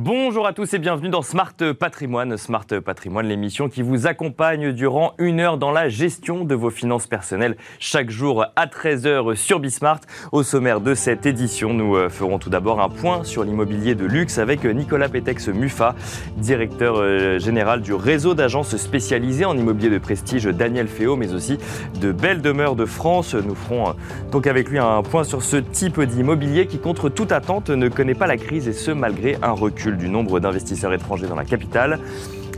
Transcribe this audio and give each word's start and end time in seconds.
Bonjour 0.00 0.46
à 0.46 0.52
tous 0.52 0.74
et 0.74 0.78
bienvenue 0.78 1.08
dans 1.08 1.22
Smart 1.22 1.56
Patrimoine. 1.76 2.36
Smart 2.36 2.64
Patrimoine, 2.84 3.26
l'émission 3.26 3.68
qui 3.68 3.82
vous 3.82 4.06
accompagne 4.06 4.70
durant 4.70 5.14
une 5.18 5.40
heure 5.40 5.58
dans 5.58 5.72
la 5.72 5.88
gestion 5.88 6.44
de 6.44 6.54
vos 6.54 6.70
finances 6.70 7.08
personnelles 7.08 7.56
chaque 7.80 8.08
jour 8.08 8.46
à 8.54 8.66
13h 8.66 9.34
sur 9.34 9.58
Bismart. 9.58 9.98
Au 10.30 10.44
sommaire 10.44 10.80
de 10.80 10.94
cette 10.94 11.26
édition, 11.26 11.74
nous 11.74 11.96
euh, 11.96 12.08
ferons 12.10 12.38
tout 12.38 12.48
d'abord 12.48 12.80
un 12.80 12.88
point 12.88 13.24
sur 13.24 13.42
l'immobilier 13.42 13.96
de 13.96 14.04
luxe 14.04 14.38
avec 14.38 14.64
Nicolas 14.64 15.08
Pétex 15.08 15.48
Mufa, 15.48 15.96
directeur 16.36 16.98
euh, 16.98 17.40
général 17.40 17.80
du 17.80 17.92
réseau 17.92 18.34
d'agences 18.34 18.76
spécialisées 18.76 19.46
en 19.46 19.58
immobilier 19.58 19.90
de 19.90 19.98
prestige 19.98 20.44
Daniel 20.44 20.86
Féo, 20.86 21.16
mais 21.16 21.34
aussi 21.34 21.58
de 22.00 22.12
Belles 22.12 22.40
Demeures 22.40 22.76
de 22.76 22.84
France. 22.84 23.34
Nous 23.34 23.56
ferons 23.56 23.88
euh, 23.88 23.92
donc 24.30 24.46
avec 24.46 24.68
lui 24.68 24.78
un 24.78 25.02
point 25.02 25.24
sur 25.24 25.42
ce 25.42 25.56
type 25.56 26.00
d'immobilier 26.00 26.68
qui, 26.68 26.78
contre 26.78 27.08
toute 27.08 27.32
attente, 27.32 27.70
ne 27.70 27.88
connaît 27.88 28.14
pas 28.14 28.28
la 28.28 28.36
crise 28.36 28.68
et 28.68 28.72
ce 28.72 28.92
malgré 28.92 29.36
un 29.42 29.50
recul 29.50 29.87
du 29.96 30.08
nombre 30.08 30.40
d'investisseurs 30.40 30.92
étrangers 30.92 31.26
dans 31.26 31.36
la 31.36 31.44
capitale. 31.44 31.98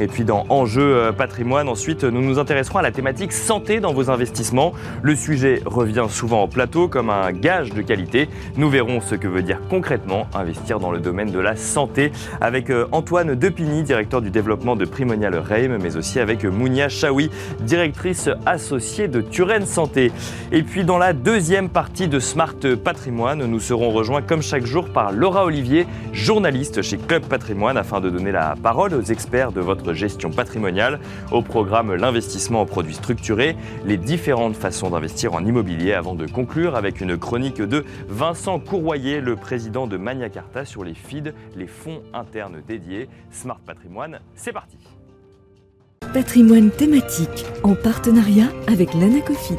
Et 0.00 0.06
puis 0.06 0.24
dans 0.24 0.46
Enjeu 0.48 0.80
euh, 0.80 1.12
patrimoine, 1.12 1.68
ensuite, 1.68 2.04
nous 2.04 2.22
nous 2.22 2.38
intéresserons 2.38 2.78
à 2.78 2.82
la 2.82 2.90
thématique 2.90 3.32
santé 3.32 3.80
dans 3.80 3.92
vos 3.92 4.10
investissements. 4.10 4.72
Le 5.02 5.14
sujet 5.14 5.60
revient 5.66 6.06
souvent 6.08 6.42
en 6.42 6.48
plateau 6.48 6.88
comme 6.88 7.10
un 7.10 7.32
gage 7.32 7.74
de 7.74 7.82
qualité. 7.82 8.30
Nous 8.56 8.70
verrons 8.70 9.02
ce 9.02 9.14
que 9.14 9.28
veut 9.28 9.42
dire 9.42 9.60
concrètement 9.68 10.26
investir 10.32 10.80
dans 10.80 10.90
le 10.90 11.00
domaine 11.00 11.30
de 11.30 11.38
la 11.38 11.54
santé 11.54 12.12
avec 12.40 12.70
euh, 12.70 12.86
Antoine 12.92 13.34
Depigny, 13.34 13.82
directeur 13.82 14.22
du 14.22 14.30
développement 14.30 14.74
de 14.74 14.86
Primonial 14.86 15.36
Reim, 15.36 15.76
mais 15.78 15.98
aussi 15.98 16.18
avec 16.18 16.44
Mounia 16.44 16.88
Chaoui, 16.88 17.30
directrice 17.60 18.30
associée 18.46 19.06
de 19.06 19.20
Turenne 19.20 19.66
Santé. 19.66 20.12
Et 20.50 20.62
puis 20.62 20.84
dans 20.84 20.98
la 20.98 21.12
deuxième 21.12 21.68
partie 21.68 22.08
de 22.08 22.20
Smart 22.20 22.56
Patrimoine, 22.82 23.44
nous 23.44 23.60
serons 23.60 23.90
rejoints 23.90 24.22
comme 24.22 24.40
chaque 24.40 24.64
jour 24.64 24.88
par 24.88 25.12
Laura 25.12 25.44
Olivier, 25.44 25.86
journaliste 26.14 26.80
chez 26.80 26.96
Club 26.96 27.24
Patrimoine, 27.24 27.76
afin 27.76 28.00
de 28.00 28.08
donner 28.08 28.32
la 28.32 28.54
parole 28.62 28.94
aux 28.94 29.02
experts 29.02 29.52
de 29.52 29.60
votre 29.60 29.89
gestion 29.92 30.30
patrimoniale. 30.30 31.00
Au 31.32 31.42
programme 31.42 31.94
l'investissement 31.94 32.60
en 32.60 32.66
produits 32.66 32.94
structurés, 32.94 33.56
les 33.84 33.96
différentes 33.96 34.56
façons 34.56 34.90
d'investir 34.90 35.34
en 35.34 35.44
immobilier 35.44 35.92
avant 35.92 36.14
de 36.14 36.26
conclure 36.26 36.76
avec 36.76 37.00
une 37.00 37.16
chronique 37.16 37.60
de 37.60 37.84
Vincent 38.08 38.58
Courroyer, 38.58 39.20
le 39.20 39.36
président 39.36 39.86
de 39.86 39.96
Magna 39.96 40.28
Carta 40.28 40.64
sur 40.64 40.84
les 40.84 40.94
FID, 40.94 41.34
les 41.56 41.66
fonds 41.66 42.02
internes 42.12 42.62
dédiés. 42.66 43.08
Smart 43.30 43.60
Patrimoine, 43.64 44.20
c'est 44.34 44.52
parti. 44.52 44.78
Patrimoine 46.12 46.70
thématique 46.70 47.44
en 47.62 47.74
partenariat 47.74 48.48
avec 48.66 48.94
l'Anacofi. 48.94 49.54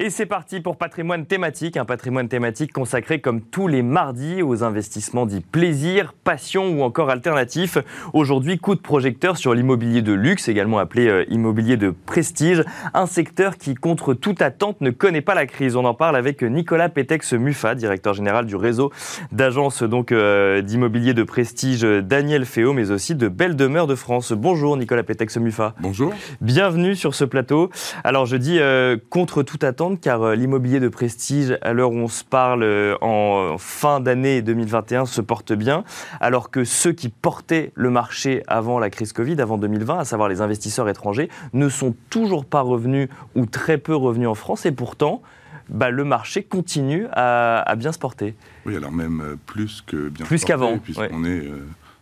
Et 0.00 0.10
c'est 0.10 0.26
parti 0.26 0.60
pour 0.60 0.76
patrimoine 0.76 1.26
thématique, 1.26 1.76
un 1.76 1.84
patrimoine 1.84 2.28
thématique 2.28 2.72
consacré 2.72 3.20
comme 3.20 3.40
tous 3.40 3.66
les 3.66 3.82
mardis 3.82 4.42
aux 4.42 4.62
investissements 4.62 5.26
dits 5.26 5.40
plaisir, 5.40 6.14
passion 6.22 6.68
ou 6.68 6.82
encore 6.82 7.10
alternatifs. 7.10 7.78
Aujourd'hui, 8.12 8.58
coup 8.58 8.76
de 8.76 8.80
projecteur 8.80 9.36
sur 9.36 9.54
l'immobilier 9.54 10.00
de 10.00 10.12
luxe, 10.12 10.48
également 10.48 10.78
appelé 10.78 11.08
euh, 11.08 11.24
immobilier 11.30 11.76
de 11.76 11.90
prestige, 11.90 12.62
un 12.94 13.06
secteur 13.06 13.56
qui, 13.56 13.74
contre 13.74 14.14
toute 14.14 14.40
attente, 14.40 14.80
ne 14.82 14.90
connaît 14.90 15.20
pas 15.20 15.34
la 15.34 15.46
crise. 15.46 15.74
On 15.74 15.84
en 15.84 15.94
parle 15.94 16.14
avec 16.14 16.44
Nicolas 16.44 16.88
Pétex 16.88 17.32
Mufa, 17.32 17.74
directeur 17.74 18.14
général 18.14 18.46
du 18.46 18.54
réseau 18.54 18.92
d'agences 19.32 19.82
donc 19.82 20.12
euh, 20.12 20.62
d'immobilier 20.62 21.12
de 21.12 21.24
prestige 21.24 21.80
Daniel 21.82 22.44
Féo, 22.44 22.72
mais 22.72 22.92
aussi 22.92 23.16
de 23.16 23.26
Belle 23.26 23.56
Demeure 23.56 23.88
de 23.88 23.96
France. 23.96 24.30
Bonjour 24.30 24.76
Nicolas 24.76 25.02
Pétex 25.02 25.38
Mufa. 25.38 25.74
Bonjour. 25.80 26.14
Bienvenue 26.40 26.94
sur 26.94 27.16
ce 27.16 27.24
plateau. 27.24 27.70
Alors 28.04 28.26
je 28.26 28.36
dis 28.36 28.60
euh, 28.60 28.96
contre 29.10 29.42
toute 29.42 29.64
attente 29.64 29.87
car 29.96 30.22
euh, 30.22 30.34
l'immobilier 30.34 30.80
de 30.80 30.88
prestige, 30.88 31.58
à 31.62 31.72
l'heure 31.72 31.92
où 31.92 31.96
on 31.96 32.08
se 32.08 32.24
parle 32.24 32.62
euh, 32.62 32.96
en 33.00 33.56
fin 33.58 34.00
d'année 34.00 34.42
2021, 34.42 35.06
se 35.06 35.20
porte 35.20 35.52
bien, 35.52 35.84
alors 36.20 36.50
que 36.50 36.64
ceux 36.64 36.92
qui 36.92 37.08
portaient 37.08 37.72
le 37.74 37.90
marché 37.90 38.42
avant 38.46 38.78
la 38.78 38.90
crise 38.90 39.12
Covid, 39.12 39.40
avant 39.40 39.58
2020, 39.58 39.98
à 39.98 40.04
savoir 40.04 40.28
les 40.28 40.40
investisseurs 40.40 40.88
étrangers, 40.88 41.28
ne 41.52 41.68
sont 41.68 41.94
toujours 42.10 42.44
pas 42.44 42.60
revenus 42.60 43.08
ou 43.34 43.46
très 43.46 43.78
peu 43.78 43.94
revenus 43.94 44.28
en 44.28 44.34
France 44.34 44.66
et 44.66 44.72
pourtant, 44.72 45.22
bah, 45.68 45.90
le 45.90 46.04
marché 46.04 46.42
continue 46.42 47.06
à, 47.12 47.74
bien 47.76 47.92
se 47.92 47.98
porter. 47.98 48.34
Oui, 48.66 48.76
alors 48.76 48.92
même 48.92 49.20
euh, 49.20 49.36
plus 49.46 49.82
que 49.86 50.08
bien 50.08 50.26
Plus 50.26 50.44
qu'avant. 50.44 50.78
Puisqu'on 50.78 51.24
est 51.24 51.50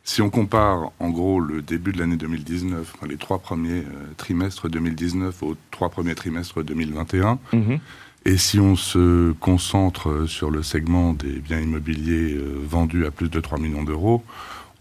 si 0.07 0.23
on 0.23 0.31
compare 0.31 0.93
en 1.01 1.11
gros 1.11 1.41
le 1.41 1.61
début 1.61 1.93
de 1.93 1.99
l'année 1.99 2.17
2019, 2.17 2.95
les 3.09 3.17
trois 3.17 3.41
premiers 3.41 3.81
euh, 3.81 4.13
trimestres 4.17 4.71
2019 4.71 5.43
aux 5.43 5.57
trois 5.73 5.89
premiers 5.91 6.15
trimestres 6.15 6.63
2021, 6.63 7.39
mhm. 7.53 7.81
et 8.25 8.37
si 8.39 8.61
on 8.61 8.77
se 8.77 9.33
concentre 9.33 10.27
sur 10.27 10.51
le 10.51 10.63
segment 10.63 11.13
des 11.13 11.41
biens 11.41 11.61
immobiliers 11.61 12.35
euh, 12.35 12.55
vendus 12.65 13.05
à 13.05 13.11
plus 13.11 13.29
de 13.29 13.41
3 13.41 13.59
millions 13.59 13.83
d'euros, 13.83 14.23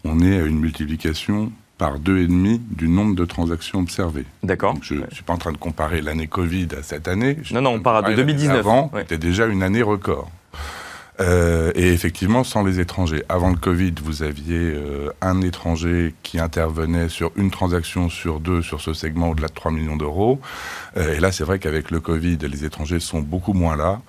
on 0.04 0.20
est 0.20 0.40
à 0.40 0.44
une 0.44 0.60
multiplication 0.60 1.50
par 1.76 1.98
deux 1.98 2.18
et 2.18 2.28
demi 2.28 2.60
du 2.70 2.88
nombre 2.88 3.16
de 3.16 3.24
transactions 3.24 3.80
observées. 3.80 4.24
D'accord. 4.44 4.76
Je 4.80 4.94
ne 4.94 5.10
suis 5.10 5.24
pas 5.24 5.34
en 5.34 5.38
train 5.38 5.52
de 5.52 5.58
comparer 5.58 6.02
l'année 6.02 6.28
Covid 6.28 6.68
à 6.78 6.84
cette 6.84 7.08
année. 7.08 7.36
non, 7.50 7.62
non, 7.62 7.70
on 7.70 7.80
parle 7.80 8.08
de 8.10 8.14
2019. 8.14 8.58
Avant, 8.58 8.92
c'était 8.94 9.18
déjà 9.18 9.46
une 9.46 9.64
année 9.64 9.82
record. 9.82 10.30
Euh, 11.20 11.72
et 11.74 11.92
effectivement, 11.92 12.44
sans 12.44 12.62
les 12.62 12.80
étrangers. 12.80 13.24
Avant 13.28 13.50
le 13.50 13.56
Covid, 13.56 13.94
vous 14.02 14.22
aviez 14.22 14.58
euh, 14.58 15.10
un 15.20 15.40
étranger 15.40 16.14
qui 16.22 16.38
intervenait 16.38 17.08
sur 17.08 17.30
une 17.36 17.50
transaction 17.50 18.08
sur 18.08 18.40
deux 18.40 18.62
sur 18.62 18.80
ce 18.80 18.92
segment 18.92 19.30
au-delà 19.30 19.48
de 19.48 19.54
3 19.54 19.72
millions 19.72 19.96
d'euros. 19.96 20.40
Euh, 20.96 21.14
et 21.14 21.20
là, 21.20 21.32
c'est 21.32 21.44
vrai 21.44 21.58
qu'avec 21.58 21.90
le 21.90 22.00
Covid, 22.00 22.38
les 22.38 22.64
étrangers 22.64 23.00
sont 23.00 23.20
beaucoup 23.20 23.54
moins 23.54 23.76
là. 23.76 24.00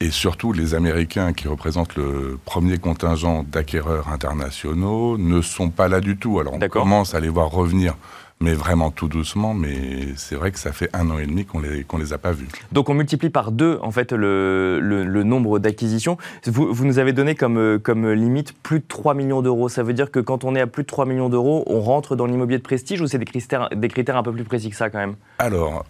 Et 0.00 0.10
surtout, 0.10 0.52
les 0.52 0.74
Américains, 0.74 1.32
qui 1.32 1.46
représentent 1.46 1.94
le 1.94 2.38
premier 2.44 2.78
contingent 2.78 3.44
d'acquéreurs 3.44 4.08
internationaux, 4.08 5.16
ne 5.16 5.40
sont 5.42 5.70
pas 5.70 5.86
là 5.86 6.00
du 6.00 6.16
tout. 6.16 6.40
Alors, 6.40 6.54
on 6.54 6.68
commence 6.68 7.14
à 7.14 7.20
les 7.20 7.28
voir 7.28 7.50
revenir 7.50 7.94
mais 8.42 8.54
vraiment 8.54 8.90
tout 8.90 9.08
doucement. 9.08 9.54
Mais 9.54 10.08
c'est 10.16 10.34
vrai 10.34 10.50
que 10.50 10.58
ça 10.58 10.72
fait 10.72 10.90
un 10.92 11.08
an 11.10 11.18
et 11.18 11.26
demi 11.26 11.44
qu'on 11.44 11.60
les, 11.60 11.84
qu'on 11.84 11.98
les 11.98 12.12
a 12.12 12.18
pas 12.18 12.32
vus. 12.32 12.48
Donc 12.72 12.88
on 12.90 12.94
multiplie 12.94 13.30
par 13.30 13.52
deux 13.52 13.78
en 13.82 13.90
fait 13.90 14.12
le, 14.12 14.80
le, 14.80 15.22
nombre 15.22 15.58
d'acquisitions. 15.58 16.18
Vous, 16.46 16.72
vous, 16.72 16.84
nous 16.84 16.98
avez 16.98 17.12
donné 17.12 17.34
comme, 17.34 17.78
comme 17.82 18.10
limite 18.10 18.52
plus 18.62 18.80
de 18.80 18.84
3 18.86 19.14
millions 19.14 19.40
d'euros. 19.40 19.68
Ça 19.68 19.82
veut 19.82 19.94
dire 19.94 20.10
que 20.10 20.18
quand 20.20 20.44
on 20.44 20.54
est 20.54 20.60
à 20.60 20.66
plus 20.66 20.82
de 20.82 20.88
3 20.88 21.06
millions 21.06 21.28
d'euros, 21.28 21.62
on 21.66 21.80
rentre 21.80 22.16
dans 22.16 22.26
l'immobilier 22.26 22.58
de 22.58 22.62
prestige 22.62 23.00
ou 23.00 23.06
c'est 23.06 23.18
des 23.18 23.24
critères, 23.24 23.68
des 23.70 23.88
critères 23.88 24.16
un 24.16 24.22
peu 24.22 24.32
plus 24.32 24.44
précis 24.44 24.70
que 24.70 24.76
ça 24.76 24.90
quand 24.90 24.98
même? 24.98 25.14
Alors, 25.38 25.84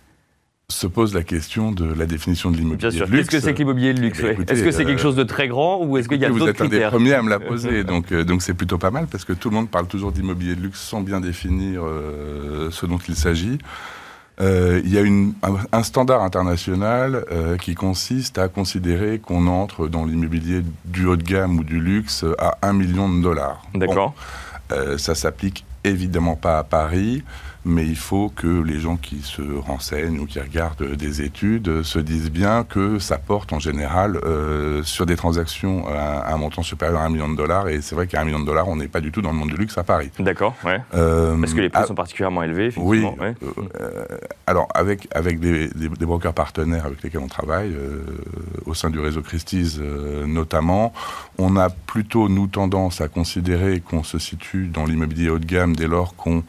se 0.68 0.86
pose 0.86 1.14
la 1.14 1.22
question 1.22 1.72
de 1.72 1.84
la 1.84 2.06
définition 2.06 2.50
de 2.50 2.56
l'immobilier 2.56 2.90
de 2.90 3.04
luxe. 3.04 3.10
Qu'est-ce 3.10 3.30
que 3.30 3.40
c'est 3.40 3.52
que 3.52 3.58
l'immobilier 3.58 3.94
de 3.94 4.00
luxe 4.00 4.20
eh 4.22 4.50
Est-ce 4.50 4.62
que 4.62 4.70
c'est 4.70 4.84
quelque 4.84 5.00
chose 5.00 5.16
de 5.16 5.24
très 5.24 5.48
grand 5.48 5.84
ou 5.84 5.98
est-ce 5.98 6.08
qu'il 6.08 6.20
y 6.20 6.24
a 6.24 6.28
d'autres 6.28 6.52
critères 6.52 6.66
Vous 6.68 6.74
êtes 6.74 6.82
un 6.82 6.86
des 6.86 6.90
premiers 6.90 7.14
à 7.14 7.22
me 7.22 7.30
la 7.30 7.40
poser, 7.40 7.84
donc 7.84 8.12
euh, 8.12 8.24
donc 8.24 8.42
c'est 8.42 8.54
plutôt 8.54 8.78
pas 8.78 8.90
mal 8.90 9.06
parce 9.06 9.24
que 9.24 9.32
tout 9.32 9.50
le 9.50 9.56
monde 9.56 9.68
parle 9.68 9.86
toujours 9.86 10.12
d'immobilier 10.12 10.54
de 10.54 10.62
luxe 10.62 10.80
sans 10.80 11.00
bien 11.00 11.20
définir 11.20 11.82
euh, 11.84 12.70
ce 12.70 12.86
dont 12.86 12.98
il 12.98 13.16
s'agit. 13.16 13.58
Euh, 14.40 14.80
il 14.82 14.92
y 14.92 14.96
a 14.96 15.02
une, 15.02 15.34
un, 15.72 15.82
standard 15.82 16.22
international 16.22 17.26
qui 17.60 17.74
consiste 17.74 18.38
à 18.38 18.48
considérer 18.48 19.18
qu'on 19.18 19.46
entre 19.46 19.88
dans 19.88 20.06
l'immobilier 20.06 20.62
du 20.86 21.04
haut 21.04 21.16
de 21.16 21.22
gamme 21.22 21.58
ou 21.58 21.64
du 21.64 21.80
luxe 21.80 22.24
à 22.38 22.56
1 22.62 22.72
million 22.72 23.14
de 23.14 23.22
dollars. 23.22 23.62
D'accord. 23.74 24.14
ça 24.96 25.14
s'applique 25.14 25.66
évidemment 25.84 26.34
pas 26.34 26.58
à 26.58 26.64
Paris 26.64 27.22
mais 27.64 27.86
il 27.86 27.96
faut 27.96 28.32
que 28.34 28.62
les 28.62 28.80
gens 28.80 28.96
qui 28.96 29.20
se 29.22 29.42
renseignent 29.42 30.18
ou 30.18 30.26
qui 30.26 30.40
regardent 30.40 30.96
des 30.96 31.22
études 31.22 31.82
se 31.82 31.98
disent 31.98 32.30
bien 32.30 32.64
que 32.64 32.98
ça 32.98 33.18
porte 33.18 33.52
en 33.52 33.60
général 33.60 34.18
euh, 34.24 34.82
sur 34.82 35.06
des 35.06 35.16
transactions 35.16 35.86
à, 35.88 36.32
un 36.32 36.36
montant 36.38 36.62
supérieur 36.62 37.00
à 37.00 37.04
un 37.04 37.10
million 37.10 37.28
de 37.28 37.36
dollars. 37.36 37.68
Et 37.68 37.80
c'est 37.80 37.94
vrai 37.94 38.06
qu'à 38.06 38.20
un 38.20 38.24
million 38.24 38.40
de 38.40 38.46
dollars, 38.46 38.68
on 38.68 38.76
n'est 38.76 38.88
pas 38.88 39.00
du 39.00 39.12
tout 39.12 39.22
dans 39.22 39.30
le 39.30 39.36
monde 39.36 39.50
du 39.50 39.56
luxe 39.56 39.78
à 39.78 39.84
Paris. 39.84 40.10
D'accord, 40.18 40.54
ouais. 40.64 40.80
Euh, 40.94 41.36
Parce 41.38 41.54
que 41.54 41.60
les 41.60 41.68
prix 41.68 41.86
sont 41.86 41.94
particulièrement 41.94 42.42
élevés, 42.42 42.66
effectivement. 42.66 43.16
Oui. 43.20 43.34
Euh, 43.80 44.04
alors, 44.46 44.68
avec, 44.74 45.08
avec 45.12 45.38
des, 45.38 45.68
des, 45.68 45.88
brokers 46.06 46.34
partenaires 46.34 46.86
avec 46.86 47.02
lesquels 47.02 47.20
on 47.20 47.28
travaille, 47.28 47.76
au 48.66 48.74
sein 48.74 48.90
du 48.90 48.98
réseau 48.98 49.22
Christie's 49.22 49.78
notamment, 49.78 50.92
on 51.38 51.56
a 51.56 51.70
plutôt, 51.70 52.28
nous, 52.28 52.48
tendance 52.48 53.00
à 53.00 53.08
considérer 53.08 53.80
qu'on 53.80 54.02
se 54.02 54.18
situe 54.18 54.66
dans 54.66 54.84
l'immobilier 54.84 55.30
haut 55.30 55.38
de 55.38 55.46
gamme 55.46 55.76
dès 55.76 55.86
lors 55.86 56.16
qu'on 56.16 56.42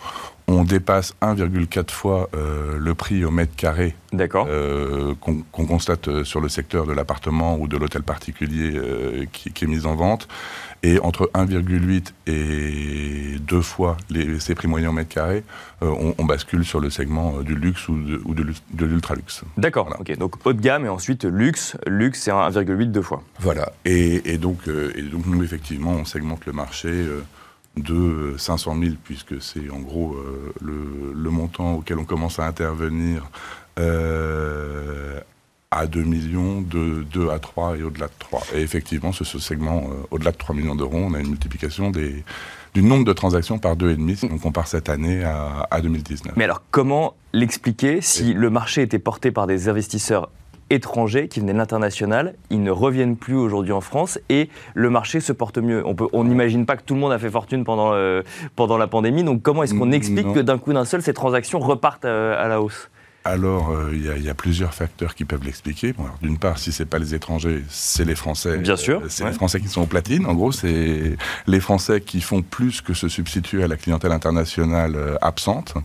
on 0.47 0.63
dépasse 0.63 1.13
1,4 1.21 1.91
fois 1.91 2.29
euh, 2.35 2.77
le 2.77 2.93
prix 2.95 3.23
au 3.23 3.31
mètre 3.31 3.55
carré 3.55 3.95
euh, 4.13 5.13
qu'on 5.19 5.65
constate 5.65 6.07
euh, 6.07 6.23
sur 6.23 6.41
le 6.41 6.49
secteur 6.49 6.85
de 6.85 6.93
l'appartement 6.93 7.57
ou 7.57 7.67
de 7.67 7.77
l'hôtel 7.77 8.03
particulier 8.03 8.79
qui, 9.31 9.49
est 9.49 9.67
mis 9.67 9.85
en 9.85 9.95
vente. 9.95 10.27
Et 10.85 10.99
entre 10.99 11.31
1,8 11.33 12.11
et 12.27 13.39
2 13.39 13.61
fois 13.61 13.95
les, 14.09 14.39
ces 14.41 14.53
prix 14.53 14.67
moyens 14.67 14.91
au 14.91 14.93
mètre 14.93 15.09
carré, 15.09 15.43
on, 15.81 16.25
bascule 16.25 16.65
sur 16.65 16.81
le 16.81 16.89
segment 16.89 17.39
du 17.39 17.55
luxe 17.55 17.87
ou 17.87 17.97
de, 17.97 18.53
de, 18.73 18.85
l'ultra-luxe. 18.85 19.43
D'accord, 19.57 19.95
ok. 19.99 20.17
Donc 20.17 20.45
haut 20.45 20.51
de 20.51 20.59
gamme 20.59 20.85
et 20.85 20.89
ensuite 20.89 21.23
luxe. 21.23 21.77
Luxe, 21.87 22.23
c'est 22.23 22.31
1,8 22.31 22.91
deux 22.91 23.01
fois. 23.01 23.23
Voilà. 23.39 23.71
Et, 23.85 24.37
donc, 24.37 24.67
et 24.67 25.01
donc, 25.03 25.25
nous, 25.25 25.41
effectivement, 25.41 25.91
on 25.91 26.05
segmente 26.05 26.45
le 26.45 26.51
marché 26.51 26.89
de 27.77 28.35
500 28.37 28.77
000, 28.79 28.95
puisque 29.03 29.41
c'est 29.41 29.69
en 29.69 29.79
gros 29.79 30.13
euh, 30.13 30.53
le, 30.61 31.29
montant 31.29 31.75
auquel 31.75 31.97
on 31.97 32.05
commence 32.05 32.39
à 32.39 32.45
intervenir, 32.45 33.29
euh, 33.79 35.19
à 35.71 35.87
2 35.87 36.03
millions, 36.03 36.61
de 36.61 37.03
2 37.11 37.29
à 37.29 37.39
3 37.39 37.77
et 37.77 37.83
au-delà 37.83 38.07
de 38.07 38.13
3. 38.19 38.43
Et 38.53 38.61
effectivement, 38.61 39.11
sur 39.11 39.25
ce 39.25 39.39
segment, 39.39 39.89
au-delà 40.11 40.31
de 40.31 40.37
3 40.37 40.55
millions 40.55 40.75
d'euros, 40.75 40.97
on 40.97 41.15
a 41.15 41.19
une 41.19 41.29
multiplication 41.29 41.89
des, 41.89 42.23
du 42.75 42.83
nombre 42.83 43.05
de 43.05 43.13
transactions 43.13 43.57
par 43.57 43.75
2,5. 43.75 44.29
Donc 44.29 44.45
on 44.45 44.51
part 44.51 44.67
cette 44.67 44.89
année 44.89 45.23
à, 45.23 45.67
à 45.71 45.81
2019. 45.81 46.33
Mais 46.35 46.43
alors 46.43 46.61
comment 46.69 47.15
l'expliquer 47.33 48.01
si 48.01 48.33
le 48.33 48.49
marché 48.51 48.83
était 48.83 48.99
porté 48.99 49.31
par 49.31 49.47
des 49.47 49.67
investisseurs 49.67 50.29
étrangers 50.69 51.27
qui 51.27 51.39
venaient 51.39 51.53
de 51.53 51.57
l'international, 51.57 52.35
ils 52.49 52.61
ne 52.61 52.71
reviennent 52.71 53.15
plus 53.15 53.35
aujourd'hui 53.35 53.71
en 53.71 53.81
France 53.81 54.19
et 54.29 54.49
le 54.73 54.89
marché 54.89 55.19
se 55.19 55.33
porte 55.33 55.57
mieux. 55.57 55.83
On 56.13 56.23
n'imagine 56.23 56.65
pas 56.65 56.77
que 56.77 56.83
tout 56.83 56.93
le 56.93 56.99
monde 56.99 57.11
a 57.11 57.19
fait 57.19 57.29
fortune 57.29 57.63
pendant, 57.63 57.93
euh, 57.93 58.21
pendant 58.55 58.77
la 58.77 58.87
pandémie, 58.87 59.23
donc 59.23 59.41
comment 59.41 59.63
est-ce 59.63 59.73
qu'on 59.73 59.91
explique 59.91 60.33
que 60.33 60.39
d'un 60.39 60.57
coup 60.57 60.73
d'un 60.73 60.85
seul, 60.85 61.01
ces 61.01 61.13
transactions 61.13 61.59
repartent 61.59 62.05
euh, 62.05 62.43
à, 62.43 62.47
la 62.47 62.61
hausse? 62.61 62.89
Alors, 63.25 63.71
euh, 63.71 63.91
il 63.93 64.21
y, 64.21 64.29
a 64.29 64.33
plusieurs 64.33 64.73
facteurs 64.73 65.15
qui 65.15 65.23
peuvent 65.23 65.45
l'expliquer. 65.45 65.93
D'une 66.21 66.37
part, 66.37 66.57
si 66.57 66.73
c'est 66.73 66.85
pas 66.85 66.99
les 66.99 67.15
étrangers, 67.15 67.63
c'est 67.69 68.03
les 68.03 68.15
Français. 68.15 68.57
Bien 68.57 68.75
sûr. 68.75 69.01
c'est 69.07 69.23
les 69.23 69.31
Français 69.31 69.61
qui 69.61 69.69
sont 69.69 69.81
au 69.81 69.85
platine. 69.85 70.25
En 70.25 70.33
gros, 70.33 70.51
c'est 70.51 71.15
les 71.47 71.59
Français 71.61 72.01
qui 72.01 72.19
font 72.19 72.41
plus 72.41 72.81
que 72.81 72.93
se 72.93 73.07
substituer 73.07 73.63
à 73.63 73.67
la 73.69 73.77
clientèle 73.77 74.11
internationale 74.11 75.17
absente, 75.21 75.75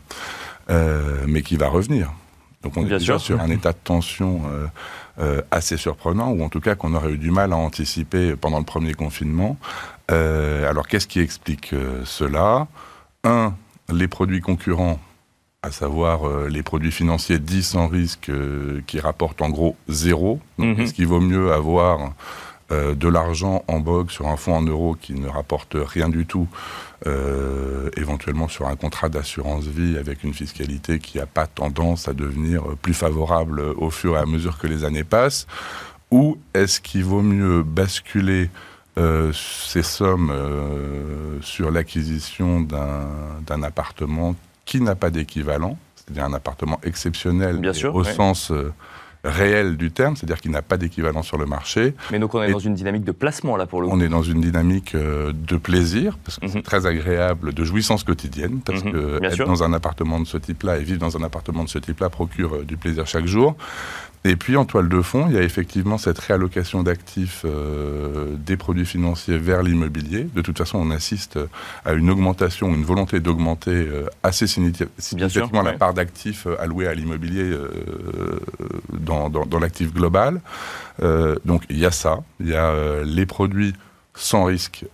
mais 0.69 1.43
qui 1.43 1.57
va 1.57 1.69
revenir. 1.69 2.11
Donc 2.63 2.77
on 2.77 2.85
est 2.85 2.89
déjà 2.89 3.19
sur 3.19 3.41
un 3.41 3.51
état 3.51 3.73
de 3.73 3.79
tension 3.83 4.43
euh, 4.47 4.67
euh, 5.21 5.43
assez 5.51 5.77
surprenant, 5.77 6.31
ou 6.31 6.43
en 6.43 6.49
tout 6.49 6.61
cas 6.61 6.75
qu'on 6.75 6.95
aurait 6.95 7.13
eu 7.13 7.19
du 7.19 7.31
mal 7.31 7.53
à 7.53 7.57
anticiper 7.57 8.35
pendant 8.37 8.59
le 8.59 8.65
premier 8.65 8.95
confinement. 8.95 9.57
Euh, 10.11 10.69
alors 10.69 10.89
qu'est-ce 10.89 11.07
qui 11.07 11.21
explique 11.21 11.75
cela? 12.05 12.67
Un, 13.23 13.55
les 13.93 14.09
produits 14.09 14.41
concurrents, 14.41 14.99
à 15.63 15.71
savoir 15.71 16.49
les 16.49 16.63
produits 16.63 16.93
financiers 16.93 17.39
dits 17.39 17.63
sans 17.63 17.89
risque, 17.89 18.31
qui 18.87 19.01
rapportent 19.01 19.43
en 19.43 19.51
gros 19.51 19.77
zéro. 19.89 20.41
Donc, 20.59 20.79
mhm. 20.79 20.85
Est-ce 20.85 20.95
qu'il 20.95 21.07
vaut 21.07 21.21
mieux 21.21 21.53
avoir 21.53 22.13
de 22.71 23.09
l'argent 23.09 23.65
en 23.67 23.81
bogue 23.81 24.11
sur 24.11 24.27
un 24.27 24.37
fonds 24.37 24.55
en 24.55 24.63
euros 24.63 24.95
qui 25.01 25.15
ne 25.15 25.27
rapporte 25.27 25.75
rien 25.75 26.09
du 26.09 26.27
tout 26.27 26.49
euh, 27.07 27.91
éventuellement 27.97 28.49
sur 28.49 28.67
un 28.67 28.75
contrat 28.75 29.09
d'assurance 29.09 29.65
vie 29.67 29.97
avec 29.97 30.25
une 30.25 30.35
fiscalité 30.35 30.99
qui 30.99 31.19
n'a 31.19 31.27
pas 31.27 31.47
tendance 31.47 32.09
à 32.09 32.13
devenir 32.13 32.63
plus 32.83 32.95
favorable 32.95 33.61
au 33.61 33.91
fur 33.91 34.17
et 34.17 34.19
à 34.19 34.27
mesure 34.27 34.59
que 34.59 34.67
les 34.67 34.85
années 34.85 35.05
passent 35.05 35.47
Ou 36.11 36.39
est-ce 36.55 36.81
qu'il 36.81 37.05
vaut 37.05 37.23
mieux 37.23 37.63
basculer 37.63 38.51
euh, 38.99 39.33
ces 39.33 39.85
sommes 39.85 40.33
euh, 40.33 41.41
sur 41.41 41.71
l'acquisition 41.71 42.63
d'un 42.63 43.63
appartement 43.63 44.35
qui 44.65 44.81
n'a 44.81 44.97
pas 44.97 45.11
d'équivalent, 45.11 45.79
c'est-à-dire 45.95 46.25
un 46.25 46.33
appartement 46.33 46.81
exceptionnel 46.83 47.61
au 47.93 48.03
sens 48.03 48.53
réel 49.25 49.77
du 49.77 49.91
terme, 49.91 50.17
c'est-à-dire 50.17 50.41
qu'il 50.41 50.51
n'a 50.51 50.63
pas 50.63 50.77
d'équivalent 50.77 51.23
sur 51.23 51.39
le 51.39 51.47
marché. 51.47 51.95
Mais 52.11 52.19
donc 52.19 52.35
on 52.35 52.43
est 52.43 52.51
dans 52.51 52.59
une 52.59 52.75
dynamique 52.75 53.05
de 53.05 53.13
placement 53.13 53.57
là 53.57 53.67
pour 53.67 53.81
le 53.81 53.89
coup. 53.89 53.95
On 53.95 54.01
est 54.01 54.09
dans 54.09 54.23
une 54.23 54.41
dynamique 54.41 54.95
euh, 54.95 55.33
de 55.33 55.57
plaisir, 55.57 56.19
parce 56.25 56.39
que 56.39 56.47
c'est 56.47 56.59
mhm. 56.59 56.63
très 56.63 56.87
agréable, 56.87 57.53
de 57.53 57.65
jouissance 57.65 58.05
quotidienne, 58.05 58.61
parce 58.65 58.85
mhm. 58.85 58.93
que 58.93 59.25
être 59.25 59.45
dans 59.45 59.63
un 59.63 59.73
appartement 59.73 60.21
de 60.21 60.27
ce 60.27 60.39
type-là 60.39 60.79
et 60.79 60.83
vivre 60.83 61.01
dans 61.01 61.17
un 61.17 61.23
appartement 61.23 61.65
de 61.65 61.69
ce 61.69 61.79
type-là 61.79 62.11
procure 62.11 62.57
euh, 62.57 62.65
du 62.65 62.77
plaisir 62.77 63.07
chaque 63.07 63.27
jour. 63.27 63.57
Et 64.29 64.37
puis 64.37 64.59
en 64.59 64.67
toile 64.67 64.91
de 64.91 65.01
fond, 65.01 65.27
il 65.29 65.37
y 65.37 65.39
a 65.39 65.43
effectivement 65.43 65.97
cette 65.97 66.19
réallocation 66.19 66.83
d'actifs 66.83 67.47
euh, 67.47 68.37
des 68.37 68.59
produits 68.59 68.85
financiers 68.85 69.39
vers 69.39 69.63
l'immobilier. 69.63 70.25
De 70.25 70.43
toute 70.43 70.59
façon, 70.59 70.77
on 70.77 70.91
assiste 70.91 71.39
à 71.87 71.95
une 71.95 72.11
augmentation, 72.11 72.69
une 72.69 72.85
volonté 72.85 73.21
d'augmenter 73.21 73.71
euh, 73.71 74.05
assez 74.23 74.47
significativement 74.47 75.63
la 75.63 75.73
part 75.73 75.95
d'actifs 75.95 76.47
euh, 76.47 76.61
alloués 76.61 76.89
à 76.89 76.93
l'immobilier 76.93 77.57
dans, 78.93 79.31
dans, 79.31 79.59
l'actif 79.59 79.95
global. 79.95 80.43
donc 81.45 81.63
il 81.71 81.79
y 81.79 81.87
a 81.87 81.91
ça, 81.91 82.19
il 82.41 82.49
y 82.49 82.55
a 82.55 83.03
les 83.05 83.25
produits 83.25 83.73
sans 84.15 84.45
risque 84.45 84.85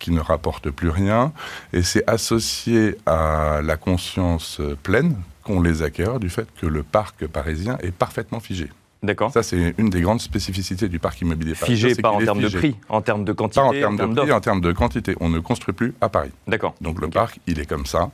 qui 0.00 0.10
ne 0.10 0.20
rapportent 0.20 0.70
plus 0.70 0.88
rien. 0.88 1.32
Et 1.72 1.82
c'est 1.82 2.08
associé 2.08 2.96
à 3.06 3.60
la 3.62 3.76
conscience 3.76 4.60
pleine 4.82 5.14
qu'on 5.42 5.60
les 5.60 5.82
acquiert 5.82 6.20
du 6.20 6.30
fait 6.30 6.46
que 6.60 6.66
le 6.66 6.82
parc 6.82 7.26
parisien 7.26 7.78
est 7.82 7.92
parfaitement 7.92 8.40
figé. 8.40 8.68
D'accord. 9.02 9.32
Ça, 9.32 9.42
c'est 9.42 9.74
une 9.78 9.90
des 9.90 10.00
grandes 10.00 10.20
spécificités 10.20 10.88
du 10.88 11.00
parc 11.00 11.20
immobilier 11.22 11.54
parisien. 11.54 11.88
Figé, 11.88 12.00
pas 12.00 12.10
en 12.10 12.20
termes 12.20 12.40
de 12.40 12.48
prix, 12.48 12.76
en 12.88 13.02
termes 13.02 13.24
de 13.24 13.32
quantité. 13.32 13.60
Pas 13.60 13.66
en 13.66 13.96
termes 13.96 14.14
de 14.14 14.20
prix, 14.20 14.32
en 14.32 14.40
termes 14.40 14.60
de 14.60 14.72
quantité. 14.72 15.16
On 15.18 15.28
ne 15.28 15.40
construit 15.40 15.74
plus 15.74 15.92
à 16.00 16.08
Paris. 16.08 16.30
D'accord. 16.46 16.76
Donc 16.80 17.00
le 17.00 17.08
parc, 17.08 17.40
il 17.48 17.58
est 17.58 17.66
comme 17.66 17.84
ça. 17.84 18.10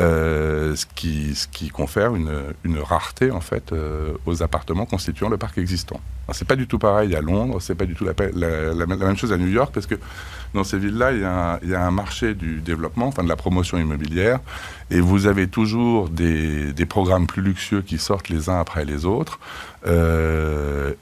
Euh, 0.00 0.74
ce, 0.76 0.86
qui, 0.86 1.68
confère 1.68 2.14
une, 2.14 2.78
rareté 2.80 3.30
en 3.30 3.40
fait 3.40 3.72
euh, 3.72 4.12
aux 4.24 4.42
appartements 4.42 4.86
constituant 4.86 5.28
le 5.28 5.36
parc 5.36 5.58
existant. 5.58 6.00
C'est 6.32 6.46
pas 6.46 6.56
du 6.56 6.66
tout 6.66 6.78
pareil 6.78 7.14
à 7.14 7.20
Londres, 7.20 7.60
c'est 7.60 7.74
pas 7.74 7.84
du 7.84 7.94
tout 7.94 8.04
la, 8.04 8.86
même 8.86 9.16
chose 9.16 9.32
à 9.32 9.36
New 9.36 9.48
York 9.48 9.72
parce 9.74 9.86
que 9.86 9.96
dans 10.54 10.64
ces 10.64 10.78
villes-là, 10.78 11.12
il, 11.62 11.68
y 11.68 11.74
a 11.74 11.84
un 11.84 11.90
marché 11.90 12.34
du 12.34 12.60
développement, 12.60 13.08
enfin 13.08 13.24
de 13.24 13.28
la 13.28 13.36
promotion 13.36 13.78
immobilière, 13.78 14.38
et 14.90 15.00
vous 15.00 15.26
avez 15.26 15.48
toujours 15.48 16.08
des, 16.08 16.72
des 16.72 16.86
programmes 16.86 17.26
plus 17.26 17.42
luxueux 17.42 17.82
qui 17.82 17.98
sortent 17.98 18.28
les 18.28 18.48
uns 18.48 18.58
après 18.58 18.84
les 18.84 19.04
autres. 19.04 19.38
Euh, 19.86 20.94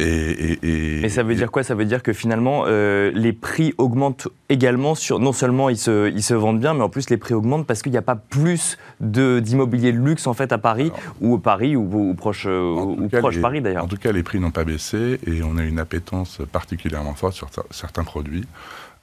et, 0.00 1.02
et, 1.02 1.08
ça 1.08 1.24
veut 1.24 1.34
dire 1.34 1.50
quoi? 1.50 1.64
Ça 1.64 1.74
veut 1.74 1.84
dire 1.84 2.04
que 2.04 2.12
finalement, 2.12 2.64
euh, 2.66 3.10
les 3.14 3.32
prix 3.32 3.74
augmentent 3.78 4.28
également. 4.48 4.94
Sur, 4.94 5.18
non 5.18 5.32
seulement 5.32 5.68
ils 5.68 5.76
se, 5.76 6.10
ils 6.10 6.22
se 6.22 6.34
vendent 6.34 6.60
bien, 6.60 6.72
mais 6.74 6.82
en 6.82 6.88
plus 6.88 7.10
les 7.10 7.16
prix 7.16 7.34
augmentent 7.34 7.66
parce 7.66 7.82
qu'il 7.82 7.90
n'y 7.90 7.98
a 7.98 8.02
pas 8.02 8.14
plus 8.14 8.78
d'immobilier 9.00 9.92
de, 9.92 9.98
luxe 9.98 10.28
en 10.28 10.34
fait 10.34 10.52
à 10.52 10.58
Paris 10.58 10.92
ou 11.20 11.38
Paris 11.38 11.74
ou, 11.74 12.14
proche, 12.14 12.46
ou 12.46 13.08
proche 13.10 13.40
Paris 13.40 13.60
d'ailleurs. 13.60 13.84
En 13.84 13.88
tout 13.88 13.96
cas, 13.96 14.12
les 14.12 14.22
prix 14.22 14.38
n'ont 14.38 14.52
pas 14.52 14.64
baissé 14.64 15.18
et 15.26 15.42
on 15.42 15.56
a 15.56 15.64
une 15.64 15.80
appétence 15.80 16.40
particulièrement 16.52 17.14
forte 17.14 17.34
sur 17.34 17.48
certains 17.70 18.04
produits. 18.04 18.44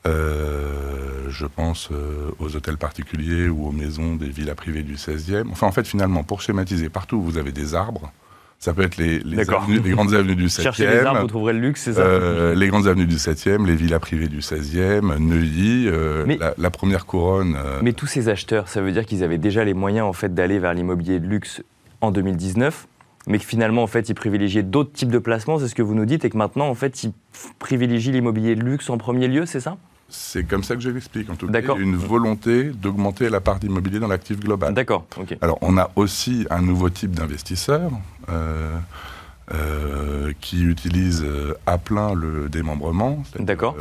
Euh, 0.05 1.29
je 1.29 1.47
pense 1.47 1.89
euh, 1.91 2.29
aux 2.39 2.55
hôtels 2.55 2.77
particuliers 2.77 3.49
ou 3.49 3.67
aux 3.67 3.71
maisons 3.71 4.15
des 4.15 4.29
villas 4.29 4.55
privées 4.55 4.83
du 4.83 4.95
16e. 4.95 5.49
Enfin, 5.51 5.65
en 5.67 5.71
fait, 5.71 5.87
finalement, 5.87 6.23
pour 6.23 6.41
schématiser, 6.41 6.89
partout 6.89 7.17
où 7.17 7.23
vous 7.23 7.37
avez 7.37 7.51
des 7.51 7.73
arbres, 7.73 8.11
ça 8.65 8.73
peut 8.73 8.81
être 8.81 8.97
les, 8.97 9.19
les, 9.19 9.45
grandes 9.45 10.15
avenues 10.15 10.35
du 10.35 10.45
7e. 10.47 10.61
Cherchez 10.63 10.87
les 10.87 10.99
arbres, 11.01 11.21
vous 11.21 11.27
trouverez 11.27 11.53
le 11.53 11.59
luxe, 11.59 11.83
c'est 11.83 11.93
ça 11.93 12.01
euh, 12.01 12.55
Les 12.55 12.67
grandes 12.67 12.87
avenues 12.87 13.05
du 13.05 13.17
7e, 13.17 13.63
les 13.63 13.75
villas 13.75 13.99
privées 13.99 14.27
du 14.27 14.39
16e, 14.39 15.19
Neuilly, 15.19 15.87
euh, 15.87 16.25
la, 16.57 16.69
première 16.71 17.05
couronne. 17.05 17.55
Euh. 17.55 17.79
Mais 17.83 17.93
tous 17.93 18.07
ces 18.07 18.27
acheteurs, 18.27 18.67
ça 18.67 18.81
veut 18.81 18.91
dire 18.91 19.05
qu'ils 19.05 19.23
avaient 19.23 19.37
déjà 19.37 19.63
les 19.63 19.75
moyens 19.75 20.07
en 20.07 20.13
fait, 20.13 20.33
d'aller 20.33 20.57
vers 20.57 20.73
l'immobilier 20.73 21.19
de 21.19 21.27
luxe 21.27 21.61
en 22.01 22.09
2019 22.09 22.87
mais 23.27 23.39
que 23.39 23.45
finalement, 23.45 23.81
en 23.81 23.87
fait, 23.87 24.07
ils 24.07 24.13
privilégiaient 24.13 24.61
d'autres 24.61 24.91
types 24.91 25.09
de 25.09 25.17
placements, 25.17 25.57
c'est 25.57 25.67
ce 25.67 25.73
que 25.73 25.81
vous 25.81 25.95
nous 25.95 26.05
dites, 26.05 26.23
et 26.25 26.29
que 26.29 26.37
maintenant, 26.37 26.67
en 26.67 26.75
fait, 26.75 27.03
ils 27.03 27.11
privilégient 27.57 28.11
l'immobilier 28.11 28.53
de 28.53 28.61
luxe 28.61 28.87
en 28.91 28.99
premier 28.99 29.27
lieu, 29.27 29.47
c'est 29.47 29.61
ça? 29.61 29.77
C'est 30.09 30.43
comme 30.43 30.63
ça 30.63 30.75
que 30.75 30.81
je 30.81 30.89
l'explique. 30.89 31.29
En 31.29 31.35
tout 31.35 31.47
cas, 31.47 31.75
une 31.75 31.95
volonté 31.95 32.65
d'augmenter 32.65 33.29
la 33.29 33.41
part 33.41 33.59
d'immobilier 33.59 33.99
dans 33.99 34.07
l'actif 34.07 34.39
global. 34.39 34.73
D'accord. 34.73 35.05
Alors, 35.41 35.57
on 35.61 35.77
a 35.77 35.91
aussi 35.95 36.45
un 36.49 36.61
nouveau 36.61 36.89
type 36.89 37.11
d'investisseur 37.11 37.91
euh, 38.29 38.77
euh, 39.53 40.33
qui 40.41 40.63
utilise 40.63 41.23
euh, 41.23 41.53
à 41.65 41.77
plein 41.77 42.13
le 42.13 42.49
démembrement. 42.49 43.23
D'accord. 43.39 43.75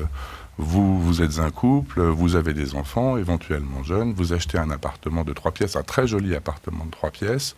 vous, 0.56 1.00
vous 1.00 1.22
êtes 1.22 1.38
un 1.38 1.50
couple, 1.50 2.00
vous 2.00 2.36
avez 2.36 2.54
des 2.54 2.74
enfants, 2.74 3.18
éventuellement 3.18 3.82
jeunes, 3.82 4.14
vous 4.14 4.32
achetez 4.32 4.58
un 4.58 4.70
appartement 4.70 5.24
de 5.24 5.32
trois 5.32 5.52
pièces, 5.52 5.76
un 5.76 5.82
très 5.82 6.06
joli 6.06 6.34
appartement 6.34 6.86
de 6.86 6.90
trois 6.90 7.10
pièces 7.10 7.54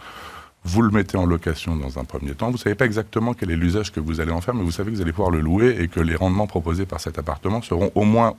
vous 0.67 0.83
le 0.83 0.91
mettez 0.91 1.17
en 1.17 1.27
location 1.27 1.77
dans 1.77 2.01
un 2.01 2.05
premier 2.05 2.35
temps. 2.35 2.47
Vous 2.47 2.55
ne 2.55 2.59
savez 2.59 2.75
pas 2.75 2.87
exactement 2.87 3.35
quel 3.35 3.53
est 3.53 3.57
l'usage 3.57 3.93
que 3.93 4.01
vous 4.01 4.21
allez 4.21 4.33
en 4.33 4.41
faire, 4.41 4.53
mais 4.53 4.65
vous 4.65 4.73
savez 4.73 4.91
que 4.91 4.97
vous 4.97 5.03
allez 5.03 5.13
pouvoir 5.13 5.31
le 5.31 5.41
louer 5.41 5.77
et 5.79 5.87
que 5.87 6.01
les 6.01 6.17
rendements 6.17 6.49
proposés 6.49 6.87
par 6.87 6.99
cet 6.99 7.21
appartement 7.21 7.63
seront 7.63 7.93
au 7.95 8.03
moins 8.03 8.35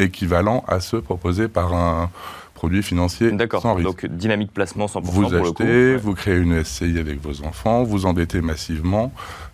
équivalent 0.00 0.64
à 0.68 0.80
ceux 0.80 1.00
proposés 1.00 1.48
par 1.48 1.74
un 1.74 2.10
produit 2.54 2.82
financier 2.82 3.30
sans 3.60 3.74
risque. 3.74 3.86
Donc 3.86 4.06
dynamique 4.06 4.52
placement 4.52 4.86
100% 4.86 5.00
vous 5.02 5.22
pour 5.22 5.34
achetez, 5.34 5.92
le 5.92 5.96
coup. 5.96 6.02
vous 6.02 6.14
créez 6.14 6.38
une 6.38 6.64
SCI 6.64 6.98
avec 6.98 7.20
vos 7.20 7.44
enfants, 7.44 7.84
vous 7.84 8.04
endettez 8.04 8.40
massivement, 8.40 9.12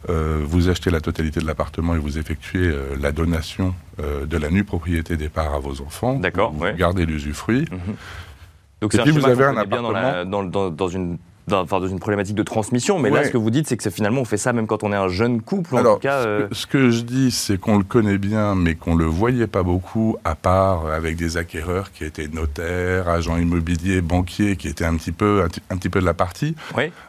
euh, 0.08 0.42
vous 0.42 0.70
achetez 0.70 0.90
la 0.90 1.00
totalité 1.00 1.40
de 1.40 1.46
l'appartement 1.46 1.94
et 1.94 1.98
vous 1.98 2.18
effectuez 2.18 2.66
euh, 2.68 2.96
la 3.00 3.12
donation 3.12 3.74
euh, 4.00 4.24
de 4.24 4.38
la 4.38 4.50
nue 4.50 4.64
propriété 4.64 5.16
des 5.16 5.28
parts 5.28 5.54
à 5.54 5.58
vos 5.58 5.82
enfants. 5.82 6.18
D'accord. 6.18 6.52
Vous 6.52 6.64
gardez 6.76 7.04
l'usufruit. 7.04 7.66
Mhm. 7.70 7.94
Donc 8.80 8.94
et 8.94 8.98
puis 8.98 9.12
vous 9.12 9.26
avez 9.26 9.44
un 9.44 9.56
appartement 9.56 10.24
dans, 10.24 10.44
dans, 10.44 10.70
dans, 10.70 10.88
une 10.88 11.18
dans, 11.46 11.64
dans, 11.64 11.86
une 11.86 11.98
problématique 11.98 12.34
de 12.34 12.42
transmission. 12.42 12.98
Mais 12.98 13.10
là, 13.10 13.24
ce 13.24 13.30
que 13.30 13.36
vous 13.36 13.50
dites, 13.50 13.68
c'est 13.68 13.76
que 13.76 13.90
finalement, 13.90 14.22
on 14.22 14.24
fait 14.24 14.36
ça 14.36 14.52
même 14.52 14.66
quand 14.66 14.82
on 14.82 14.92
est 14.92 14.96
un 14.96 15.08
jeune 15.08 15.42
couple. 15.42 15.76
En 15.76 15.94
tout 15.94 16.00
cas, 16.00 16.24
euh, 16.26 16.48
ce, 16.52 16.66
que, 16.66 16.90
je 16.90 17.02
dis, 17.02 17.30
c'est 17.30 17.58
qu'on 17.58 17.78
le 17.78 17.84
connaît 17.84 18.18
bien, 18.18 18.54
mais 18.54 18.74
qu'on 18.74 18.94
le 18.94 19.04
voyait 19.04 19.46
pas 19.46 19.62
beaucoup, 19.62 20.16
à 20.24 20.34
part 20.34 20.86
avec 20.86 21.16
des 21.16 21.36
acquéreurs 21.36 21.92
qui 21.92 22.04
étaient 22.04 22.28
notaires, 22.28 23.08
agents 23.08 23.36
immobiliers, 23.36 24.00
banquiers, 24.00 24.56
qui 24.56 24.68
étaient 24.68 24.84
un 24.84 24.96
petit 24.96 25.12
peu, 25.12 25.44
un, 25.70 25.76
petit 25.76 25.88
peu 25.88 26.00
de 26.00 26.06
la 26.06 26.14
partie. 26.14 26.54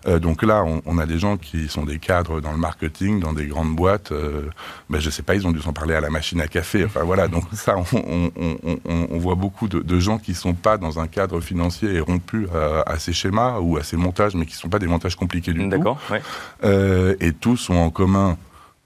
Euh, 0.08 0.20
donc 0.20 0.44
là, 0.44 0.64
on, 0.66 0.82
on, 0.86 0.98
a 0.98 1.06
des 1.06 1.20
gens 1.20 1.38
qui 1.38 1.68
sont 1.70 1.84
des 1.84 2.00
cadres 2.00 2.42
dans 2.42 2.52
le 2.52 2.58
marketing, 2.58 3.20
dans 3.20 3.34
des 3.34 3.46
grandes 3.46 3.76
boîtes. 3.76 4.12
Euh, 4.12 4.44
ben, 4.90 5.00
je 5.00 5.10
sais 5.10 5.24
pas, 5.24 5.36
ils 5.36 5.48
ont 5.48 5.52
dû 5.52 5.62
s'en 5.62 5.74
parler 5.74 5.96
à 5.96 6.02
la 6.02 6.10
machine 6.10 6.42
à 6.42 6.48
café. 6.48 6.84
Enfin 6.86 7.04
voilà. 7.04 7.28
Donc 7.36 7.46
ça, 7.54 7.76
on, 7.78 8.32
on 8.88 9.18
voit 9.18 9.36
beaucoup 9.36 9.68
de, 9.68 9.80
de, 9.80 10.00
gens 10.00 10.18
qui 10.18 10.34
sont 10.34 10.54
pas 10.54 10.78
dans 10.78 11.00
un 11.00 11.08
cadre 11.08 11.40
financier 11.40 11.94
et 11.94 12.00
rompus 12.00 12.48
à, 12.54 12.92
à 12.92 13.00
ces 13.00 13.14
schémas 13.14 13.60
ou 13.60 13.78
à 13.78 13.84
ces 13.84 13.98
montages 13.98 14.25
montages, 14.26 14.36
mais 14.36 14.46
qui 14.46 14.54
ne 14.54 14.60
sont 14.60 14.70
pas 14.70 14.80
des 14.80 14.88
montages 14.88 15.16
compliqués 15.16 15.54
du 15.54 15.62
tout. 15.62 15.70
D'accord. 15.70 16.00
et 16.64 17.34
tous 17.34 17.70
ont 17.70 17.82
en 17.82 17.90
commun 17.90 18.38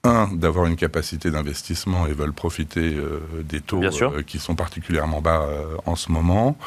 un, 0.03 0.29
d'avoir 0.33 0.65
une 0.65 0.77
capacité 0.77 1.29
d'investissement 1.29 2.07
et 2.07 2.13
veulent 2.13 2.33
profiter 2.33 2.97
des 3.43 3.61
taux 3.61 3.81
qui 4.25 4.39
sont 4.39 4.55
particulièrement 4.55 5.21
bas 5.21 5.45
en 5.85 5.95
ce 5.95 6.11
moment. 6.11 6.57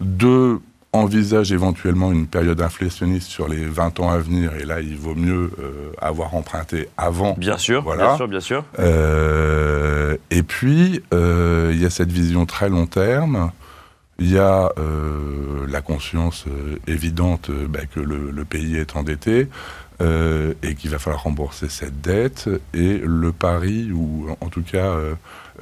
Deux, 0.00 0.60
envisage 0.92 1.52
éventuellement 1.52 2.12
une 2.12 2.26
période 2.26 2.60
inflationniste 2.60 3.28
sur 3.28 3.48
les 3.48 3.64
20 3.64 4.00
ans 4.00 4.10
à 4.10 4.18
venir, 4.18 4.52
et 4.54 4.64
là, 4.64 4.80
il 4.80 4.96
vaut 4.96 5.14
mieux 5.14 5.50
euh, 5.58 5.90
avoir 6.00 6.34
emprunté 6.34 6.88
avant. 6.98 7.34
Bien 7.38 7.56
sûr, 7.56 7.82
voilà. 7.82 8.08
bien 8.08 8.16
sûr, 8.16 8.28
bien 8.28 8.40
sûr. 8.40 8.64
Euh, 8.78 10.16
et 10.30 10.42
puis, 10.42 11.02
euh, 11.14 11.70
il 11.72 11.80
y 11.80 11.86
a 11.86 11.90
cette 11.90 12.12
vision 12.12 12.44
très 12.44 12.68
long 12.68 12.86
terme. 12.86 13.50
Il 14.22 14.30
y 14.30 14.38
a 14.38 14.72
la 15.68 15.80
conscience 15.80 16.44
évidente 16.86 17.50
bah, 17.68 17.86
que 17.92 17.98
le, 17.98 18.44
pays 18.44 18.76
est 18.76 18.94
endetté 18.94 19.48
et 20.00 20.74
qu'il 20.76 20.90
va 20.90 21.00
falloir 21.00 21.24
rembourser 21.24 21.68
cette 21.68 22.00
dette. 22.00 22.48
Et 22.72 22.98
le 22.98 23.32
pari, 23.32 23.90
ou 23.90 24.28
en 24.40 24.48
tout 24.48 24.62
cas 24.62 24.92
euh, 24.92 25.14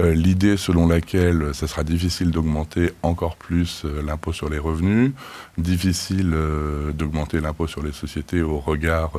l'idée 0.08 0.56
selon 0.56 0.86
laquelle 0.86 1.50
ce 1.52 1.66
sera 1.66 1.84
difficile 1.84 2.30
d'augmenter 2.30 2.92
encore 3.02 3.36
plus 3.36 3.82
euh, 3.84 4.02
l'impôt 4.02 4.32
sur 4.32 4.48
les 4.48 4.58
revenus, 4.58 5.12
difficile 5.58 6.32
euh, 6.34 6.92
d'augmenter 6.92 7.40
l'impôt 7.40 7.66
sur 7.66 7.82
les 7.82 7.92
sociétés 7.92 8.42
au 8.42 8.58
regard 8.58 9.12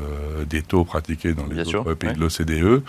des 0.50 0.62
taux 0.62 0.84
pratiqués 0.84 1.34
dans 1.34 1.46
les 1.46 1.76
autres 1.76 1.94
pays 1.94 2.14
de 2.14 2.20
l'OCDE. 2.20 2.84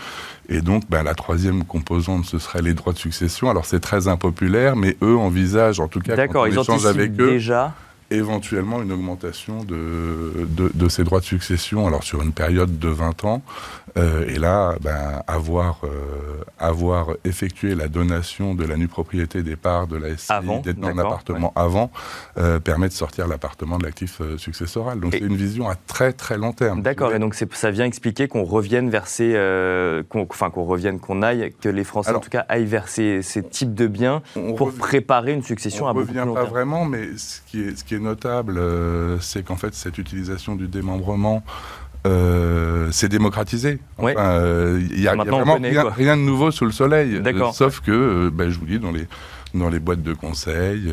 Et 0.49 0.61
donc, 0.61 0.85
ben, 0.89 1.03
la 1.03 1.15
troisième 1.15 1.65
composante, 1.65 2.25
ce 2.25 2.39
serait 2.39 2.63
les 2.63 2.75
droits 2.75 2.93
de 2.93 2.99
succession. 2.99 3.51
Alors, 3.51 3.65
c'est 3.65 3.81
très 3.81 4.09
impopulaire, 4.09 4.77
mais 4.77 4.97
eux 5.03 5.17
envisagent, 5.17 5.81
en 5.81 5.89
tout 5.89 6.01
cas, 6.01 6.27
quand 6.29 6.43
on 6.43 6.47
échange 6.47 6.87
avec 6.87 7.13
eux, 7.21 7.33
déjà 7.33 7.75
éventuellement 8.17 8.83
une 8.83 8.93
augmentation 8.93 9.65
de, 9.65 10.47
de, 10.49 10.89
ces 10.89 11.05
droits 11.05 11.21
de 11.21 11.25
succession, 11.25 11.87
alors 11.87 12.05
sur 12.05 12.23
une 12.23 12.33
période 12.33 12.79
de 12.79 12.89
20 12.89 13.25
ans. 13.25 13.43
Euh, 13.99 14.27
et 14.27 14.39
là, 14.39 14.75
ben, 14.81 15.23
avoir, 15.27 15.81
euh, 15.85 15.89
avoir 16.59 17.09
effectué 17.25 17.75
la 17.75 17.89
donation 17.89 18.55
de 18.55 18.65
la 18.65 18.77
nue 18.77 18.89
propriété 18.89 19.43
des 19.43 19.57
parts 19.57 19.87
de 19.87 19.97
la 19.97 20.17
SCI, 20.17 20.63
d'être 20.65 20.79
dans 20.79 20.97
appartement 20.97 21.53
avant, 21.57 21.91
euh, 22.39 22.59
permet 22.59 22.89
de 22.89 22.95
sortir 22.95 23.29
l'appartement 23.29 23.79
de 23.79 23.85
l'actif 23.85 24.21
successoral. 24.39 25.01
Donc 25.01 25.13
c'est 25.13 25.21
une 25.21 25.37
vision 25.37 25.69
à 25.69 25.75
très 25.75 26.13
très 26.13 26.39
long 26.39 26.53
terme. 26.53 26.83
D'accord, 26.83 27.15
et 27.15 27.19
donc 27.19 27.35
ça 27.35 27.71
vient 27.71 27.85
expliquer 27.85 28.29
qu'on 28.29 28.45
revienne 28.45 28.89
vers 28.89 29.07
ces, 29.07 29.33
enfin 30.15 30.51
qu'on 30.51 30.65
revienne, 30.65 30.99
qu'on 30.99 31.23
aille, 31.23 31.53
que 31.61 31.69
les 31.69 31.85
Français 31.85 32.15
en 32.15 32.21
tout 32.21 32.31
cas 32.31 32.47
aillent 32.49 32.65
vers 32.65 32.89
ces, 32.89 33.23
types 33.51 33.75
de 33.75 33.87
biens 33.87 34.23
pour 34.57 34.73
préparer 34.73 35.33
une 35.33 35.43
succession 35.43 35.87
à 35.87 35.93
beaucoup 35.93 36.07
plus 36.07 36.17
long 36.17 36.35
terme. 36.35 36.35
pas 36.35 36.45
vraiment, 36.45 36.85
mais 36.85 37.17
ce 37.17 37.41
qui 37.47 37.63
est, 37.63 37.77
ce 37.77 37.85
qui 37.85 37.95
est 37.95 37.99
notable, 38.03 38.61
c'est 39.21 39.45
qu'en 39.45 39.57
fait 39.57 39.75
cette 39.75 39.99
utilisation 39.99 40.55
du 40.55 40.69
démembrement 40.69 41.43
euh, 42.07 42.89
c'est 42.91 43.09
démocratisé. 43.09 43.79
Il 43.99 44.05
n'y 44.05 44.15
euh, 44.17 44.81
a, 45.07 45.15
vraiment 45.15 45.59
rien, 45.95 46.17
de 46.17 46.23
nouveau 46.23 46.51
sous 46.51 46.65
le 46.65 46.73
soleil. 46.73 47.21
sauf 47.53 47.81
que, 47.81 47.93
euh, 47.93 48.31
ben, 48.33 48.51
je 48.51 48.59
vous 48.59 48.67
dis, 48.67 48.81
dans 48.81 48.91
les, 48.91 49.07
dans 49.55 49.69
les 49.69 49.79
boîtes 49.79 50.03
de 50.03 50.13
conseil, 50.13 50.93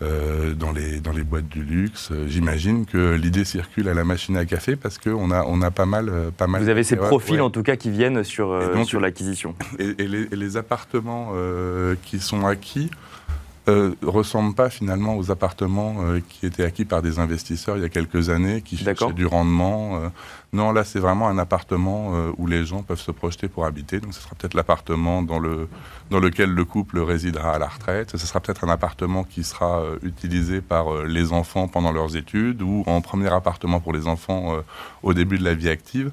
dans, 0.00 0.72
les, 0.72 1.00
dans 1.00 1.12
les 1.12 1.22
boîtes 1.22 1.48
du 1.48 1.62
luxe, 1.62 2.12
j'imagine 2.26 2.86
que 2.86 3.14
l'idée 3.14 3.44
circule 3.44 3.88
à 3.88 3.94
la 3.94 4.04
machine 4.04 4.36
à 4.36 4.46
café 4.46 4.76
parce 4.76 4.96
qu'on 4.96 5.30
a, 5.30 5.44
on 5.44 5.60
a 5.60 5.70
pas 5.70 5.86
mal, 5.86 6.10
pas 6.36 6.46
mal. 6.46 6.62
Vous 6.62 6.70
avez 6.70 6.84
ces 6.84 6.96
profils 6.96 7.40
en 7.40 7.50
tout 7.50 7.62
cas 7.62 7.76
qui 7.76 7.90
viennent 7.90 8.24
sur, 8.24 8.58
sur 8.86 9.00
l'acquisition. 9.00 9.54
Et, 9.78 10.06
les, 10.06 10.22
et, 10.22 10.36
les, 10.36 10.56
appartements 10.56 11.32
qui 12.04 12.20
sont 12.20 12.46
acquis 12.46 12.90
euh, 13.68 13.94
ressemble 14.02 14.54
pas 14.54 14.70
finalement 14.70 15.18
aux 15.18 15.30
appartements 15.30 15.96
euh, 16.00 16.20
qui 16.26 16.46
étaient 16.46 16.64
acquis 16.64 16.86
par 16.86 17.02
des 17.02 17.18
investisseurs 17.18 17.76
il 17.76 17.82
y 17.82 17.84
a 17.84 17.90
quelques 17.90 18.30
années, 18.30 18.62
qui 18.62 18.78
cherchaient 18.78 19.12
du 19.12 19.26
rendement. 19.26 19.96
Euh. 19.96 20.08
non, 20.54 20.72
là 20.72 20.82
c'est 20.82 20.98
vraiment 20.98 21.28
un 21.28 21.36
appartement 21.36 22.12
où 22.38 22.46
les 22.46 22.64
gens 22.64 22.82
peuvent 22.82 23.00
se 23.00 23.10
projeter 23.10 23.48
pour 23.48 23.66
habiter. 23.66 24.00
Donc 24.00 24.14
ce 24.14 24.20
sera 24.22 24.34
peut-être 24.34 24.54
l'appartement 24.54 25.22
dans, 25.22 25.38
le, 25.38 25.68
dans 26.10 26.20
lequel 26.20 26.50
le 26.50 26.64
couple 26.64 27.00
résidera 27.00 27.52
à 27.52 27.58
la 27.58 27.68
retraite. 27.68 28.16
Ce 28.16 28.26
sera 28.26 28.40
peut-être 28.40 28.64
un 28.64 28.70
appartement 28.70 29.24
qui 29.24 29.44
sera 29.44 29.82
utilisé 30.02 30.62
par 30.62 31.04
les 31.04 31.32
enfants 31.32 31.68
pendant 31.68 31.92
leurs 31.92 32.16
études 32.16 32.62
ou 32.62 32.82
en 32.86 33.02
premier 33.02 33.32
appartement 33.32 33.80
pour 33.80 33.92
les 33.92 34.06
enfants 34.06 34.54
au 35.02 35.12
début 35.12 35.38
de 35.38 35.44
la 35.44 35.54
vie 35.54 35.68
active. 35.68 36.10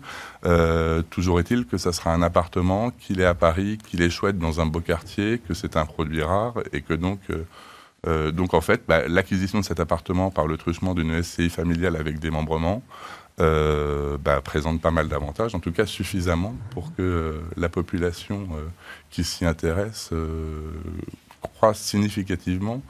Toujours 1.10 1.40
est-il 1.40 1.66
que 1.66 1.78
ça 1.78 1.92
sera 1.92 2.14
un 2.14 2.22
appartement, 2.22 2.92
qu'il 2.92 3.20
est 3.20 3.26
à 3.26 3.34
Paris, 3.34 3.78
qu'il 3.86 4.02
est 4.02 4.10
chouette 4.10 4.40
dans 4.40 4.62
un 4.62 4.66
beau 4.66 4.80
quartier, 4.80 5.40
que 5.40 5.54
c'est 5.54 5.76
un 5.76 5.86
produit 5.86 6.24
rare 6.24 6.54
et 6.72 6.82
que 6.82 6.94
donc 6.94 7.20
euh, 8.06 8.32
donc 8.32 8.54
en 8.54 8.62
fait, 8.62 8.84
bah, 8.88 9.08
l'acquisition 9.08 9.60
de 9.60 9.66
cet 9.66 9.80
appartement 9.80 10.32
par 10.32 10.48
le 10.48 10.58
truchement 10.58 10.94
d'une 10.94 11.22
SCI 11.22 11.50
familiale 11.50 11.96
avec 11.96 12.20
démembrement 12.20 12.84
euh, 13.40 14.18
bah, 14.18 14.42
présente 14.42 14.82
pas 14.82 14.92
mal 14.92 15.08
d'avantages, 15.08 15.56
en 15.56 15.60
tout 15.60 15.72
cas 15.72 15.86
suffisamment 15.86 16.56
pour 16.72 16.96
que 16.96 17.02
euh, 17.02 17.42
la 17.56 17.70
population 17.70 18.48
qui 19.10 19.24
s'y 19.24 19.46
intéresse 19.46 20.12
croisse 21.42 21.80
significativement, 21.80 22.82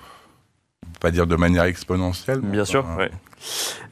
pas 0.99 1.11
dire 1.11 1.27
de 1.27 1.35
manière 1.35 1.63
exponentielle. 1.63 2.39
Bien 2.39 2.65
sûr, 2.65 2.85
oui. 2.97 3.05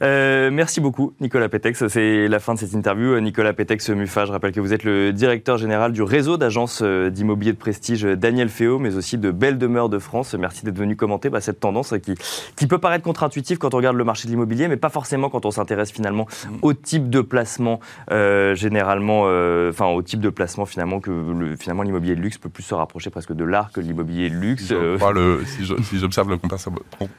Euh, 0.02 0.50
merci 0.52 0.80
beaucoup, 0.80 1.14
Nicolas 1.20 1.48
Pétex. 1.48 1.86
C'est 1.88 2.28
la 2.28 2.38
fin 2.38 2.54
de 2.54 2.58
cette 2.58 2.74
interview. 2.74 3.18
Nicolas 3.20 3.52
Pétex 3.52 3.88
Mufa, 3.90 4.24
je 4.26 4.32
rappelle 4.32 4.52
que 4.52 4.60
vous 4.60 4.72
êtes 4.72 4.84
le 4.84 5.12
directeur 5.12 5.56
général 5.56 5.92
du 5.92 6.02
réseau 6.02 6.36
d'agences 6.36 6.80
euh, 6.82 7.10
d'immobilier 7.10 7.52
de 7.52 7.58
prestige 7.58 8.02
Daniel 8.02 8.48
Féo, 8.48 8.78
mais 8.78 8.96
aussi 8.96 9.18
de 9.18 9.30
Belle 9.30 9.58
Demeure 9.58 9.88
de 9.88 9.98
France. 9.98 10.34
Merci 10.34 10.64
d'être 10.64 10.76
venu 10.76 10.96
commenter 10.96 11.30
bah, 11.30 11.40
cette 11.40 11.60
tendance 11.60 11.94
qui, 12.02 12.14
qui 12.56 12.66
peut 12.66 12.78
paraître 12.78 13.04
contre-intuitive 13.04 13.58
quand 13.58 13.74
on 13.74 13.78
regarde 13.78 13.96
le 13.96 14.04
marché 14.04 14.26
de 14.26 14.30
l'immobilier, 14.30 14.68
mais 14.68 14.76
pas 14.76 14.90
forcément 14.90 15.30
quand 15.30 15.46
on 15.46 15.50
s'intéresse 15.50 15.90
finalement 15.92 16.26
au 16.62 16.72
type 16.72 17.08
de 17.08 17.20
placement, 17.20 17.80
euh, 18.10 18.54
généralement, 18.54 19.22
enfin 19.68 19.86
au 19.86 20.02
type 20.02 20.20
de 20.20 20.30
placement 20.30 20.66
finalement 20.66 21.00
que 21.00 21.10
le, 21.10 21.56
finalement 21.56 21.82
l'immobilier 21.82 22.16
de 22.16 22.20
luxe 22.20 22.38
peut 22.38 22.48
plus 22.48 22.62
se 22.62 22.74
rapprocher 22.74 23.10
presque 23.10 23.32
de 23.32 23.44
l'art 23.44 23.72
que 23.72 23.80
l'immobilier 23.80 24.30
de 24.30 24.34
luxe. 24.34 24.72
si 25.54 25.98
j'observe 25.98 26.30
le 26.30 26.38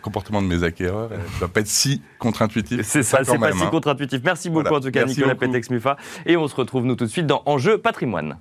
comportement 0.01 0.41
de 0.41 0.47
mes 0.47 0.63
acquéreurs, 0.63 1.09
ça 1.09 1.15
ne 1.17 1.39
doit 1.39 1.47
pas 1.47 1.59
être 1.61 1.67
si 1.67 2.01
contre-intuitif. 2.19 2.81
C'est 2.83 3.03
ça, 3.03 3.19
c'est 3.23 3.37
pas 3.37 3.51
si 3.51 3.63
hein. 3.63 3.67
contre-intuitif. 3.67 4.21
Merci 4.23 4.49
beaucoup 4.49 4.73
en 4.73 4.79
tout 4.79 4.91
cas, 4.91 5.05
Nicolas 5.05 5.35
Pétex-Mufa. 5.35 5.97
Et 6.25 6.37
on 6.37 6.47
se 6.47 6.55
retrouve 6.55 6.85
nous 6.85 6.95
tout 6.95 7.05
de 7.05 7.09
suite 7.09 7.27
dans 7.27 7.43
Enjeu 7.45 7.77
patrimoine. 7.77 8.37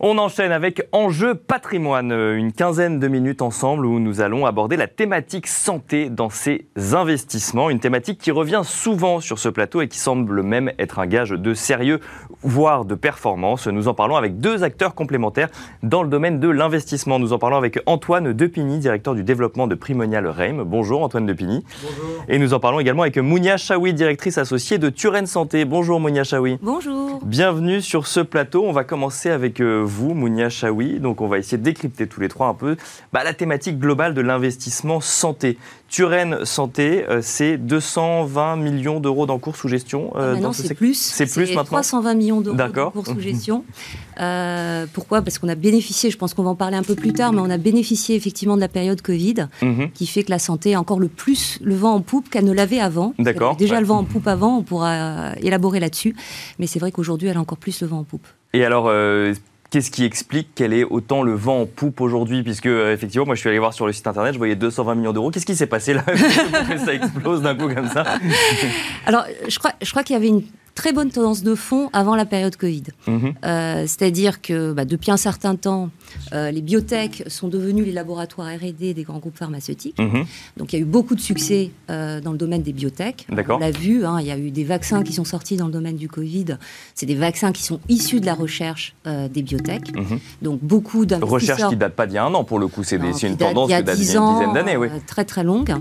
On 0.00 0.18
enchaîne 0.18 0.52
avec 0.52 0.86
Enjeu 0.92 1.34
patrimoine, 1.34 2.12
une 2.12 2.52
quinzaine 2.52 2.98
de 2.98 3.08
minutes 3.08 3.40
ensemble 3.40 3.86
où 3.86 3.98
nous 3.98 4.20
allons 4.20 4.44
aborder 4.44 4.76
la 4.76 4.88
thématique 4.88 5.46
santé 5.46 6.10
dans 6.10 6.28
ces 6.28 6.66
investissements, 6.92 7.70
une 7.70 7.80
thématique 7.80 8.18
qui 8.18 8.30
revient 8.30 8.60
souvent 8.62 9.20
sur 9.20 9.38
ce 9.38 9.48
plateau 9.48 9.80
et 9.80 9.88
qui 9.88 9.98
semble 9.98 10.42
même 10.42 10.70
être 10.78 10.98
un 10.98 11.06
gage 11.06 11.30
de 11.30 11.54
sérieux, 11.54 12.00
voire 12.42 12.84
de 12.84 12.94
performance. 12.94 13.68
Nous 13.68 13.88
en 13.88 13.94
parlons 13.94 14.16
avec 14.16 14.38
deux 14.38 14.64
acteurs 14.64 14.94
complémentaires 14.94 15.48
dans 15.82 16.02
le 16.02 16.10
domaine 16.10 16.40
de 16.40 16.48
l'investissement. 16.48 17.18
Nous 17.18 17.32
en 17.32 17.38
parlons 17.38 17.56
avec 17.56 17.78
Antoine 17.86 18.34
Depigny, 18.34 18.78
directeur 18.78 19.14
du 19.14 19.24
développement 19.24 19.66
de 19.66 19.74
Primonial 19.74 20.26
Reim. 20.26 20.62
Bonjour 20.64 21.02
Antoine 21.02 21.24
Depigny. 21.24 21.64
Bonjour. 21.82 22.24
Et 22.28 22.38
nous 22.38 22.52
en 22.52 22.60
parlons 22.60 22.80
également 22.80 23.02
avec 23.02 23.16
Mounia 23.16 23.56
Chaoui, 23.56 23.94
directrice 23.94 24.36
associée 24.36 24.76
de 24.76 24.90
Turenne 24.90 25.26
Santé. 25.26 25.64
Bonjour 25.64 26.00
Mounia 26.00 26.24
Chaoui. 26.24 26.58
Bonjour. 26.60 27.20
Bienvenue 27.24 27.80
sur 27.80 28.06
ce 28.06 28.20
plateau. 28.20 28.64
On 28.66 28.72
va 28.72 28.84
commencer 28.84 29.30
avec 29.30 29.60
euh, 29.60 29.85
vous, 29.86 30.14
Mounia 30.14 30.48
Chaoui. 30.48 31.00
Donc, 31.00 31.20
on 31.20 31.28
va 31.28 31.38
essayer 31.38 31.58
de 31.58 31.62
décrypter 31.62 32.06
tous 32.06 32.20
les 32.20 32.28
trois 32.28 32.48
un 32.48 32.54
peu 32.54 32.76
bah, 33.12 33.24
la 33.24 33.34
thématique 33.34 33.78
globale 33.78 34.14
de 34.14 34.20
l'investissement 34.20 35.00
santé. 35.00 35.58
Turenne 35.88 36.44
Santé, 36.44 37.04
euh, 37.08 37.20
c'est 37.22 37.58
220 37.58 38.56
millions 38.56 38.98
d'euros 38.98 39.26
d'encours 39.26 39.56
sous 39.56 39.68
gestion. 39.68 40.12
Euh, 40.16 40.34
ah, 40.36 40.40
non, 40.40 40.52
c'est 40.52 40.74
plus. 40.74 40.94
C'est 40.94 41.26
plus 41.26 41.54
maintenant 41.54 41.78
320 41.78 42.14
millions 42.14 42.40
d'euros 42.40 42.56
d'encours 42.56 43.06
sous 43.06 43.20
gestion. 43.20 43.64
Euh, 44.20 44.86
pourquoi? 44.92 45.22
Parce 45.22 45.38
qu'on 45.38 45.48
a 45.48 45.54
bénéficié, 45.54 46.10
je 46.10 46.18
pense 46.18 46.34
qu'on 46.34 46.42
va 46.42 46.50
en 46.50 46.56
parler 46.56 46.76
un 46.76 46.82
peu 46.82 46.96
plus 46.96 47.12
tard, 47.12 47.32
mais 47.32 47.40
on 47.40 47.50
a 47.50 47.58
bénéficié 47.58 48.16
effectivement 48.16 48.56
de 48.56 48.60
la 48.60 48.68
période 48.68 49.00
Covid, 49.00 49.46
mhm. 49.62 49.90
qui 49.92 50.06
fait 50.06 50.24
que 50.24 50.30
la 50.30 50.40
santé 50.40 50.74
a 50.74 50.80
encore 50.80 50.98
le 50.98 51.08
plus 51.08 51.58
le 51.62 51.76
vent 51.76 51.94
en 51.94 52.00
poupe 52.00 52.30
qu'elle 52.30 52.44
ne 52.44 52.52
l'avait 52.52 52.80
avant. 52.80 53.14
D'accord. 53.18 53.56
Déjà 53.56 53.80
le 53.80 53.86
vent 53.86 53.98
en 53.98 54.04
poupe 54.04 54.26
avant, 54.26 54.58
on 54.58 54.62
pourra 54.62 55.34
élaborer 55.40 55.78
là-dessus. 55.78 56.16
Mais 56.58 56.66
c'est 56.66 56.80
vrai 56.80 56.90
qu'aujourd'hui, 56.90 57.28
elle 57.28 57.36
a 57.36 57.40
encore 57.40 57.58
plus 57.58 57.80
le 57.80 57.86
vent 57.86 58.00
en 58.00 58.04
poupe. 58.04 58.26
Et 58.52 58.64
alors, 58.64 58.90
Qu'est-ce 59.70 59.90
qui 59.90 60.04
explique 60.04 60.54
qu'elle 60.54 60.72
ait 60.72 60.84
autant 60.84 61.22
le 61.22 61.34
vent 61.34 61.62
en 61.62 61.66
poupe 61.66 62.00
aujourd'hui? 62.00 62.42
Puisque, 62.42 62.66
euh, 62.66 62.92
effectivement, 62.92 63.26
moi 63.26 63.34
je 63.34 63.40
suis 63.40 63.48
allé 63.48 63.58
voir 63.58 63.74
sur 63.74 63.86
le 63.86 63.92
site 63.92 64.06
internet, 64.06 64.32
je 64.32 64.38
voyais 64.38 64.54
220 64.56 64.94
millions 64.94 65.12
d'euros. 65.12 65.30
Qu'est-ce 65.30 65.46
qui 65.46 65.56
s'est 65.56 65.66
passé 65.66 65.94
là? 65.94 66.04
Ça 66.84 66.94
explose 66.94 67.42
d'un 67.42 67.54
coup 67.54 67.72
comme 67.72 67.88
ça? 67.88 68.04
Alors, 69.06 69.24
je 69.48 69.58
crois 69.58 70.02
qu'il 70.02 70.14
y 70.14 70.16
avait 70.16 70.28
une 70.28 70.42
très 70.76 70.92
bonne 70.92 71.10
tendance 71.10 71.42
de 71.42 71.54
fond 71.56 71.88
avant 71.92 72.14
la 72.14 72.26
période 72.26 72.54
Covid. 72.54 72.84
Mhm. 73.08 73.34
Euh, 73.44 73.84
c'est-à-dire 73.86 74.40
que 74.40 74.72
bah, 74.72 74.84
depuis 74.84 75.10
un 75.10 75.16
certain 75.16 75.56
temps, 75.56 75.88
euh, 76.32 76.52
les 76.52 76.60
biotech 76.60 77.24
sont 77.28 77.48
devenus 77.48 77.84
les 77.84 77.92
laboratoires 77.92 78.48
R&D 78.48 78.94
des 78.94 79.02
grands 79.02 79.18
groupes 79.18 79.38
pharmaceutiques. 79.38 79.98
Mhm. 79.98 80.24
Donc 80.58 80.72
il 80.72 80.76
y 80.76 80.78
a 80.78 80.82
eu 80.82 80.86
beaucoup 80.86 81.16
de 81.16 81.20
succès 81.20 81.70
euh, 81.90 82.20
dans 82.20 82.30
le 82.30 82.38
domaine 82.38 82.62
des 82.62 82.74
biotech. 82.74 83.26
On 83.48 83.58
l'a 83.58 83.70
vu, 83.70 84.04
hein, 84.04 84.18
il 84.20 84.26
y 84.26 84.30
a 84.30 84.38
eu 84.38 84.50
des 84.50 84.64
vaccins 84.64 85.02
qui 85.02 85.14
sont 85.14 85.24
sortis 85.24 85.56
dans 85.56 85.66
le 85.66 85.72
domaine 85.72 85.96
du 85.96 86.08
Covid. 86.08 86.58
C'est 86.94 87.06
des 87.06 87.14
vaccins 87.14 87.52
qui 87.52 87.62
sont 87.62 87.80
issus 87.88 88.20
de 88.20 88.26
la 88.26 88.34
recherche 88.34 88.94
des 89.04 89.42
biotech. 89.42 89.94
Mhm. 89.94 90.18
Donc 90.42 90.60
beaucoup 90.62 91.06
d'investisseurs... 91.06 91.56
Recherche 91.56 91.68
qui 91.70 91.76
date 91.76 91.94
pas 91.94 92.06
d'il 92.06 92.16
y 92.16 92.18
a 92.18 92.24
un 92.24 92.34
an 92.34 92.44
pour 92.44 92.58
le 92.58 92.68
coup, 92.68 92.84
c'est 92.84 92.96
une 92.96 93.36
tendance 93.36 93.68
qui 93.68 93.82
date 93.82 93.96
d'il 93.96 94.12
y 94.12 94.16
a 94.16 94.20
une 94.20 94.36
dizaine 94.36 94.52
d'années. 94.52 94.76
Oui. 94.76 94.88
très 95.06 95.24
très 95.24 95.42
longue. 95.42 95.72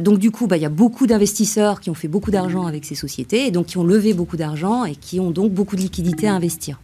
donc 0.00 0.18
du 0.18 0.30
coup, 0.30 0.46
bah, 0.46 0.56
il 0.56 0.62
y 0.62 0.66
a 0.66 0.70
beaucoup 0.70 1.08
d'investisseurs 1.08 1.80
qui 1.80 1.90
ont 1.90 1.94
fait 1.94 2.08
beaucoup 2.08 2.30
d'argent 2.30 2.66
avec 2.66 2.84
ces 2.84 2.94
sociétés 2.94 3.46
et 3.46 3.50
donc 3.50 3.66
qui 3.66 3.78
ont 3.78 3.84
levé 3.96 4.14
beaucoup 4.14 4.36
d'argent 4.36 4.84
et 4.84 4.94
qui 4.94 5.18
ont 5.20 5.30
donc 5.30 5.52
beaucoup 5.52 5.76
de 5.76 5.80
liquidités 5.80 6.28
à 6.28 6.34
investir. 6.34 6.78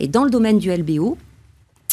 Et 0.00 0.08
dans 0.08 0.24
le 0.24 0.30
domaine 0.30 0.58
du 0.58 0.70
LBO, 0.70 1.16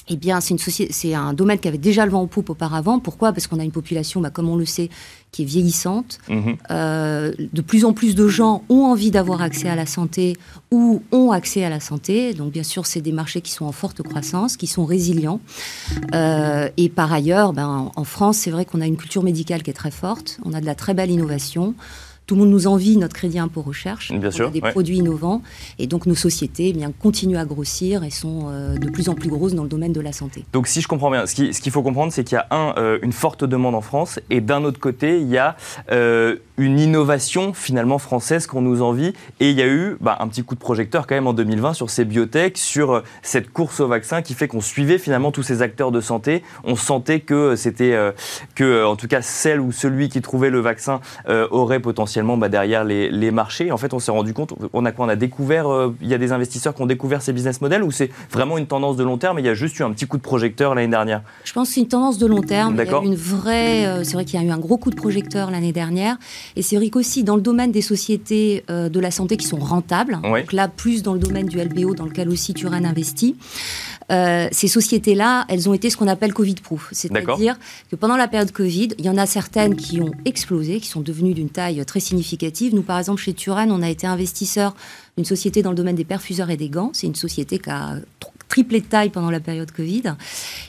eh 0.10 0.18
bien, 0.18 0.42
c'est, 0.42 0.54
une 0.54 0.90
c'est 0.92 1.14
un 1.14 1.34
domaine 1.34 1.60
qui 1.60 1.70
avait 1.70 1.78
déjà 1.78 2.06
le 2.06 2.12
vent 2.12 2.22
en 2.22 2.28
poupe 2.28 2.50
auparavant. 2.50 3.00
Pourquoi? 3.00 3.32
Parce 3.32 3.48
qu'on 3.48 3.60
a 3.60 3.64
une 3.64 3.72
population, 3.72 4.20
bah, 4.20 4.32
comme 4.32 4.50
on 4.50 4.58
le 4.58 4.66
sait, 4.66 4.90
qui 5.32 5.44
est 5.44 5.46
vieillissante. 5.46 6.20
Mhm. 6.30 6.58
Euh, 6.72 7.32
de 7.40 7.62
plus 7.62 7.86
en 7.86 7.94
plus 7.94 8.14
de 8.14 8.28
gens 8.28 8.64
ont 8.68 8.84
envie 8.84 9.12
d'avoir 9.12 9.42
accès 9.42 9.70
à 9.70 9.76
la 9.76 9.86
santé 9.86 10.36
ou 10.72 11.02
ont 11.14 11.32
accès 11.32 11.64
à 11.64 11.70
la 11.70 11.80
santé. 11.80 12.34
Donc, 12.34 12.52
bien 12.52 12.64
sûr, 12.64 12.86
c'est 12.86 13.00
des 13.00 13.14
marchés 13.14 13.40
qui 13.40 13.54
sont 13.54 13.66
en 13.66 13.72
forte 13.72 14.02
croissance, 14.02 14.58
qui 14.58 14.68
sont 14.68 14.86
résilients. 14.86 15.40
Euh, 16.14 16.68
et 16.76 16.90
par 16.90 17.14
ailleurs, 17.14 17.54
ben, 17.54 17.90
en 17.96 18.04
France, 18.04 18.40
c'est 18.40 18.52
vrai 18.52 18.66
qu'on 18.66 18.82
a 18.82 18.86
une 18.86 18.98
culture 18.98 19.24
médicale 19.24 19.64
qui 19.64 19.70
est 19.70 19.74
très 19.74 19.92
forte. 19.92 20.38
On 20.44 20.54
a 20.54 20.60
de 20.60 20.66
la 20.66 20.76
très 20.76 20.94
belle 20.94 21.12
innovation. 21.12 21.76
Tout 22.26 22.36
le 22.36 22.42
monde 22.42 22.52
nous 22.52 22.68
envie 22.68 22.96
notre 22.96 23.16
crédit 23.16 23.38
impôt 23.38 23.62
recherche. 23.62 24.12
Bien 24.14 24.32
sûr, 24.32 24.50
des 24.50 24.62
produits 24.62 24.98
innovants. 24.98 25.42
Et 25.78 25.88
donc 25.88 26.06
nos 26.06 26.16
sociétés 26.16 26.70
eh 26.70 26.74
bien, 26.74 26.92
continuent 26.92 27.38
à 27.38 27.46
grossir 27.46 28.04
et 28.06 28.10
sont 28.10 28.48
euh, 28.48 28.78
de 28.78 28.90
plus 28.90 29.10
en 29.10 29.14
plus 29.14 29.30
grosses 29.30 29.56
dans 29.56 29.64
le 29.64 29.70
domaine 29.70 29.92
de 29.92 30.00
la 30.00 30.14
santé. 30.14 30.46
Donc 30.54 30.68
si 30.68 30.80
je 30.80 30.88
comprends 30.88 31.12
bien, 31.12 31.26
ce 31.26 31.34
qu'il 31.36 31.72
faut 31.72 31.84
comprendre, 31.84 32.14
c'est 32.14 32.24
qu'il 32.24 32.38
y 32.38 32.40
a 32.40 32.48
un, 32.52 32.76
euh, 32.78 32.98
une 33.02 33.12
forte 33.12 33.44
demande 33.44 33.76
en 33.76 33.82
France 33.82 34.22
et 34.30 34.40
d'un 34.40 34.64
autre 34.64 34.80
côté, 34.80 35.20
il 35.20 35.28
y 35.28 35.38
a 35.38 35.58
euh, 35.92 36.38
une 36.58 36.80
innovation 36.80 37.54
finalement 37.54 37.98
française 37.98 38.48
qu'on 38.48 38.62
nous 38.62 38.82
envie. 38.82 39.14
Et 39.42 39.50
il 39.50 39.58
y 39.58 39.62
a 39.62 39.68
eu 39.68 39.98
bah, 40.00 40.18
un 40.22 40.28
petit 40.30 40.44
coup 40.44 40.56
de 40.56 40.62
projecteur 40.62 41.08
quand 41.08 41.16
même 41.16 41.28
en 41.28 41.34
2020 41.34 41.74
sur 41.74 41.90
ces 41.90 42.06
biotech, 42.06 42.58
sur 42.58 43.04
cette 43.22 43.52
course 43.52 43.82
au 43.82 43.88
vaccin 43.88 44.22
qui 44.22 44.34
fait 44.34 44.48
qu'on 44.48 44.62
suivait 44.62 44.98
finalement 44.98 45.32
tous 45.32 45.44
ces 45.44 45.62
acteurs 45.62 45.92
de 45.92 46.00
santé. 46.00 46.42
On 46.64 46.78
sentait 46.78 47.20
que 47.20 47.58
c'était, 47.58 47.98
que 48.56 48.86
en 48.86 48.96
tout 48.96 49.08
cas 49.08 49.22
celle 49.22 49.60
ou 49.60 49.72
celui 49.72 50.08
qui 50.10 50.22
trouvait 50.22 50.50
le 50.50 50.60
vaccin 50.60 51.02
aurait 51.28 51.80
potentiellement 51.80 52.13
bah, 52.38 52.50
derrière 52.50 52.84
les, 52.84 53.32
marchés. 53.32 53.72
En 53.72 53.78
fait, 53.78 53.94
on 53.94 54.00
s'est 54.00 54.12
rendu 54.12 54.34
compte, 54.34 54.54
on 54.74 54.86
a 54.86 54.92
quoi 54.92 55.06
On 55.06 55.10
a 55.10 55.16
découvert, 55.16 55.68
euh, 55.68 55.96
il 56.02 56.08
y 56.08 56.14
a 56.14 56.18
des 56.18 56.32
investisseurs 56.32 56.76
qui 56.76 56.82
ont 56.82 56.86
découvert 56.86 57.22
ces 57.22 57.34
business 57.34 57.62
models 57.62 57.84
ou 57.84 57.92
c'est 57.92 58.12
vraiment 58.32 58.58
une 58.58 58.68
tendance 58.68 58.98
de 58.98 59.04
long 59.04 59.18
terme 59.18 59.40
et 59.40 59.42
il 59.42 59.46
y 59.46 59.50
a 59.50 59.54
juste 59.54 59.80
eu 59.80 59.84
un 59.84 59.92
petit 59.92 60.06
coup 60.06 60.18
de 60.18 60.22
projecteur 60.22 60.76
l'année 60.76 60.90
dernière? 60.90 61.22
Je 61.44 61.54
pense 61.54 61.70
que 61.70 61.76
c'est 61.76 61.82
une 61.82 61.88
tendance 61.88 62.18
de 62.18 62.28
long 62.28 62.42
terme. 62.42 62.76
Il 62.78 62.86
y 62.86 62.94
a 62.94 63.02
une 63.02 63.16
vraie, 63.16 63.86
euh, 63.86 64.04
c'est 64.04 64.14
vrai 64.14 64.26
qu'il 64.26 64.40
y 64.40 64.44
a 64.44 64.46
eu 64.46 64.52
un 64.52 64.60
gros 64.60 64.78
coup 64.78 64.90
de 64.90 64.96
projecteur 64.96 65.50
l'année 65.52 65.72
dernière 65.72 66.18
et 66.56 66.62
c'est 66.62 66.76
vrai 66.76 66.90
qu'aussi 66.90 67.24
dans 67.24 67.36
le 67.36 67.42
domaine 67.42 67.72
des 67.72 67.82
sociétés 67.82 68.64
euh, 68.70 68.90
de 68.90 69.00
la 69.00 69.12
santé 69.12 69.38
qui 69.38 69.48
sont 69.48 69.58
rentables, 69.58 70.20
donc 70.22 70.54
là 70.54 70.68
plus 70.68 71.02
dans 71.04 71.14
le 71.14 71.20
domaine 71.20 71.48
du 71.48 71.60
LBO 71.60 71.96
dans 71.96 72.06
lequel 72.06 72.30
aussi 72.30 72.54
Turan 72.54 72.84
investit. 72.84 73.36
Ces 74.52 74.68
sociétés-là, 74.68 75.46
elles 75.50 75.70
ont 75.70 75.74
été 75.74 75.90
ce 75.90 75.98
qu'on 75.98 76.08
appelle 76.08 76.34
Covid-proof. 76.34 76.90
C'est-à-dire 76.92 77.58
que 77.90 77.96
pendant 77.96 78.18
la 78.18 78.28
période 78.28 78.52
Covid, 78.52 78.90
il 78.98 79.06
y 79.06 79.10
en 79.10 79.18
a 79.18 79.26
certaines 79.26 79.76
qui 79.76 80.02
ont 80.02 80.12
explosé, 80.26 80.80
qui 80.80 80.88
sont 80.88 81.02
devenues 81.02 81.34
d'une 81.34 81.50
taille 81.50 81.84
très 81.86 82.00
significative. 82.00 82.76
Nous, 82.76 82.84
par 82.84 83.00
exemple, 83.00 83.22
chez 83.22 83.34
Turan, 83.34 83.68
on 83.70 83.82
a 83.82 83.90
été 83.90 84.08
investisseur 84.08 84.76
d'une 85.18 85.26
société 85.26 85.62
dans 85.62 85.72
le 85.72 85.76
domaine 85.76 85.96
des 85.96 86.06
perfuseurs 86.06 86.50
et 86.50 86.58
des 86.58 86.70
gants. 86.70 86.92
C'est 86.94 87.08
une 87.08 87.16
société 87.16 87.60
qui 87.60 87.70
a 87.70 87.98
triplé 88.54 88.82
de 88.82 88.86
taille 88.86 89.10
pendant 89.10 89.32
la 89.32 89.40
période 89.40 89.72
Covid. 89.72 90.14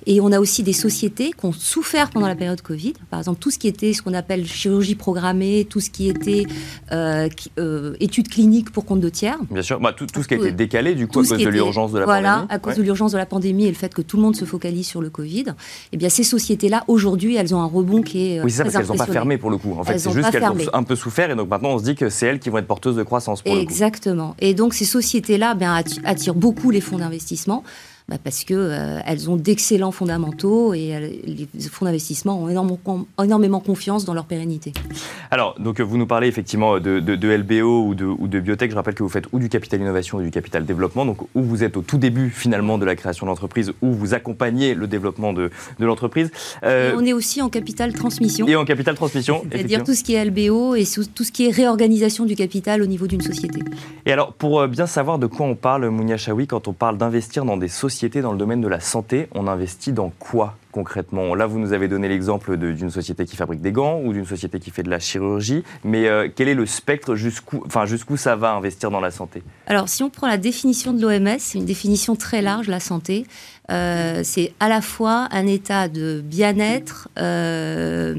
Et 0.07 0.19
on 0.23 0.33
a 0.33 0.41
aussi 0.41 0.63
des 0.63 0.73
sociétés 0.73 1.33
qui 1.39 1.45
ont 1.45 1.53
souffert 1.53 2.09
pendant 2.09 2.27
la 2.27 2.35
période 2.35 2.63
Covid. 2.63 2.95
Par 3.11 3.19
exemple, 3.21 3.39
tout 3.39 3.51
ce 3.51 3.59
qui 3.59 3.69
était 3.69 3.93
ce 3.93 4.01
qu'on 4.01 4.15
appelle 4.15 4.47
chirurgie 4.47 4.95
programmée, 4.95 5.67
tout 5.69 5.81
ce 5.81 5.91
qui 5.91 6.09
était 6.09 6.47
euh, 6.93 7.29
euh, 7.59 7.95
études 8.01 8.29
cliniques 8.29 8.71
pour 8.71 8.87
compte 8.87 9.01
de 9.01 9.11
tiers. 9.11 9.37
Bien 9.51 9.61
sûr, 9.61 9.81
bah, 9.81 9.93
tout, 9.93 10.07
ce 10.15 10.27
qui 10.27 10.33
a 10.33 10.39
été 10.39 10.53
décalé 10.53 10.95
du 10.95 11.07
coup 11.07 11.21
à 11.21 11.27
cause 11.27 11.39
de 11.39 11.49
l'urgence 11.51 11.93
de 11.93 11.99
la 11.99 12.07
pandémie. 12.07 12.23
Voilà, 12.23 12.47
à 12.49 12.59
cause 12.59 12.77
de 12.77 12.83
l'urgence 12.83 13.13
de 13.13 13.19
la 13.19 13.27
pandémie 13.27 13.67
et 13.67 13.69
le 13.69 13.75
fait 13.75 13.93
que 13.93 14.01
tout 14.01 14.17
le 14.17 14.23
monde 14.23 14.37
se 14.37 14.47
focalise 14.47 14.87
sur 14.87 15.03
le 15.03 15.11
Covid. 15.11 15.45
Eh 15.93 15.99
bien, 15.99 16.09
ces 16.09 16.25
sociétés-là, 16.25 16.85
aujourd'hui, 16.89 17.37
elles 17.37 17.55
ont 17.55 17.61
un 17.61 17.67
rebond 17.67 18.01
qui 18.01 18.29
est. 18.29 18.41
Oui, 18.41 18.51
c'est 18.51 18.57
ça, 18.57 18.63
parce 18.65 18.77
qu'elles 18.77 18.87
n'ont 18.87 19.05
pas 19.05 19.13
fermé 19.13 19.37
pour 19.37 19.51
le 19.51 19.59
coup. 19.59 19.75
En 19.79 19.85
fait, 19.85 19.99
c'est 19.99 20.11
juste 20.11 20.31
qu'elles 20.31 20.43
ont 20.43 20.57
un 20.73 20.85
peu 20.85 20.97
souffert 20.97 21.31
et 21.31 21.37
donc 21.37 21.51
maintenant 21.51 21.73
on 21.75 21.79
se 21.79 21.85
dit 21.85 21.97
que 21.97 22.09
c'est 22.09 22.29
elles 22.29 22.41
qui 22.41 22.49
vont 22.49 22.57
être 22.57 22.67
porteuses 22.67 22.97
de 22.97 23.03
croissance 23.03 23.43
pour 23.43 23.55
Exactement. 23.55 24.29
Le 24.29 24.31
coup. 24.31 24.37
Et 24.41 24.55
donc 24.55 24.73
ces 24.73 24.87
sociétés-là 24.87 25.53
ben, 25.53 25.83
attirent 26.05 26.35
beaucoup 26.35 26.71
les 26.71 26.81
fonds 26.81 26.97
d'investissement. 26.97 27.63
Bah, 28.07 28.17
parce 28.23 28.45
qu'elles 28.45 28.59
euh, 28.59 29.29
ont 29.29 29.37
d'excellents 29.37 29.91
fondamentaux 29.91 30.75
et 30.75 30.95
euh, 30.95 31.09
les 31.25 31.49
fonds 31.71 31.87
d'investissement 31.87 32.39
ont 32.39 32.51
énormément, 32.51 33.07
énormément, 33.23 33.61
confiance 33.61 34.05
dans 34.05 34.13
leur 34.13 34.27
pérennité. 34.27 34.75
Alors, 35.31 35.59
donc, 35.59 35.81
vous 35.81 35.97
nous 35.97 36.07
parlez 36.07 36.29
effectivement 36.29 36.79
de, 36.79 37.01
LBO 37.01 37.87
ou 37.87 37.95
de, 37.95 38.05
ou 38.05 38.29
de, 38.29 38.41
biotech. 38.41 38.71
Je 38.71 38.77
rappelle 38.77 38.93
que 38.93 39.03
vous 39.03 39.09
faites 39.09 39.25
ou 39.33 39.39
du 39.39 39.49
capital 39.49 39.81
innovation 39.81 40.19
ou 40.19 40.23
du 40.23 40.31
capital 40.31 40.67
développement, 40.67 41.07
donc 41.07 41.23
où 41.35 41.43
vous 41.43 41.65
êtes 41.65 41.79
au 41.79 41.81
tout 41.81 41.97
début 41.97 42.29
finalement 42.29 42.77
de 42.77 42.85
la 42.85 42.95
création 42.95 43.25
de 43.25 43.31
l'entreprise, 43.31 43.73
où 43.81 43.93
vous 43.93 44.13
accompagnez 44.13 44.75
le 44.75 44.87
développement 44.87 45.33
de, 45.33 45.51
l'entreprise. 45.79 46.31
Euh, 46.63 46.93
on 46.99 47.07
est 47.07 47.15
aussi 47.15 47.41
en 47.41 47.49
capital 47.49 47.95
transmission. 47.95 48.47
Et 48.47 48.55
en 48.55 48.67
capital 48.67 48.97
transmission, 48.97 49.45
C'est-à-dire 49.51 49.83
tout 49.83 49.95
ce 49.95 50.05
qui 50.05 50.13
est 50.13 50.23
LBO 50.27 50.75
et 50.75 50.85
tout 50.85 51.25
ce 51.25 51.33
qui 51.33 51.47
est 51.47 51.51
réorganisation 51.51 52.27
du 52.27 52.37
capital 52.37 52.83
au 52.83 52.87
niveau 52.87 53.07
d'une 53.07 53.23
société. 53.23 53.61
Et 54.05 54.13
alors, 54.13 54.35
pour 54.35 54.69
bien 54.69 54.87
savoir 54.87 55.19
de 55.19 55.27
quoi 55.27 55.47
on 55.47 55.55
parle, 55.55 55.89
Mounia 55.89 56.19
Chaoui, 56.19 56.47
quand 56.47 56.69
on 56.69 56.75
parle 56.75 56.99
d'investir 56.99 57.47
dans 57.47 57.57
des 57.57 57.69
sociétés, 57.69 57.94
dans 58.03 58.33
le 58.33 58.39
domaine 58.39 58.61
de 58.61 58.69
la 58.69 58.81
santé, 58.81 59.29
on 59.35 59.47
investit 59.47 59.93
dans 59.93 60.11
quoi 60.19 60.57
concrètement? 60.73 61.37
Là, 61.37 61.47
vous 61.47 61.61
nous 61.61 61.73
avez 61.73 61.87
donné 61.87 62.09
l'exemple 62.09 62.57
d'une 62.57 62.91
société 62.91 63.25
qui 63.25 63.37
fabrique 63.37 63.61
des 63.61 63.71
gants 63.71 64.01
ou 64.01 64.13
d'une 64.13 64.27
société 64.27 64.59
qui 64.59 64.71
fait 64.71 64.83
de 64.83 64.91
la 64.91 64.99
chirurgie, 64.99 65.63
mais 65.85 66.09
euh, 66.09 66.29
quel 66.35 66.49
est 66.49 66.55
le 66.55 66.67
spectre? 66.67 67.15
Jusqu'où 67.15 67.63
enfin, 67.65 67.87
jusqu'où 67.87 68.17
ça 68.17 68.35
va 68.35 68.53
investir 68.53 68.91
dans 68.91 69.01
la 69.01 69.13
santé? 69.13 69.43
Alors, 69.69 69.89
si 69.89 70.03
on 70.03 70.11
prend 70.11 70.27
la 70.27 70.37
définition 70.37 70.93
de 70.93 71.01
l'OMS, 71.01 71.37
c'est 71.39 71.59
une 71.59 71.65
définition 71.65 72.17
très 72.17 72.43
large, 72.43 72.67
la 72.67 72.81
santé. 72.81 73.25
Euh, 73.71 74.21
c'est 74.25 74.53
à 74.61 74.69
la 74.69 74.81
fois 74.81 75.29
un 75.31 75.47
état 75.47 75.89
de 75.89 76.23
bien-être, 76.25 77.09
euh, 77.19 78.15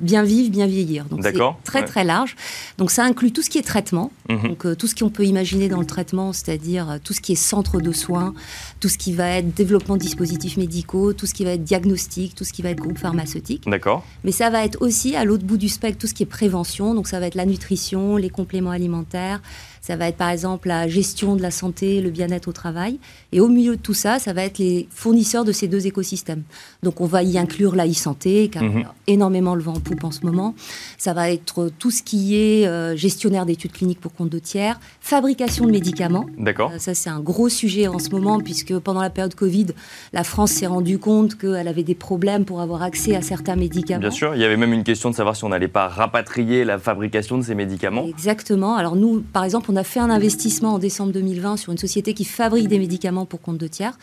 bien 0.00 0.22
vivre, 0.22 0.50
bien 0.50 0.66
vieillir. 0.66 1.04
Donc 1.06 1.20
c'est 1.22 1.34
très 1.64 1.84
très 1.84 2.04
large. 2.04 2.36
Donc 2.78 2.90
ça 2.90 3.04
inclut 3.04 3.32
tout 3.32 3.42
ce 3.42 3.50
qui 3.50 3.58
est 3.58 3.62
traitement, 3.62 4.12
mhm. 4.28 4.48
donc 4.48 4.76
tout 4.76 4.86
ce 4.86 4.94
qu'on 4.94 5.10
peut 5.10 5.24
imaginer 5.24 5.68
dans 5.68 5.80
le 5.80 5.86
traitement, 5.86 6.32
c'est-à-dire 6.32 6.98
tout 7.02 7.12
ce 7.12 7.20
qui 7.20 7.32
est 7.32 7.36
centre 7.36 7.80
de 7.80 7.92
soins, 7.92 8.34
tout 8.80 8.88
ce 8.88 8.98
qui 8.98 9.12
va 9.12 9.30
être 9.30 9.52
développement 9.54 9.96
de 9.96 10.02
dispositifs 10.02 10.56
médicaux, 10.56 11.12
tout 11.12 11.26
ce 11.26 11.34
qui 11.34 11.44
va 11.44 11.52
être 11.52 11.64
diagnostic 11.64 11.94
tout 12.34 12.44
ce 12.44 12.52
qui 12.52 12.62
va 12.62 12.70
être 12.70 12.78
groupe 12.78 12.98
pharmaceutique. 12.98 13.68
D'accord. 13.68 14.04
Mais 14.24 14.32
ça 14.32 14.50
va 14.50 14.64
être 14.64 14.80
aussi 14.80 15.16
à 15.16 15.24
l'autre 15.24 15.44
bout 15.44 15.56
du 15.56 15.68
spectre 15.68 15.98
tout 15.98 16.06
ce 16.06 16.14
qui 16.14 16.22
est 16.22 16.26
prévention. 16.26 16.94
Donc 16.94 17.08
ça 17.08 17.20
va 17.20 17.26
être 17.26 17.34
la 17.34 17.46
nutrition, 17.46 18.16
les 18.16 18.30
compléments 18.30 18.70
alimentaires, 18.70 19.40
ça 19.84 19.96
va 19.96 20.08
être 20.08 20.16
par 20.16 20.30
exemple 20.30 20.68
la 20.68 20.88
gestion 20.88 21.36
de 21.36 21.42
la 21.42 21.50
santé, 21.50 22.00
le 22.00 22.08
bien-être 22.08 22.48
au 22.48 22.52
travail. 22.52 22.98
Et 23.32 23.40
au 23.40 23.48
milieu 23.48 23.76
de 23.76 23.82
tout 23.82 23.92
ça, 23.92 24.18
ça 24.18 24.32
va 24.32 24.42
être 24.42 24.56
les 24.56 24.88
fournisseurs 24.90 25.44
de 25.44 25.52
ces 25.52 25.68
deux 25.68 25.86
écosystèmes. 25.86 26.42
Donc 26.82 27.02
on 27.02 27.06
va 27.06 27.22
y 27.22 27.36
inclure 27.36 27.76
la 27.76 27.86
e-santé, 27.86 28.48
qui 28.48 28.56
a 28.56 28.62
mhm. 28.62 28.84
énormément 29.08 29.54
le 29.54 29.62
vent 29.62 29.74
en 29.74 29.80
poupe 29.80 30.02
en 30.04 30.10
ce 30.10 30.24
moment. 30.24 30.54
Ça 30.96 31.12
va 31.12 31.30
être 31.30 31.68
tout 31.78 31.90
ce 31.90 32.02
qui 32.02 32.34
est 32.34 32.66
euh, 32.66 32.96
gestionnaire 32.96 33.44
d'études 33.44 33.72
cliniques 33.72 34.00
pour 34.00 34.14
compte 34.14 34.30
de 34.30 34.38
tiers, 34.38 34.80
fabrication 35.02 35.66
de 35.66 35.72
médicaments. 35.72 36.24
D'accord. 36.38 36.70
Euh, 36.72 36.78
ça 36.78 36.94
c'est 36.94 37.10
un 37.10 37.20
gros 37.20 37.50
sujet 37.50 37.86
en 37.86 37.98
ce 37.98 38.08
moment, 38.08 38.40
puisque 38.40 38.78
pendant 38.78 39.02
la 39.02 39.10
période 39.10 39.34
Covid, 39.34 39.66
la 40.14 40.24
France 40.24 40.52
s'est 40.52 40.66
rendue 40.66 40.98
compte 40.98 41.36
qu'elle 41.36 41.68
avait 41.68 41.82
des 41.82 41.94
problèmes 41.94 42.46
pour 42.46 42.62
avoir 42.62 42.82
accès 42.82 43.16
à 43.16 43.20
certains 43.20 43.56
médicaments. 43.56 44.00
Bien 44.00 44.10
sûr, 44.10 44.34
il 44.34 44.40
y 44.40 44.44
avait 44.44 44.56
même 44.56 44.72
une 44.72 44.84
question 44.84 45.10
de 45.10 45.14
savoir 45.14 45.36
si 45.36 45.44
on 45.44 45.50
n'allait 45.50 45.68
pas 45.68 45.88
rapatrier 45.88 46.64
la 46.64 46.78
fabrication 46.78 47.36
de 47.36 47.42
ces 47.42 47.54
médicaments. 47.54 48.06
Exactement. 48.06 48.76
Alors 48.76 48.96
nous, 48.96 49.20
par 49.20 49.44
exemple, 49.44 49.70
on 49.73 49.73
a 49.76 49.84
fait 49.84 50.00
un 50.00 50.10
investissement 50.10 50.74
en 50.74 50.78
décembre 50.78 51.12
2020 51.12 51.56
sur 51.56 51.72
une 51.72 51.78
société 51.78 52.14
qui 52.14 52.24
fabrique 52.24 52.68
des 52.68 52.78
médicaments 52.78 53.26
pour 53.26 53.40
compte 53.40 53.58
de 53.58 53.66
tiers. 53.66 53.98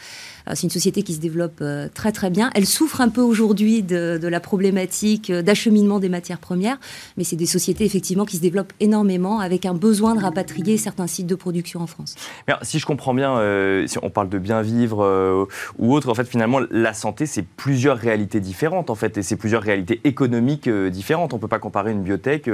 Euh, 0.47 0.53
c'est 0.55 0.63
une 0.63 0.69
société 0.69 1.03
qui 1.03 1.13
se 1.13 1.19
développe 1.19 1.59
euh, 1.61 1.87
très 1.93 2.11
très 2.11 2.29
bien. 2.29 2.49
Elle 2.55 2.65
souffre 2.65 3.01
un 3.01 3.09
peu 3.09 3.21
aujourd'hui 3.21 3.83
de, 3.83 4.19
la 4.21 4.39
problématique 4.39 5.29
euh, 5.29 5.41
d'acheminement 5.41 5.99
des 5.99 6.09
matières 6.09 6.39
premières, 6.39 6.77
mais 7.17 7.23
c'est 7.23 7.35
des 7.35 7.45
sociétés 7.45 7.85
effectivement 7.85 8.25
qui 8.25 8.37
se 8.37 8.41
développent 8.41 8.73
énormément 8.79 9.39
avec 9.39 9.65
un 9.65 9.73
besoin 9.73 10.15
de 10.15 10.21
rapatrier 10.21 10.77
certains 10.77 11.07
sites 11.07 11.27
de 11.27 11.35
production 11.35 11.81
en 11.81 11.87
France. 11.87 12.15
si 12.61 12.79
je 12.79 12.85
comprends 12.85 13.13
bien, 13.13 13.39
si 13.87 13.97
on 14.01 14.09
parle 14.09 14.29
de 14.29 14.37
bien 14.37 14.61
vivre 14.61 15.47
ou 15.77 15.93
autre, 15.93 16.09
en 16.09 16.13
fait 16.13 16.25
finalement 16.25 16.59
la 16.69 16.93
santé 16.93 17.25
c'est 17.25 17.43
plusieurs 17.43 17.97
réalités 17.97 18.39
différentes 18.39 18.89
en 18.89 18.95
fait 18.95 19.17
et 19.17 19.23
c'est 19.23 19.35
plusieurs 19.35 19.61
réalités 19.61 20.01
économiques 20.03 20.69
différentes. 20.69 21.33
On 21.33 21.37
ne 21.37 21.41
peut 21.41 21.47
pas 21.47 21.59
comparer 21.59 21.91
une 21.91 22.03
biotech 22.03 22.49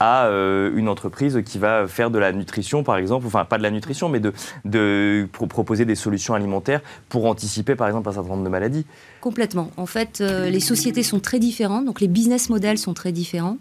à 0.00 0.28
une 0.28 0.88
entreprise 0.88 1.42
qui 1.44 1.58
va 1.58 1.86
faire 1.86 2.10
de 2.10 2.18
la 2.18 2.32
nutrition 2.32 2.82
par 2.82 2.96
exemple, 2.96 3.26
enfin 3.26 3.44
pas 3.44 3.58
de 3.58 3.62
la 3.62 3.70
nutrition 3.70 4.08
mais 4.08 4.20
de, 4.20 4.32
de 4.64 5.28
proposer 5.32 5.84
des 5.84 5.94
solutions 5.94 6.34
alimentaires 6.34 6.80
pour 7.08 7.26
anticiper 7.26 7.74
par 7.74 7.88
exemple 7.88 8.08
un 8.08 8.12
certain 8.12 8.28
nombre 8.28 8.44
de 8.44 8.48
maladies 8.48 8.86
Complètement. 9.20 9.70
En 9.76 9.86
fait, 9.86 10.20
euh, 10.20 10.48
les 10.50 10.60
sociétés 10.60 11.02
sont 11.02 11.20
très 11.20 11.38
différentes, 11.38 11.84
donc 11.84 12.00
les 12.00 12.08
business 12.08 12.50
models 12.50 12.78
sont 12.78 12.94
très 12.94 13.12
différents. 13.12 13.58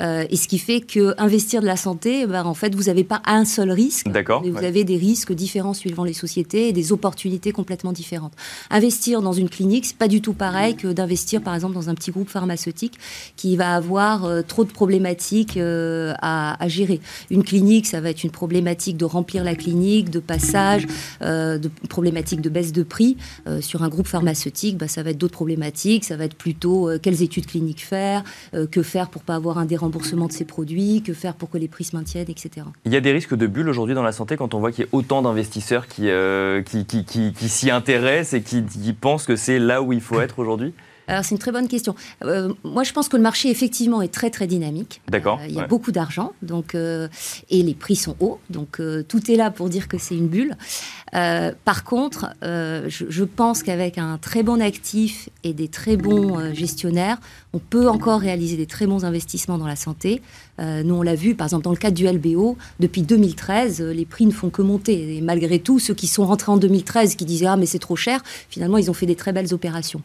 Et 0.00 0.36
ce 0.36 0.48
qui 0.48 0.58
fait 0.58 0.80
que 0.80 1.14
investir 1.18 1.60
de 1.60 1.66
la 1.66 1.76
santé, 1.76 2.26
ben, 2.26 2.44
en 2.44 2.54
fait, 2.54 2.74
vous 2.74 2.84
n'avez 2.84 3.04
pas 3.04 3.20
un 3.26 3.44
seul 3.44 3.70
risque. 3.70 4.08
D'accord. 4.08 4.42
Mais 4.42 4.50
vous 4.50 4.64
avez 4.64 4.84
des 4.84 4.96
risques 4.96 5.32
différents 5.32 5.74
suivant 5.74 6.04
les 6.04 6.14
sociétés 6.14 6.68
et 6.68 6.72
des 6.72 6.92
opportunités 6.92 7.52
complètement 7.52 7.92
différentes. 7.92 8.32
Investir 8.70 9.20
dans 9.20 9.32
une 9.32 9.50
clinique, 9.50 9.84
c'est 9.84 9.96
pas 9.96 10.08
du 10.08 10.22
tout 10.22 10.32
pareil 10.32 10.74
que 10.74 10.88
d'investir, 10.88 11.42
par 11.42 11.54
exemple, 11.54 11.74
dans 11.74 11.90
un 11.90 11.94
petit 11.94 12.10
groupe 12.10 12.30
pharmaceutique 12.30 12.98
qui 13.36 13.56
va 13.56 13.74
avoir 13.74 14.26
trop 14.46 14.64
de 14.64 14.70
problématiques 14.70 15.58
à, 15.58 16.62
à, 16.62 16.68
gérer. 16.68 17.00
Une 17.30 17.44
clinique, 17.44 17.86
ça 17.86 18.00
va 18.00 18.10
être 18.10 18.24
une 18.24 18.30
problématique 18.30 18.96
de 18.96 19.04
remplir 19.04 19.44
la 19.44 19.54
clinique, 19.54 20.10
de 20.10 20.20
passage, 20.20 20.86
de 21.20 21.70
problématiques 21.88 22.40
de 22.40 22.48
baisse 22.48 22.72
de 22.72 22.82
prix. 22.82 23.16
sur 23.60 23.82
un 23.82 23.88
groupe 23.88 24.06
pharmaceutique, 24.06 24.78
ben, 24.78 24.88
ça 24.88 25.02
va 25.02 25.10
être 25.10 25.18
d'autres 25.18 25.34
problématiques. 25.34 26.04
Ça 26.04 26.16
va 26.16 26.24
être 26.24 26.36
plutôt 26.36 26.88
quelles 27.02 27.22
études 27.22 27.46
cliniques 27.46 27.84
faire, 27.84 28.24
que 28.70 28.82
faire 28.82 29.10
pour 29.10 29.22
pas 29.22 29.34
avoir 29.34 29.58
un 29.58 29.66
déremboursement 29.66 29.89
de 29.90 30.32
ces 30.32 30.44
produits, 30.44 31.02
que 31.02 31.12
faire 31.12 31.34
pour 31.34 31.50
que 31.50 31.58
les 31.58 31.68
prix 31.68 31.84
se 31.84 31.96
maintiennent, 31.96 32.30
etc. 32.30 32.66
Il 32.84 32.92
y 32.92 32.96
a 32.96 33.00
des 33.00 33.12
risques 33.12 33.34
de 33.34 33.46
bulle 33.46 33.68
aujourd'hui 33.68 33.94
dans 33.94 34.02
la 34.02 34.12
santé 34.12 34.36
quand 34.36 34.54
on 34.54 34.60
voit 34.60 34.72
qu'il 34.72 34.84
y 34.84 34.86
a 34.86 34.90
autant 34.92 35.22
d'investisseurs 35.22 35.86
qui, 35.86 36.08
euh, 36.08 36.62
qui, 36.62 36.84
qui, 36.84 37.48
s'y 37.48 37.70
intéressent 37.70 38.34
et 38.34 38.42
qui, 38.42 38.64
qui 38.64 38.92
pensent 38.92 39.26
que 39.26 39.36
c'est 39.36 39.58
là 39.58 39.82
où 39.82 39.92
il 39.92 40.00
faut 40.00 40.20
être 40.20 40.38
aujourd'hui? 40.38 40.72
Alors 41.10 41.24
c'est 41.24 41.34
une 41.34 41.38
très 41.38 41.52
bonne 41.52 41.68
question. 41.68 41.94
Euh, 42.24 42.52
moi 42.64 42.84
je 42.84 42.92
pense 42.92 43.08
que 43.08 43.16
le 43.16 43.22
marché 43.22 43.50
effectivement 43.50 44.02
est 44.02 44.12
très 44.12 44.30
très 44.30 44.46
dynamique. 44.46 45.00
D'accord. 45.08 45.40
Euh, 45.42 45.46
il 45.48 45.54
y 45.54 45.60
a 45.60 45.66
beaucoup 45.66 45.92
d'argent, 45.92 46.32
donc 46.42 46.74
et 46.74 47.62
les 47.62 47.74
prix 47.74 47.96
sont 47.96 48.16
hauts, 48.20 48.38
donc 48.50 48.80
tout 49.08 49.30
est 49.30 49.36
là 49.36 49.50
pour 49.50 49.68
dire 49.68 49.88
que 49.88 49.98
c'est 49.98 50.16
une 50.16 50.28
bulle. 50.28 50.56
par 51.12 51.84
contre, 51.84 52.30
je, 52.42 53.04
je, 53.08 53.24
pense 53.24 53.62
qu'avec 53.62 53.98
un 53.98 54.18
très 54.18 54.42
bon 54.42 54.60
actif 54.60 55.28
et 55.44 55.52
des 55.52 55.68
très 55.68 55.96
bons 55.96 56.52
gestionnaires, 56.54 57.18
on 57.52 57.58
peut 57.58 57.88
encore 57.88 58.20
réaliser 58.20 58.56
des 58.56 58.66
très 58.66 58.86
bons 58.86 59.04
investissements 59.04 59.58
dans 59.58 59.66
la 59.66 59.76
santé. 59.76 60.22
Euh, 60.60 60.82
nous, 60.82 60.94
on 60.94 61.02
l'a 61.02 61.14
vu, 61.14 61.34
par 61.34 61.46
exemple, 61.46 61.64
dans 61.64 61.70
le 61.70 61.76
cadre 61.76 61.96
du 61.96 62.06
LBO, 62.06 62.56
depuis 62.80 63.02
2013, 63.02 63.80
euh, 63.80 63.92
les 63.92 64.04
prix 64.04 64.26
ne 64.26 64.30
font 64.30 64.50
que 64.50 64.62
monter. 64.62 65.16
Et 65.16 65.20
malgré 65.20 65.58
tout, 65.58 65.78
ceux 65.78 65.94
qui 65.94 66.06
sont 66.06 66.26
rentrés 66.26 66.52
en 66.52 66.58
2013, 66.58 67.14
qui 67.16 67.24
disaient 67.24 67.46
Ah, 67.46 67.56
mais 67.56 67.66
c'est 67.66 67.78
trop 67.78 67.96
cher, 67.96 68.20
finalement, 68.48 68.78
ils 68.78 68.90
ont 68.90 68.94
fait 68.94 69.06
des 69.06 69.16
très 69.16 69.32
belles 69.32 69.54
opérations. 69.54 70.02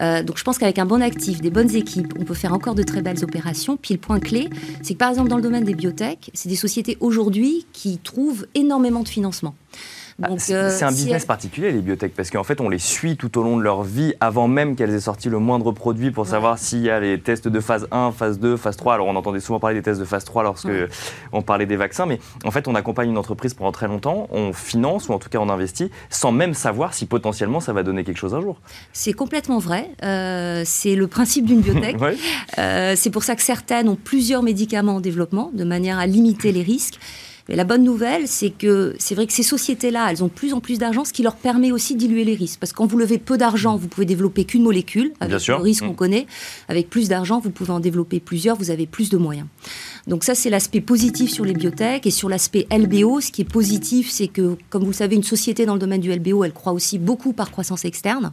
Euh, 0.00 0.22
je 0.38 0.44
pense 0.44 0.56
qu'avec 0.56 0.78
un 0.78 0.86
bon 0.86 1.02
actif, 1.02 1.40
des 1.40 1.50
bonnes 1.50 1.74
équipes, 1.74 2.14
on 2.16 2.22
peut 2.22 2.32
faire 2.32 2.52
encore 2.52 2.76
de 2.76 2.84
très 2.84 3.02
belles 3.02 3.24
opérations. 3.24 3.76
Puis, 3.76 3.92
le 3.94 3.98
point 3.98 4.20
clé, 4.20 4.48
c'est 4.82 4.94
que, 4.94 4.98
par 4.98 5.10
exemple, 5.10 5.28
dans 5.28 5.36
le 5.36 5.42
domaine 5.42 5.64
des 5.64 5.74
biotech, 5.74 6.30
c'est 6.32 6.48
des 6.48 6.54
sociétés 6.54 6.96
aujourd'hui 7.00 7.66
qui 7.72 7.98
trouvent 7.98 8.46
énormément 8.54 9.02
de 9.02 9.08
financement. 9.08 9.56
Bah, 10.18 10.30
euh, 10.32 10.36
c'est 10.36 10.84
un 10.84 10.90
business 10.90 11.24
particulier, 11.26 11.70
les 11.70 11.80
biotech, 11.80 12.12
parce 12.12 12.30
qu'en 12.30 12.42
fait, 12.42 12.60
on 12.60 12.68
les 12.68 12.80
suit 12.80 13.16
tout 13.16 13.38
au 13.38 13.44
long 13.44 13.56
de 13.56 13.62
leur 13.62 13.84
vie, 13.84 14.14
avant 14.18 14.48
même 14.48 14.74
qu'elles 14.74 14.92
aient 14.92 15.00
sorti 15.00 15.28
le 15.28 15.38
moindre 15.38 15.70
produit 15.70 16.10
pour 16.10 16.26
savoir 16.26 16.58
s'il 16.58 16.80
y 16.80 16.90
a 16.90 16.98
les 16.98 17.20
tests 17.20 17.46
de 17.46 17.60
phase 17.60 17.86
1, 17.92 18.10
phase 18.10 18.40
2, 18.40 18.56
phase 18.56 18.76
3. 18.76 18.94
Alors, 18.94 19.06
on 19.06 19.14
entendait 19.14 19.38
souvent 19.38 19.60
parler 19.60 19.76
des 19.76 19.82
tests 19.82 20.00
de 20.00 20.04
phase 20.04 20.24
3 20.24 20.42
lorsque 20.42 20.72
on 21.32 21.42
parlait 21.42 21.66
des 21.66 21.76
vaccins, 21.76 22.04
mais 22.04 22.18
en 22.44 22.50
fait, 22.50 22.66
on 22.66 22.74
accompagne 22.74 23.10
une 23.10 23.18
entreprise 23.18 23.54
pendant 23.54 23.70
très 23.70 23.86
longtemps, 23.86 24.26
on 24.32 24.52
finance, 24.52 25.08
ou 25.08 25.12
en 25.12 25.20
tout 25.20 25.28
cas, 25.28 25.38
on 25.38 25.48
investit, 25.48 25.92
sans 26.10 26.32
même 26.32 26.54
savoir 26.54 26.94
si 26.94 27.06
potentiellement 27.06 27.60
ça 27.60 27.72
va 27.72 27.84
donner 27.84 28.02
quelque 28.02 28.18
chose 28.18 28.34
un 28.34 28.40
jour. 28.40 28.60
C'est 28.92 29.12
complètement 29.12 29.58
vrai. 29.58 29.88
Euh, 30.02 30.62
c'est 30.64 30.96
le 30.96 31.06
principe 31.06 31.46
d'une 31.46 31.60
biotech. 31.60 31.96
Euh, 32.58 32.94
c'est 32.96 33.10
pour 33.10 33.22
ça 33.22 33.36
que 33.36 33.42
certaines 33.42 33.88
ont 33.88 33.96
plusieurs 33.96 34.42
médicaments 34.42 34.96
en 34.96 35.00
développement, 35.00 35.50
de 35.52 35.64
manière 35.64 35.98
à 35.98 36.06
limiter 36.06 36.50
les 36.50 36.62
risques. 36.62 36.98
Mais 37.48 37.56
la 37.56 37.64
bonne 37.64 37.82
nouvelle, 37.82 38.28
c'est 38.28 38.50
que 38.50 38.94
c'est 38.98 39.14
vrai 39.14 39.26
que 39.26 39.32
ces 39.32 39.42
sociétés-là, 39.42 40.08
elles 40.10 40.22
ont 40.22 40.28
plus 40.28 40.52
en 40.52 40.60
plus 40.60 40.78
d'argent, 40.78 41.04
ce 41.04 41.14
qui 41.14 41.22
leur 41.22 41.36
permet 41.36 41.72
aussi 41.72 41.94
de 41.94 42.00
diluer 42.00 42.24
les 42.24 42.34
risques. 42.34 42.60
Parce 42.60 42.72
que 42.72 42.76
quand 42.76 42.86
vous 42.86 42.98
levez 42.98 43.16
peu 43.16 43.38
d'argent, 43.38 43.76
vous 43.76 43.88
pouvez 43.88 44.04
développer 44.04 44.44
qu'une 44.44 44.62
molécule, 44.62 45.12
avec 45.20 45.46
le 45.46 45.54
risque 45.54 45.84
qu'on 45.84 45.92
mmh. 45.92 45.96
connaît. 45.96 46.26
Avec 46.68 46.90
plus 46.90 47.08
d'argent, 47.08 47.40
vous 47.40 47.50
pouvez 47.50 47.70
en 47.70 47.80
développer 47.80 48.20
plusieurs, 48.20 48.56
vous 48.56 48.70
avez 48.70 48.86
plus 48.86 49.08
de 49.08 49.16
moyens. 49.16 49.46
Donc 50.06 50.24
ça, 50.24 50.34
c'est 50.34 50.50
l'aspect 50.50 50.82
positif 50.82 51.30
sur 51.30 51.44
les 51.44 51.54
biotech. 51.54 52.06
Et 52.06 52.10
sur 52.10 52.28
l'aspect 52.28 52.66
LBO, 52.70 53.20
ce 53.20 53.32
qui 53.32 53.42
est 53.42 53.50
positif, 53.50 54.10
c'est 54.10 54.28
que, 54.28 54.56
comme 54.68 54.82
vous 54.82 54.90
le 54.90 54.94
savez, 54.94 55.16
une 55.16 55.22
société 55.22 55.64
dans 55.64 55.74
le 55.74 55.80
domaine 55.80 56.02
du 56.02 56.12
LBO, 56.12 56.44
elle 56.44 56.52
croit 56.52 56.72
aussi 56.72 56.98
beaucoup 56.98 57.32
par 57.32 57.50
croissance 57.50 57.86
externe. 57.86 58.32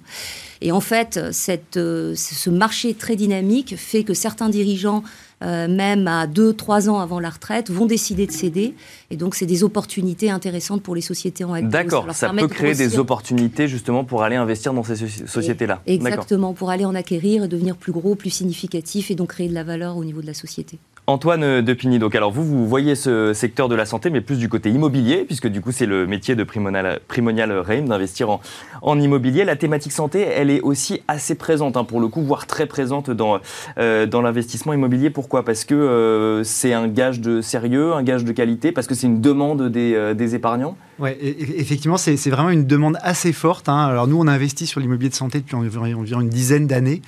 Et 0.61 0.73
en 0.73 0.81
fait, 0.81 1.19
cette, 1.31 1.77
euh, 1.77 2.13
ce 2.15 2.49
marché 2.49 2.93
très 2.93 3.15
dynamique 3.15 3.75
fait 3.77 4.03
que 4.03 4.13
certains 4.13 4.49
dirigeants 4.49 5.03
euh, 5.43 5.67
même 5.67 6.07
à 6.07 6.27
2-3 6.27 6.89
ans 6.89 6.99
avant 6.99 7.19
la 7.19 7.29
retraite, 7.29 7.69
vont 7.69 7.85
décider 7.85 8.25
de 8.25 8.31
céder. 8.31 8.73
Et 9.11 9.17
donc, 9.17 9.35
c'est 9.35 9.45
des 9.45 9.63
opportunités 9.63 10.29
intéressantes 10.29 10.81
pour 10.81 10.95
les 10.95 11.01
sociétés 11.01 11.43
en 11.43 11.55
LBO. 11.55 11.67
D'accord, 11.67 12.07
ça, 12.13 12.29
peut 12.29 12.47
créer 12.47 12.73
des 12.73 12.97
opportunités 12.99 13.67
justement 13.67 14.03
pour 14.03 14.23
aller 14.23 14.35
investir 14.35 14.73
dans 14.73 14.83
ces 14.83 14.95
sociétés-là. 15.27 15.81
Exactement, 15.85 16.53
pour 16.53 16.69
aller 16.69 16.85
en 16.85 16.95
acquérir 16.95 17.43
et 17.43 17.47
devenir 17.47 17.75
plus 17.75 17.91
gros, 17.91 18.15
plus 18.15 18.29
significatif 18.29 19.11
et 19.11 19.15
donc 19.15 19.29
créer 19.29 19.49
de 19.49 19.53
la 19.53 19.63
valeur 19.63 19.97
au 19.97 20.05
niveau 20.05 20.21
de 20.21 20.27
la 20.27 20.33
société. 20.33 20.79
Antoine 21.07 21.61
Depigny, 21.61 21.99
donc 21.99 22.15
alors 22.15 22.31
vous, 22.31 22.67
voyez 22.67 22.95
ce 22.95 23.31
secteur 23.33 23.69
de 23.69 23.75
la 23.75 23.85
santé, 23.85 24.09
mais 24.09 24.21
plus 24.21 24.39
du 24.39 24.49
côté 24.49 24.71
immobilier, 24.71 25.17
puisque 25.17 25.47
du 25.47 25.61
coup 25.61 25.71
c'est 25.71 25.85
le 25.85 26.07
métier 26.07 26.35
de 26.35 26.43
Primonial, 26.43 26.99
Primonial 27.07 27.51
Reim 27.59 27.83
d'investir 27.83 28.39
en, 28.81 28.99
immobilier. 28.99 29.45
La 29.45 29.55
thématique 29.55 29.91
santé, 29.91 30.21
elle 30.21 30.49
est 30.49 30.61
aussi 30.61 31.01
assez 31.07 31.35
présente, 31.35 31.77
hein, 31.77 31.83
pour 31.83 31.99
le 31.99 32.07
coup, 32.07 32.23
voire 32.23 32.47
très 32.47 32.65
présente 32.65 33.11
dans, 33.11 33.39
euh, 33.77 34.07
l'investissement 34.11 34.73
immobilier. 34.73 35.11
Pourquoi? 35.11 35.45
Parce 35.45 35.63
que 35.63 35.75
euh, 35.75 36.43
c'est 36.43 36.73
un 36.73 36.87
gage 36.87 37.21
de 37.21 37.39
sérieux, 37.39 37.93
un 37.93 38.01
gage 38.01 38.23
de 38.23 38.31
qualité, 38.31 38.71
parce 38.71 38.87
que 38.87 38.95
c'est 38.95 39.05
une 39.05 39.21
demande 39.21 39.69
des, 39.69 39.93
euh, 39.93 40.15
épargnants? 40.15 40.75
Oui, 40.97 41.09
effectivement, 41.19 41.97
c'est 41.97 42.15
vraiment 42.29 42.49
une 42.49 42.65
demande 42.65 42.97
assez 43.03 43.33
forte. 43.33 43.69
Hein. 43.69 43.85
Alors 43.85 44.07
nous, 44.07 44.17
on 44.17 44.27
a 44.27 44.31
investi 44.31 44.65
sur 44.65 44.79
l'immobilier 44.79 45.09
de 45.09 45.15
santé 45.15 45.39
depuis 45.39 45.55
environ 45.55 46.21
une 46.21 46.29
dizaine 46.29 46.65
d'années. 46.65 47.01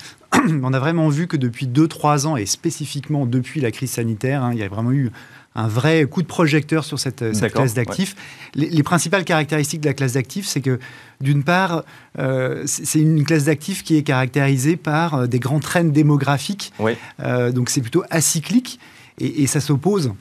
on 0.63 0.73
a 0.73 0.80
vraiment 0.80 1.10
vu 1.10 1.28
que 1.28 1.38
depuis 1.38 1.67
2-3 1.67 2.26
ans, 2.26 2.38
et 2.38 2.45
spécifiquement 2.45 3.26
depuis 3.26 3.62
la 3.62 3.71
crise 3.71 3.91
sanitaire, 3.91 4.43
hein, 4.43 4.52
il 4.54 4.60
y 4.60 4.63
a 4.63 4.67
vraiment 4.67 4.91
eu 4.91 5.12
un 5.56 5.67
vrai 5.67 6.06
coup 6.06 6.21
de 6.21 6.28
projecteur 6.28 6.86
sur 6.86 7.00
cette, 7.00 7.23
classe 7.52 7.73
d'actifs. 7.73 8.15
Les, 8.54 8.84
principales 8.84 9.26
caractéristiques 9.26 9.82
de 9.82 9.88
la 9.88 9.95
classe 9.95 10.13
d'actifs, 10.13 10.45
c'est 10.45 10.62
que 10.62 10.80
d'une 11.19 11.43
part, 11.43 11.84
euh, 12.19 12.62
c'est 12.67 13.00
une 13.00 13.23
classe 13.23 13.45
d'actifs 13.45 13.84
qui 13.84 13.97
est 13.97 14.04
caractérisée 14.04 14.78
par 14.78 15.15
euh, 15.15 15.28
des 15.28 15.39
grands 15.39 15.60
trends 15.60 15.84
démographiques. 15.84 16.71
Euh, 17.19 17.52
donc 17.52 17.71
c'est 17.71 17.82
plutôt 17.82 18.04
acyclique 18.12 18.80
et, 19.19 19.41
et 19.41 19.47
ça 19.47 19.60
s'oppose 19.60 20.13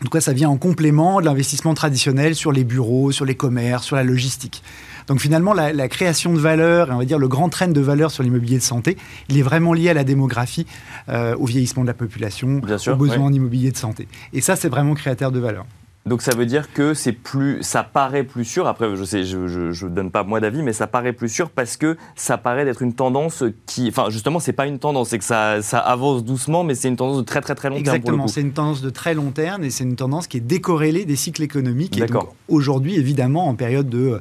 en 0.00 0.04
tout 0.04 0.10
cas, 0.10 0.20
ça 0.20 0.32
vient 0.32 0.48
en 0.48 0.56
complément 0.56 1.20
de 1.20 1.26
l'investissement 1.26 1.74
traditionnel 1.74 2.34
sur 2.34 2.52
les 2.52 2.64
bureaux, 2.64 3.12
sur 3.12 3.24
les 3.24 3.34
commerces, 3.34 3.84
sur 3.84 3.96
la 3.96 4.02
logistique. 4.02 4.62
Donc 5.06 5.20
finalement, 5.20 5.52
la, 5.52 5.88
création 5.88 6.32
de 6.32 6.38
valeur, 6.38 6.88
et 6.88 6.92
on 6.92 6.98
va 6.98 7.04
dire 7.04 7.18
le 7.18 7.28
grand 7.28 7.48
train 7.48 7.68
de 7.68 7.80
valeur 7.80 8.10
sur 8.10 8.22
l'immobilier 8.22 8.58
de 8.58 8.62
santé, 8.62 8.96
il 9.28 9.38
est 9.38 9.42
vraiment 9.42 9.72
lié 9.72 9.90
à 9.90 9.94
la 9.94 10.04
démographie, 10.04 10.66
euh, 11.08 11.36
au 11.36 11.46
vieillissement 11.46 11.82
de 11.82 11.88
la 11.88 11.94
population, 11.94 12.60
aux 12.62 12.96
besoins 12.96 13.24
en 13.24 13.32
immobilier 13.32 13.70
de 13.70 13.76
santé. 13.76 14.08
Et 14.32 14.40
ça, 14.40 14.56
c'est 14.56 14.68
vraiment 14.68 14.94
créateur 14.94 15.30
de 15.30 15.38
valeur. 15.38 15.66
Donc 16.06 16.20
ça 16.20 16.34
veut 16.36 16.44
dire 16.44 16.70
que 16.72 16.92
c'est 16.92 17.12
plus, 17.12 17.62
ça 17.62 17.82
paraît 17.82 18.24
plus 18.24 18.44
sûr. 18.44 18.66
Après, 18.66 18.94
je 18.94 19.04
sais, 19.04 19.24
je, 19.24 19.86
donne 19.86 20.10
pas 20.10 20.22
moi 20.22 20.38
d'avis, 20.38 20.62
mais 20.62 20.74
ça 20.74 20.86
paraît 20.86 21.14
plus 21.14 21.30
sûr 21.30 21.48
parce 21.48 21.78
que 21.78 21.96
ça 22.14 22.36
paraît 22.36 22.66
d'être 22.66 22.82
une 22.82 22.92
tendance 22.92 23.42
qui, 23.64 23.88
enfin 23.88 24.10
justement, 24.10 24.38
c'est 24.38 24.52
pas 24.52 24.66
une 24.66 24.78
tendance, 24.78 25.10
c'est 25.10 25.18
que 25.18 25.24
ça, 25.24 25.62
ça, 25.62 25.78
avance 25.78 26.22
doucement, 26.22 26.62
mais 26.62 26.74
c'est 26.74 26.88
une 26.88 26.96
tendance 26.96 27.16
de 27.16 27.22
très 27.22 27.40
très 27.40 27.54
très 27.54 27.70
long 27.70 27.76
terme. 27.76 27.96
Exactement, 27.96 28.28
c'est 28.28 28.42
une 28.42 28.52
tendance 28.52 28.82
de 28.82 28.90
très 28.90 29.14
long 29.14 29.30
terme 29.30 29.64
et 29.64 29.70
c'est 29.70 29.84
une 29.84 29.96
tendance 29.96 30.26
qui 30.26 30.36
est 30.36 30.40
décorrélée 30.40 31.06
des 31.06 31.16
cycles 31.16 31.42
économiques. 31.42 31.96
Et 31.98 32.04
donc 32.04 32.28
aujourd'hui, 32.48 32.96
évidemment, 32.96 33.48
en 33.48 33.54
période 33.54 33.88
de 33.88 34.20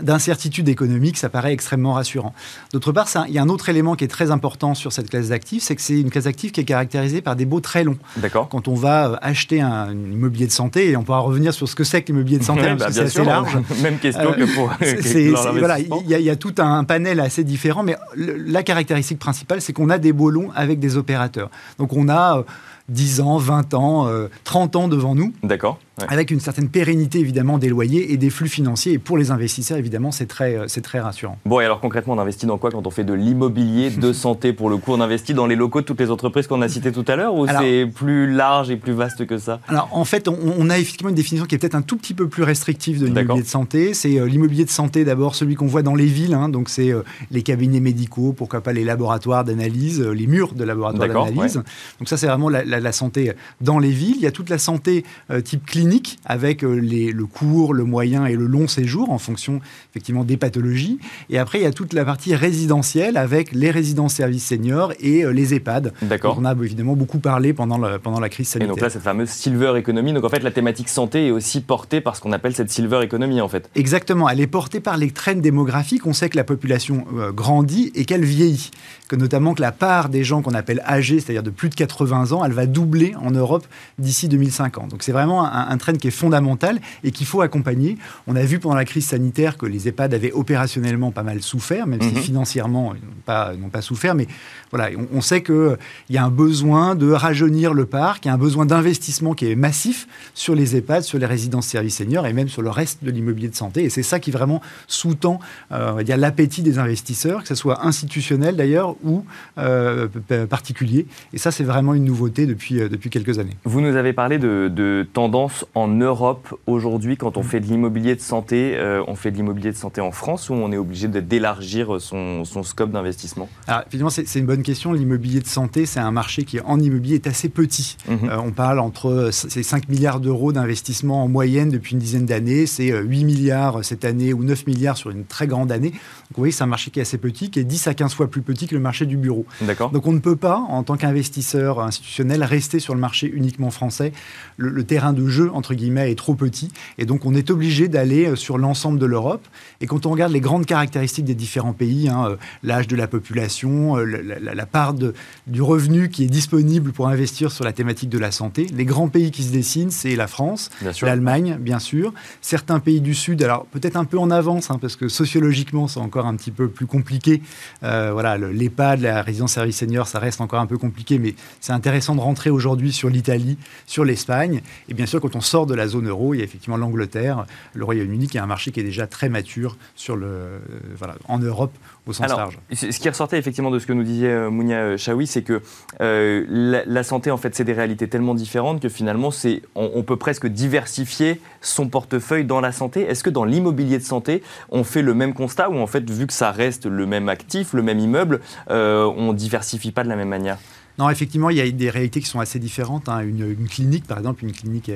d'incertitude 0.00 0.68
économique, 0.68 1.16
ça 1.16 1.28
paraît 1.28 1.52
extrêmement 1.52 1.94
rassurant. 1.94 2.34
D'autre 2.72 2.92
part, 2.92 3.08
il 3.28 3.34
y 3.34 3.38
a 3.38 3.42
un 3.42 3.48
autre 3.48 3.68
élément 3.68 3.94
qui 3.94 4.04
est 4.04 4.08
très 4.08 4.30
important 4.30 4.74
sur 4.74 4.92
cette 4.92 5.10
classe 5.10 5.28
d'actifs, 5.28 5.62
c'est 5.62 5.76
que 5.76 5.82
c'est 5.82 6.00
une 6.00 6.10
classe 6.10 6.24
d'actifs 6.24 6.52
qui 6.52 6.60
est 6.60 6.64
caractérisée 6.64 7.20
par 7.20 7.36
des 7.36 7.44
baux 7.44 7.60
très 7.60 7.84
longs. 7.84 7.98
D'accord. 8.16 8.48
Quand 8.48 8.68
on 8.68 8.74
va 8.74 9.08
euh, 9.08 9.16
acheter 9.22 9.60
un, 9.60 9.92
immobilier 9.92 10.46
de 10.46 10.52
santé, 10.52 10.90
et 10.90 10.96
on 10.96 11.02
pourra 11.02 11.20
revenir 11.20 11.52
sur 11.52 11.68
ce 11.68 11.74
que 11.74 11.84
c'est 11.84 12.02
que 12.02 12.08
l'immobilier 12.08 12.38
de 12.38 12.44
santé, 12.44 12.62
parce 12.62 12.78
bah, 12.78 12.86
que 12.86 12.92
c'est 12.92 13.00
assez 13.00 13.24
large. 13.24 13.58
Même 13.82 13.98
question 13.98 14.32
que 14.32 14.54
pour. 14.54 14.72
voilà, 15.58 15.78
il 15.78 16.06
y, 16.06 16.30
a 16.30 16.36
tout 16.36 16.54
un 16.58 16.84
panel 16.84 17.20
assez 17.20 17.44
différent, 17.44 17.82
mais 17.82 17.96
la 18.16 18.62
caractéristique 18.62 19.18
principale, 19.18 19.60
c'est 19.60 19.72
qu'on 19.72 19.90
a 19.90 19.98
des 19.98 20.12
beaux 20.12 20.30
longs 20.30 20.50
avec 20.54 20.78
des 20.78 20.96
opérateurs. 20.96 21.50
Donc 21.78 21.92
on 21.92 22.08
a 22.08 22.44
10 22.88 23.20
euh, 23.20 23.22
ans, 23.22 23.38
20 23.38 23.74
ans, 23.74 24.08
30 24.44 24.76
euh, 24.76 24.78
ans 24.78 24.88
devant 24.88 25.14
nous. 25.14 25.32
D'accord 25.42 25.78
avec 26.08 26.30
une 26.30 26.40
certaine 26.40 26.68
pérennité 26.68 27.18
évidemment 27.18 27.58
des 27.58 27.68
loyers 27.68 28.12
et 28.12 28.16
des 28.16 28.30
flux 28.30 28.48
financiers. 28.48 28.92
Et 28.92 28.98
pour 28.98 29.18
les 29.18 29.30
investisseurs, 29.30 29.78
évidemment, 29.78 30.10
c'est 30.10 30.26
très, 30.26 30.56
euh, 30.56 30.64
c'est 30.68 30.80
très 30.80 31.00
rassurant. 31.00 31.38
Bon, 31.44 31.60
et 31.60 31.64
alors 31.64 31.80
concrètement, 31.80 32.14
on 32.14 32.18
investit 32.18 32.46
dans 32.46 32.58
quoi 32.58 32.70
quand 32.70 32.86
on 32.86 32.90
fait 32.90 33.04
de 33.04 33.12
l'immobilier 33.12 33.90
de 33.90 34.12
santé 34.12 34.52
Pour 34.52 34.70
le 34.70 34.76
coup, 34.76 34.92
on 34.92 35.00
investit 35.00 35.34
dans 35.34 35.46
les 35.46 35.56
locaux 35.56 35.80
de 35.80 35.86
toutes 35.86 36.00
les 36.00 36.10
entreprises 36.10 36.46
qu'on 36.46 36.62
a 36.62 36.68
citées 36.68 36.92
tout 36.92 37.04
à 37.08 37.16
l'heure 37.16 37.34
ou 37.34 37.46
c'est 37.46 37.86
plus 37.92 38.30
large 38.32 38.70
et 38.70 38.76
plus 38.76 38.92
vaste 38.92 39.26
que 39.26 39.38
ça? 39.38 39.60
Alors 39.68 39.88
en 39.92 40.04
fait, 40.04 40.28
on, 40.28 40.70
a 40.70 40.78
effectivement 40.78 41.10
une 41.10 41.16
définition 41.16 41.46
qui 41.46 41.54
est 41.54 41.58
peut-être 41.58 41.74
un 41.74 41.82
tout 41.82 41.96
petit 41.96 42.14
peu 42.14 42.28
plus 42.28 42.42
restrictive 42.42 43.00
de 43.00 43.06
l'immobilier 43.06 43.42
de 43.42 43.48
santé. 43.48 43.94
C'est 43.94 44.18
euh, 44.18 44.26
l'immobilier 44.26 44.64
de 44.64 44.70
santé 44.70 45.04
d'abord, 45.04 45.34
celui 45.34 45.54
qu'on 45.54 45.66
voit 45.66 45.82
dans 45.82 45.94
les 45.94 46.06
villes. 46.06 46.34
Hein. 46.34 46.48
donc 46.48 46.68
c'est 46.68 46.92
euh, 46.92 47.02
les 47.30 47.42
cabinets 47.42 47.80
médicaux, 47.80 48.32
pourquoi 48.32 48.60
pas 48.60 48.72
les 48.72 48.84
laboratoires 48.84 49.44
d'analyse, 49.44 50.00
les 50.00 50.26
murs 50.26 50.54
de 50.54 50.64
laboratoires 50.64 51.08
d'analyse. 51.08 51.62
Donc 51.98 52.08
ça, 52.08 52.16
c'est 52.16 52.26
vraiment 52.26 52.48
la, 52.48 52.64
la, 52.64 52.92
santé 52.92 53.32
dans 53.60 53.78
les 53.78 53.90
villes. 53.90 54.16
Il 54.16 54.22
y 54.22 54.26
a 54.26 54.32
toute 54.32 54.50
la 54.50 54.58
santé 54.58 55.04
type 55.44 55.64
clinique 55.66 55.89
avec 56.24 56.62
les, 56.62 57.12
le 57.12 57.26
court, 57.26 57.74
le 57.74 57.84
moyen 57.84 58.26
et 58.26 58.36
le 58.36 58.46
long 58.46 58.68
séjour 58.68 59.10
en 59.10 59.18
fonction 59.18 59.60
effectivement 59.90 60.24
des 60.24 60.36
pathologies. 60.36 60.98
Et 61.28 61.38
après, 61.38 61.58
il 61.58 61.62
y 61.62 61.66
a 61.66 61.72
toute 61.72 61.92
la 61.92 62.04
partie 62.04 62.34
résidentielle 62.34 63.16
avec 63.16 63.52
les 63.52 63.70
résidences 63.70 64.14
services 64.14 64.46
seniors 64.46 64.92
et 65.00 65.24
les 65.32 65.54
EHPAD. 65.54 65.92
D'accord. 66.02 66.36
On 66.38 66.44
a 66.44 66.52
évidemment 66.52 66.94
beaucoup 66.94 67.18
parlé 67.18 67.52
pendant, 67.52 67.78
le, 67.78 67.98
pendant 67.98 68.20
la 68.20 68.28
crise 68.28 68.48
sanitaire. 68.48 68.68
Et 68.68 68.74
donc 68.74 68.80
là, 68.80 68.90
cette 68.90 69.02
fameuse 69.02 69.28
silver 69.28 69.72
economy. 69.76 70.12
Donc 70.12 70.24
en 70.24 70.28
fait, 70.28 70.42
la 70.42 70.50
thématique 70.50 70.88
santé 70.88 71.28
est 71.28 71.30
aussi 71.30 71.60
portée 71.60 72.00
par 72.00 72.16
ce 72.16 72.20
qu'on 72.20 72.32
appelle 72.32 72.54
cette 72.54 72.70
silver 72.70 73.00
economy 73.02 73.40
en 73.40 73.48
fait. 73.48 73.70
Exactement. 73.74 74.28
Elle 74.28 74.40
est 74.40 74.46
portée 74.46 74.80
par 74.80 74.96
les 74.96 75.10
trends 75.10 75.34
démographiques. 75.34 76.06
On 76.06 76.12
sait 76.12 76.28
que 76.28 76.36
la 76.36 76.44
population 76.44 77.04
grandit 77.34 77.92
et 77.94 78.04
qu'elle 78.04 78.24
vieillit. 78.24 78.70
Que 79.08 79.16
notamment 79.16 79.54
que 79.54 79.60
la 79.60 79.72
part 79.72 80.08
des 80.08 80.24
gens 80.24 80.42
qu'on 80.42 80.54
appelle 80.54 80.82
âgés, 80.86 81.20
c'est-à-dire 81.20 81.42
de 81.42 81.50
plus 81.50 81.68
de 81.68 81.74
80 81.74 82.32
ans, 82.32 82.44
elle 82.44 82.52
va 82.52 82.66
doubler 82.66 83.14
en 83.20 83.30
Europe 83.30 83.66
d'ici 83.98 84.28
2050. 84.28 84.90
Donc 84.90 85.02
c'est 85.02 85.12
vraiment 85.12 85.44
un, 85.44 85.68
un, 85.68 85.76
trend 85.80 85.94
qui 85.94 86.08
est 86.08 86.12
fondamental 86.12 86.80
et 87.04 87.10
qu'il 87.10 87.26
faut 87.26 87.40
accompagner. 87.40 87.98
On 88.26 88.36
a 88.36 88.42
vu 88.42 88.58
pendant 88.58 88.76
la 88.76 88.84
crise 88.84 89.06
sanitaire 89.06 89.56
que 89.56 89.66
les 89.66 89.88
EHPAD 89.88 90.14
avaient 90.14 90.32
opérationnellement 90.32 91.10
pas 91.10 91.22
mal 91.22 91.42
souffert, 91.42 91.86
même 91.86 92.00
si 92.00 92.14
mhm. 92.14 92.16
financièrement 92.16 92.94
ils 92.94 93.04
n'ont 93.04 93.22
pas, 93.24 93.52
pas, 93.72 93.82
souffert. 93.82 94.14
Mais 94.14 94.26
voilà, 94.70 94.90
on, 94.96 95.18
on 95.18 95.20
sait 95.20 95.42
qu'il 95.42 95.76
y 96.10 96.18
a 96.18 96.24
un 96.24 96.30
besoin 96.30 96.94
de 96.94 97.10
rajeunir 97.10 97.74
le 97.74 97.86
parc, 97.86 98.24
il 98.24 98.28
y 98.28 98.30
a 98.30 98.34
un 98.34 98.38
besoin 98.38 98.66
d'investissement 98.66 99.34
qui 99.34 99.50
est 99.50 99.56
massif 99.56 100.06
sur 100.34 100.54
les 100.54 100.76
EHPAD, 100.76 101.02
sur 101.02 101.18
les 101.18 101.26
résidences 101.26 101.66
services 101.66 101.96
seniors 101.96 102.26
et 102.26 102.32
même 102.32 102.48
sur 102.48 102.62
le 102.62 102.70
reste 102.70 103.02
de 103.02 103.10
l'immobilier 103.10 103.48
de 103.48 103.56
santé. 103.56 103.84
Et 103.84 103.90
c'est 103.90 104.02
ça 104.02 104.20
qui 104.20 104.30
vraiment 104.30 104.60
sous-tend 104.86 105.40
euh, 105.72 106.02
l'appétit 106.16 106.62
des 106.62 106.78
investisseurs, 106.78 107.42
que 107.42 107.48
ce 107.48 107.54
soit 107.54 107.86
institutionnel 107.86 108.56
d'ailleurs 108.56 108.96
ou 109.04 109.24
euh, 109.58 110.08
particulier. 110.48 111.06
Et 111.32 111.38
ça, 111.38 111.50
c'est 111.50 111.64
vraiment 111.64 111.94
une 111.94 112.04
nouveauté 112.04 112.46
depuis, 112.46 112.80
euh, 112.80 112.88
depuis 112.88 113.10
quelques 113.10 113.38
années. 113.38 113.56
Vous 113.64 113.80
nous 113.80 113.96
avez 113.96 114.12
parlé 114.12 114.38
de, 114.38 114.70
de 114.72 115.06
tendance 115.12 115.64
en 115.74 115.88
Europe 115.88 116.54
aujourd'hui 116.66 117.16
quand 117.16 117.36
on 117.36 117.42
fait 117.42 117.60
de 117.60 117.66
l'immobilier 117.66 118.14
de 118.14 118.20
santé. 118.20 118.74
Euh, 118.76 119.02
on 119.06 119.14
fait 119.14 119.30
de 119.30 119.36
l'immobilier 119.36 119.70
de 119.70 119.76
santé 119.76 120.00
en 120.00 120.10
France 120.10 120.50
ou 120.50 120.54
on 120.54 120.72
est 120.72 120.76
obligé 120.76 121.08
d'élargir 121.08 122.00
son, 122.00 122.44
son, 122.44 122.62
scope 122.62 122.90
d'investissement? 122.90 123.48
Alors, 123.66 123.82
évidemment, 123.88 124.10
c'est 124.10 124.38
une 124.38 124.46
bonne 124.46 124.62
question. 124.62 124.92
L'immobilier 124.92 125.40
de 125.40 125.46
santé, 125.46 125.86
c'est 125.86 126.00
un 126.00 126.10
marché 126.10 126.44
qui, 126.44 126.60
en 126.60 126.78
immobilier, 126.78 127.16
est 127.16 127.26
assez 127.26 127.48
petit. 127.48 127.96
Mhm. 128.08 128.30
on 128.44 128.52
parle 128.52 128.78
entre 128.78 129.30
5 129.32 129.88
milliards 129.88 130.20
d'euros 130.20 130.52
d'investissement 130.52 131.24
en 131.24 131.28
moyenne 131.28 131.70
depuis 131.70 131.92
une 131.92 131.98
dizaine 131.98 132.26
d'années. 132.26 132.66
C'est 132.66 132.96
8 132.96 133.24
milliards 133.24 133.84
cette 133.84 134.04
année 134.04 134.32
ou 134.32 134.44
9 134.44 134.66
milliards 134.66 134.96
sur 134.96 135.10
une 135.10 135.24
très 135.24 135.46
grande 135.46 135.72
année. 135.72 135.90
Donc, 135.90 136.36
vous 136.36 136.42
voyez, 136.42 136.52
c'est 136.52 136.64
un 136.64 136.66
marché 136.66 136.90
qui 136.90 136.98
est 136.98 137.02
assez 137.02 137.18
petit, 137.18 137.50
qui 137.50 137.58
est 137.58 137.64
10 137.64 137.86
à 137.88 137.94
15 137.94 138.14
fois 138.14 138.28
plus 138.28 138.42
petit 138.42 138.66
que 138.66 138.74
le 138.74 138.80
marché 138.80 139.06
du 139.06 139.16
bureau. 139.16 139.46
Donc 139.92 140.06
on 140.06 140.12
ne 140.12 140.18
peut 140.18 140.36
pas, 140.36 140.56
en 140.56 140.82
tant 140.82 140.96
qu'investisseur 140.96 141.80
institutionnel, 141.80 142.42
rester 142.42 142.78
sur 142.78 142.94
le 142.94 143.00
marché 143.00 143.30
uniquement 143.32 143.70
français. 143.70 144.12
Le, 144.56 144.84
terrain 144.84 145.12
de 145.12 145.26
jeu, 145.28 145.49
entre 145.52 145.74
guillemets, 145.74 146.10
est 146.10 146.16
trop 146.16 146.34
petit. 146.34 146.70
Et 146.98 147.06
donc 147.06 147.26
on 147.26 147.34
est 147.34 147.50
obligé 147.50 147.88
d'aller 147.88 148.26
euh, 148.26 148.36
sur 148.36 148.58
l'ensemble 148.58 148.98
de 148.98 149.06
l'Europe. 149.06 149.46
Et 149.80 149.86
quand 149.86 150.06
on 150.06 150.10
regarde 150.10 150.32
les 150.32 150.40
grandes 150.40 150.66
caractéristiques 150.66 151.24
des 151.24 151.34
différents 151.34 151.72
pays, 151.72 152.08
hein, 152.08 152.30
euh, 152.30 152.36
l'âge 152.62 152.88
de 152.88 152.96
la 152.96 153.06
population, 153.06 153.96
euh, 153.96 154.04
la, 154.04 154.66
part 154.66 154.94
de, 154.94 155.14
du 155.46 155.62
revenu 155.62 156.08
qui 156.10 156.24
est 156.24 156.28
disponible 156.28 156.92
pour 156.92 157.08
investir 157.08 157.52
sur 157.52 157.64
la 157.64 157.72
thématique 157.72 158.08
de 158.08 158.18
la 158.18 158.30
santé, 158.30 158.66
les 158.74 158.84
grands 158.84 159.08
pays 159.08 159.30
qui 159.30 159.42
se 159.42 159.52
dessinent, 159.52 159.90
c'est 159.90 160.16
la 160.16 160.26
France, 160.26 160.70
l'Allemagne, 161.02 161.56
bien 161.60 161.78
sûr, 161.78 162.12
certains 162.40 162.78
pays 162.78 163.00
du 163.00 163.14
Sud, 163.14 163.42
alors 163.42 163.66
peut-être 163.66 163.96
un 163.96 164.04
peu 164.04 164.18
en 164.18 164.30
avance, 164.30 164.70
hein, 164.70 164.78
parce 164.80 164.96
que 164.96 165.08
sociologiquement, 165.08 165.88
c'est 165.88 166.00
encore 166.00 166.26
un 166.26 166.36
petit 166.36 166.50
peu 166.50 166.68
plus 166.68 166.86
compliqué. 166.86 167.42
voilà, 167.80 168.38
l'EHPAD, 168.38 169.00
la 169.00 169.22
résidence 169.22 169.52
service 169.52 169.76
senior, 169.76 170.06
ça 170.06 170.18
reste 170.18 170.40
encore 170.40 170.60
un 170.60 170.66
peu 170.66 170.78
compliqué, 170.78 171.18
mais 171.18 171.34
c'est 171.60 171.72
intéressant 171.72 172.14
de 172.14 172.20
rentrer 172.20 172.50
aujourd'hui 172.50 172.92
sur 172.92 173.08
l'Italie, 173.08 173.58
sur 173.86 174.04
l'Espagne. 174.04 174.62
Et 174.88 174.94
bien 174.94 175.06
sûr, 175.06 175.20
quand 175.20 175.36
on 175.36 175.39
sort 175.40 175.66
de 175.66 175.74
la 175.74 175.86
zone 175.88 176.08
euro, 176.08 176.34
il 176.34 176.38
y 176.38 176.40
a 176.40 176.44
effectivement 176.44 176.76
l'Angleterre, 176.76 177.46
le 177.74 177.84
Royaume-Uni, 177.84 178.28
qui 178.28 178.36
est 178.36 178.40
un 178.40 178.46
marché 178.46 178.70
qui 178.70 178.80
est 178.80 178.84
déjà 178.84 179.06
très 179.06 179.28
mature 179.28 179.76
sur 179.94 180.16
le, 180.16 180.26
euh, 180.26 180.58
voilà, 180.96 181.14
en 181.28 181.38
Europe 181.38 181.72
au 182.06 182.12
sens 182.12 182.28
large. 182.28 182.58
Ce 182.72 182.86
qui 182.86 183.08
ressortait 183.08 183.38
effectivement 183.38 183.70
de 183.70 183.78
ce 183.78 183.86
que 183.86 183.92
nous 183.92 184.02
disait 184.02 184.28
euh, 184.28 184.50
Mounia 184.50 184.78
euh, 184.78 184.96
Chaoui, 184.96 185.26
c'est 185.26 185.42
que 185.42 185.62
la, 186.00 187.02
santé, 187.02 187.30
en 187.30 187.36
fait, 187.36 187.54
c'est 187.54 187.64
des 187.64 187.72
réalités 187.72 188.08
tellement 188.08 188.34
différentes 188.34 188.80
que 188.80 188.88
finalement, 188.88 189.30
on, 189.74 189.90
on 189.94 190.02
peut 190.02 190.16
presque 190.16 190.46
diversifier 190.46 191.40
son 191.60 191.88
portefeuille 191.88 192.44
dans 192.44 192.60
la 192.60 192.72
santé. 192.72 193.02
Est-ce 193.02 193.22
que 193.22 193.30
dans 193.30 193.44
l'immobilier 193.44 193.98
de 193.98 194.04
santé, 194.04 194.42
on 194.70 194.84
fait 194.84 195.02
le 195.02 195.14
même 195.14 195.34
constat 195.34 195.70
ou 195.70 195.78
en 195.78 195.86
fait, 195.86 196.08
vu 196.08 196.26
que 196.26 196.32
ça 196.32 196.50
reste 196.50 196.86
le 196.86 197.06
même 197.06 197.28
actif, 197.28 197.72
le 197.72 197.82
même 197.82 197.98
immeuble, 197.98 198.40
on 198.68 199.32
diversifie 199.32 199.92
pas 199.92 200.04
de 200.04 200.08
la 200.08 200.16
même 200.16 200.28
manière? 200.28 200.58
Non, 201.00 201.08
effectivement, 201.08 201.48
il 201.48 201.56
y 201.56 201.62
a 201.62 201.70
des 201.70 201.88
réalités 201.88 202.20
qui 202.20 202.26
sont 202.26 202.40
assez 202.40 202.58
différentes. 202.58 203.08
Hein. 203.08 203.20
Une, 203.20 203.66
clinique, 203.66 204.06
par 204.06 204.18
exemple, 204.18 204.44
une 204.44 204.52
clinique 204.52 204.90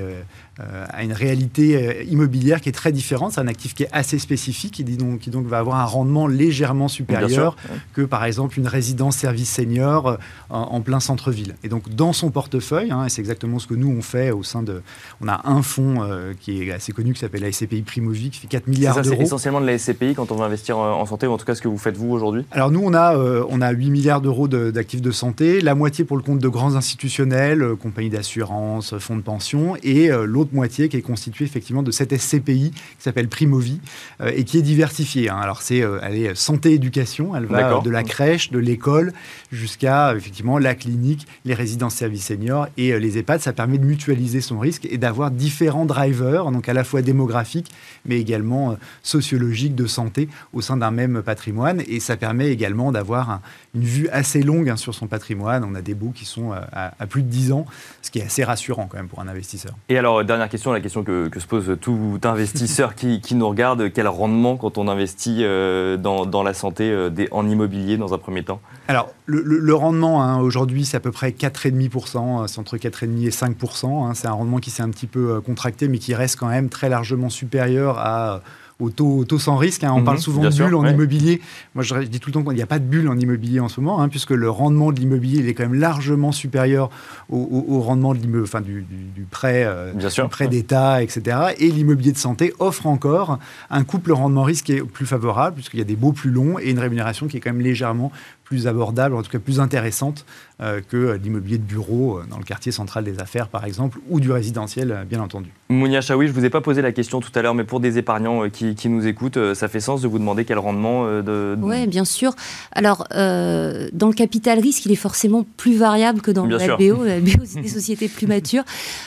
euh, 0.60 0.62
euh, 0.74 0.86
a 0.88 1.02
une 1.04 1.12
réalité 1.12 1.76
euh, 1.76 2.02
immobilière 2.04 2.60
qui 2.60 2.68
est 2.68 2.72
très 2.72 2.92
différente. 2.92 3.32
C'est 3.32 3.40
un 3.40 3.48
actif 3.48 3.74
qui 3.74 3.84
est 3.84 3.88
assez 3.92 4.18
spécifique 4.18 4.80
et 4.80 4.84
donc, 4.84 5.20
qui 5.20 5.30
donc 5.30 5.46
va 5.46 5.58
avoir 5.58 5.76
un 5.76 5.84
rendement 5.84 6.26
légèrement 6.26 6.88
supérieur 6.88 7.56
que, 7.92 8.02
par 8.02 8.24
exemple, 8.24 8.58
une 8.58 8.66
résidence 8.66 9.16
service 9.16 9.50
senior 9.50 10.18
en, 10.50 10.80
plein 10.80 11.00
centre-ville. 11.00 11.54
Et 11.62 11.68
donc, 11.68 11.94
dans 11.94 12.12
son 12.12 12.30
portefeuille, 12.30 12.90
hein, 12.90 13.04
et 13.04 13.08
c'est 13.08 13.20
exactement 13.20 13.58
ce 13.58 13.66
que 13.66 13.74
nous, 13.74 13.88
on 13.88 14.02
fait 14.02 14.30
au 14.30 14.42
sein 14.42 14.62
de... 14.62 14.82
On 15.20 15.28
a 15.28 15.42
un 15.44 15.62
fonds 15.62 16.08
qui 16.40 16.62
est 16.62 16.72
assez 16.72 16.92
connu 16.92 17.12
qui 17.12 17.20
s'appelle 17.20 17.42
la 17.42 17.52
SCPI 17.52 17.82
Primovi, 17.82 18.30
qui 18.30 18.40
fait 18.40 18.46
4 18.46 18.66
milliards 18.66 19.00
d'euros. 19.00 19.16
C'est 19.16 19.22
essentiellement 19.22 19.60
de 19.60 19.66
la 19.66 19.78
SCPI 19.78 20.14
quand 20.14 20.30
on 20.32 20.36
veut 20.36 20.44
investir 20.44 20.78
en 20.78 21.04
santé, 21.06 21.26
ou 21.26 21.32
en 21.32 21.38
tout 21.38 21.46
cas 21.46 21.54
ce 21.54 21.62
que 21.62 21.68
vous 21.68 21.78
faites 21.78 21.96
vous 21.96 22.10
aujourd'hui? 22.10 22.44
Alors 22.50 22.70
nous, 22.70 22.82
on 22.82 22.94
a, 22.94 23.16
on 23.16 23.60
a 23.60 23.70
8 23.70 23.90
milliards 23.90 24.20
d'euros 24.20 24.48
d'actifs 24.48 25.02
de, 25.02 25.08
de 25.08 25.12
santé. 25.12 25.60
La 25.60 25.74
moitié 25.74 26.04
pour 26.04 26.16
le 26.16 26.22
compte 26.22 26.38
de 26.38 26.48
grands 26.48 26.74
institutionnels, 26.76 27.62
euh, 27.62 27.76
compagnies 27.76 28.10
d'assurance, 28.10 28.96
fonds 28.98 29.16
de 29.16 29.22
pension, 29.22 29.76
et 29.82 30.10
euh, 30.10 30.26
l'autre 30.44 30.54
moitié 30.54 30.88
qui 30.88 30.96
est 30.96 31.02
constituée 31.02 31.44
effectivement 31.44 31.82
de 31.82 31.90
cette 31.90 32.14
SCPI 32.16 32.70
qui 32.70 33.02
s'appelle 33.02 33.28
Primovi 33.28 33.80
euh, 34.20 34.30
et 34.34 34.44
qui 34.44 34.58
est 34.58 34.62
diversifiée. 34.62 35.30
Hein. 35.30 35.38
Alors 35.40 35.62
c'est 35.62 35.78
elle 35.78 36.16
est 36.16 36.34
santé 36.34 36.72
éducation, 36.72 37.34
elle 37.34 37.46
va 37.46 37.80
de 37.80 37.90
la 37.90 38.02
crèche, 38.02 38.50
de 38.50 38.58
l'école 38.58 39.12
jusqu'à 39.52 40.14
effectivement 40.14 40.58
la 40.58 40.74
clinique, 40.74 41.26
les 41.44 41.54
résidences 41.54 41.94
services 41.94 42.26
seniors 42.26 42.68
et 42.76 42.98
les 42.98 43.18
EHPAD. 43.18 43.40
Ça 43.40 43.52
permet 43.52 43.78
de 43.78 43.84
mutualiser 43.84 44.40
son 44.40 44.58
risque 44.58 44.86
et 44.90 44.98
d'avoir 44.98 45.30
différents 45.30 45.86
drivers, 45.86 46.50
donc 46.50 46.68
à 46.68 46.72
la 46.72 46.84
fois 46.84 47.02
démographiques 47.02 47.70
mais 48.06 48.20
également 48.20 48.76
sociologiques 49.02 49.74
de 49.74 49.86
santé 49.86 50.28
au 50.52 50.60
sein 50.60 50.76
d'un 50.76 50.90
même 50.90 51.22
patrimoine. 51.22 51.82
Et 51.86 52.00
ça 52.00 52.16
permet 52.16 52.48
également 52.48 52.92
d'avoir 52.92 53.40
une 53.74 53.84
vue 53.84 54.08
assez 54.10 54.42
longue 54.42 54.68
hein, 54.68 54.76
sur 54.76 54.94
son 54.94 55.06
patrimoine. 55.06 55.64
On 55.64 55.74
a 55.74 55.82
des 55.82 55.94
bouts 55.94 56.12
qui 56.12 56.24
sont 56.24 56.52
euh, 56.52 56.60
à, 56.72 57.06
plus 57.06 57.22
de 57.22 57.28
10 57.28 57.52
ans, 57.52 57.66
ce 58.02 58.10
qui 58.10 58.18
est 58.18 58.24
assez 58.24 58.44
rassurant 58.44 58.86
quand 58.86 58.96
même 58.96 59.08
pour 59.08 59.20
un 59.20 59.28
investisseur. 59.28 59.72
Et 59.88 59.98
alors, 59.98 60.24
dernière 60.34 60.50
question, 60.50 60.72
la 60.72 60.80
question 60.80 61.02
que, 61.04 61.30
se 61.36 61.46
pose 61.46 61.76
tout 61.80 62.18
investisseur 62.24 62.94
qui, 62.94 63.34
nous 63.34 63.48
regarde, 63.48 63.92
quel 63.92 64.08
rendement 64.08 64.56
quand 64.56 64.78
on 64.78 64.88
investit 64.88 65.38
euh, 65.40 65.96
dans, 65.96 66.42
la 66.42 66.54
santé 66.54 66.90
euh, 66.90 67.10
en 67.30 67.48
immobilier 67.48 67.96
dans 67.96 68.14
un 68.14 68.18
premier 68.18 68.42
temps? 68.42 68.60
Alors, 68.88 69.10
le, 69.26 69.74
rendement 69.74 70.22
hein, 70.22 70.40
aujourd'hui, 70.40 70.84
c'est 70.84 70.96
à 70.96 71.00
peu 71.00 71.12
près 71.12 71.30
4,5%, 71.30 72.46
c'est 72.48 72.58
entre 72.58 72.76
4,5 72.76 73.26
et 73.26 73.30
5%. 73.30 73.86
Hein. 73.86 74.14
c'est 74.14 74.26
un 74.26 74.32
rendement 74.32 74.58
qui 74.58 74.70
s'est 74.70 74.82
un 74.82 74.90
petit 74.90 75.06
peu 75.06 75.40
contracté, 75.40 75.88
mais 75.88 75.98
qui 75.98 76.14
reste 76.14 76.38
quand 76.38 76.48
même 76.48 76.68
très 76.68 76.88
largement 76.88 77.30
supérieur 77.30 77.98
à 77.98 78.42
au 78.80 78.90
taux, 78.90 79.38
sans 79.38 79.56
risque. 79.56 79.84
Hein. 79.84 79.92
On 79.94 80.02
parle 80.02 80.16
mhm, 80.16 80.22
souvent 80.22 80.42
de 80.42 80.50
bulle 80.50 80.74
en 80.74 80.86
immobilier. 80.86 81.40
Moi, 81.74 81.84
je, 81.84 81.94
dis 82.04 82.20
tout 82.20 82.30
le 82.30 82.34
temps 82.34 82.42
qu'il 82.42 82.54
n'y 82.54 82.62
a 82.62 82.66
pas 82.66 82.78
de 82.78 82.84
bulle 82.84 83.08
en 83.08 83.18
immobilier 83.18 83.60
en 83.60 83.68
ce 83.68 83.80
moment, 83.80 84.00
hein, 84.00 84.08
puisque 84.08 84.30
le 84.30 84.50
rendement 84.50 84.92
de 84.92 84.98
l'immobilier 84.98 85.46
est 85.48 85.54
quand 85.54 85.64
même 85.64 85.78
largement 85.78 86.32
supérieur 86.32 86.90
au, 87.30 87.80
rendement 87.80 88.14
de 88.14 88.42
enfin, 88.42 88.60
du, 88.60 88.84
prêt, 89.30 89.64
euh, 89.66 89.92
prêt 90.30 90.48
d'État, 90.48 91.02
etc. 91.02 91.54
Et 91.58 91.70
l'immobilier 91.70 92.12
de 92.12 92.18
santé 92.18 92.52
offre 92.58 92.86
encore 92.86 93.38
un 93.70 93.84
couple 93.84 94.12
rendement-risque 94.12 94.66
qui 94.66 94.72
est 94.72 94.82
plus 94.82 95.06
favorable, 95.06 95.56
puisqu'il 95.56 95.78
y 95.78 95.82
a 95.82 95.86
des 95.86 95.96
baux 95.96 96.12
plus 96.12 96.30
longs 96.30 96.58
et 96.58 96.70
une 96.70 96.78
rémunération 96.78 97.26
qui 97.28 97.36
est 97.36 97.40
quand 97.40 97.52
même 97.52 97.62
légèrement 97.62 98.10
plus 98.44 98.66
abordable, 98.66 99.14
en 99.16 99.22
tout 99.22 99.30
cas 99.30 99.38
plus 99.38 99.60
intéressante 99.60 100.26
euh, 100.62 100.80
que 100.88 101.18
l'immobilier 101.20 101.58
de 101.58 101.64
bureau 101.64 102.18
euh, 102.18 102.24
dans 102.30 102.38
le 102.38 102.44
quartier 102.44 102.70
central 102.70 103.02
des 103.02 103.18
affaires, 103.18 103.48
par 103.48 103.64
exemple, 103.64 103.98
ou 104.08 104.20
du 104.20 104.30
résidentiel, 104.30 104.92
euh, 104.92 105.02
bien 105.02 105.20
entendu. 105.20 105.50
Mounia 105.68 106.00
Chaoui, 106.00 106.28
je 106.28 106.32
ne 106.32 106.38
vous 106.38 106.44
ai 106.44 106.50
pas 106.50 106.60
posé 106.60 106.80
la 106.80 106.92
question 106.92 107.18
tout 107.18 107.32
à 107.34 107.42
l'heure, 107.42 107.56
mais 107.56 107.64
pour 107.64 107.80
des 107.80 107.98
épargnants 107.98 108.48
qui, 108.48 108.88
nous 108.88 109.04
écoutent, 109.04 109.54
ça 109.54 109.66
fait 109.66 109.80
sens 109.80 110.00
de 110.02 110.06
vous 110.06 110.20
demander 110.20 110.44
quel 110.44 110.58
rendement 110.58 111.06
de... 111.22 111.58
Oui, 111.60 111.88
bien 111.88 112.04
sûr. 112.04 112.36
Alors, 112.70 113.08
dans 113.10 114.06
le 114.06 114.12
capital 114.12 114.60
risque, 114.60 114.86
il 114.86 114.92
est 114.92 114.96
forcément 114.96 115.44
plus 115.56 115.76
variable 115.76 116.20
que 116.20 116.30
dans 116.30 116.46
le 116.46 116.56
LBO. 116.56 117.02
Le 117.02 117.18
LBO, 117.18 117.42
c'est 117.44 117.62
des 117.62 117.68
sociétés 117.68 118.06
plus 118.06 118.28
matures. 118.28 118.62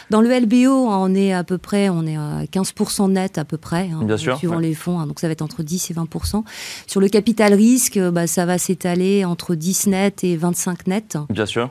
Dans 0.10 0.20
le 0.20 0.30
LBO, 0.30 0.72
on 0.72 1.16
est 1.16 1.32
à 1.32 1.46
peu 1.46 1.58
près, 1.58 1.88
on 1.88 2.06
est 2.06 2.18
à 2.18 2.44
15% 2.52 3.12
net 3.12 3.38
à 3.38 3.46
peu 3.46 3.58
près, 3.58 3.90
hein, 3.94 4.04
bien 4.04 4.18
sûr, 4.18 4.38
suivant 4.38 4.60
les 4.60 4.74
fonds, 4.74 5.00
hein, 5.00 5.08
donc 5.08 5.20
ça 5.22 5.28
va 5.28 5.32
être 5.32 5.44
entre 5.44 5.64
10 5.64 5.92
et 5.92 5.94
20%. 5.94 6.44
Sur 6.88 7.00
le 7.00 7.08
capital 7.08 7.54
risque, 7.54 8.00
bah, 8.00 8.28
ça 8.28 8.46
va 8.46 8.58
s'étaler 8.58 9.24
entre 9.24 9.56
10 9.56 9.88
net 9.88 10.24
et 10.26 10.36
25 10.36 10.88
net. 10.88 11.18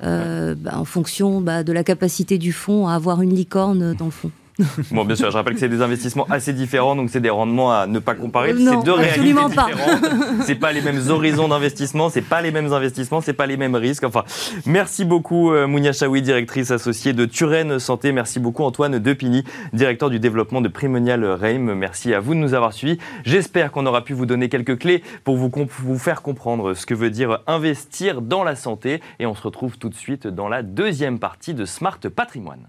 Euh, 0.03 0.55
bah, 0.57 0.79
en 0.79 0.85
fonction 0.85 1.41
bah, 1.41 1.63
de 1.63 1.73
la 1.73 1.85
capacité 1.85 2.39
du 2.39 2.53
fonds 2.53 2.89
à 2.89 2.95
avoir 2.95 3.23
une 3.23 3.35
licorne 3.35 3.95
dans 3.95 4.07
le 4.07 4.11
fond. 4.11 4.31
Bon, 4.91 5.05
bien 5.05 5.17
sûr, 5.17 5.31
je 5.31 5.37
rappelle 5.37 5.55
que 5.55 5.61
c'est 5.61 5.69
des 5.69 5.83
investissements 5.83 6.27
assez 6.31 6.53
différents, 6.53 6.97
donc 6.97 7.11
c'est 7.11 7.21
des 7.21 7.31
rendements 7.31 7.73
à 7.73 7.87
ne 7.87 7.99
pas 7.99 8.15
comparer. 8.15 8.53
Euh, 8.53 8.57
c'est 8.59 8.85
deux 8.85 8.93
réalités 8.93 9.35
pas. 9.35 9.49
différentes. 9.49 10.43
c'est 10.45 10.55
pas 10.55 10.73
les 10.73 10.81
mêmes 10.81 11.03
horizons 11.11 11.49
d'investissement, 11.49 12.09
c'est 12.09 12.23
pas 12.23 12.41
les 12.41 12.51
mêmes 12.51 12.73
investissements, 12.73 13.21
c'est 13.21 13.33
pas 13.33 13.47
les 13.47 13.57
mêmes 13.57 13.75
risques. 13.75 14.05
Enfin, 14.05 14.25
merci 14.65 15.05
beaucoup 15.05 15.53
euh, 15.53 15.67
Mounia 15.67 15.93
Chaoui, 15.93 16.23
directrice 16.23 16.71
associée 16.71 17.13
de 17.13 17.25
Turenne 17.27 17.79
Santé. 17.79 18.13
Merci 18.13 18.41
beaucoup 18.41 18.63
Antoine 18.63 18.99
Depini, 18.99 19.45
directeur 19.73 20.11
du 20.11 20.19
développement 20.19 20.61
de 20.61 20.69
Primonial 20.69 21.25
Reim. 21.25 21.75
Merci 21.75 22.15
à 22.15 22.21
vous 22.21 22.35
de 22.35 22.41
nous 22.41 22.55
avoir 22.55 22.73
suivis. 22.73 22.99
J'espère 23.25 23.73
qu'on 23.73 23.87
aura 23.87 24.05
pu 24.05 24.15
vous 24.15 24.27
donner 24.27 24.49
quelques 24.49 24.79
clés 24.79 25.03
pour 25.25 25.37
vous, 25.37 25.51
vous 25.79 25.99
faire 25.99 26.23
comprendre 26.23 26.75
ce 26.75 26.87
que 26.87 26.95
veut 26.95 27.11
dire 27.11 27.41
investir 27.47 28.23
dans 28.23 28.45
la 28.45 28.57
santé. 28.57 29.01
Et 29.19 29.27
on 29.27 29.35
se 29.35 29.43
retrouve 29.43 29.79
tout 29.79 29.89
de 29.89 29.95
suite 29.95 30.27
dans 30.27 30.49
la 30.49 30.63
deuxième 30.63 31.19
partie 31.19 31.55
de 31.55 31.65
Smart 31.65 31.99
Patrimoine. 32.15 32.67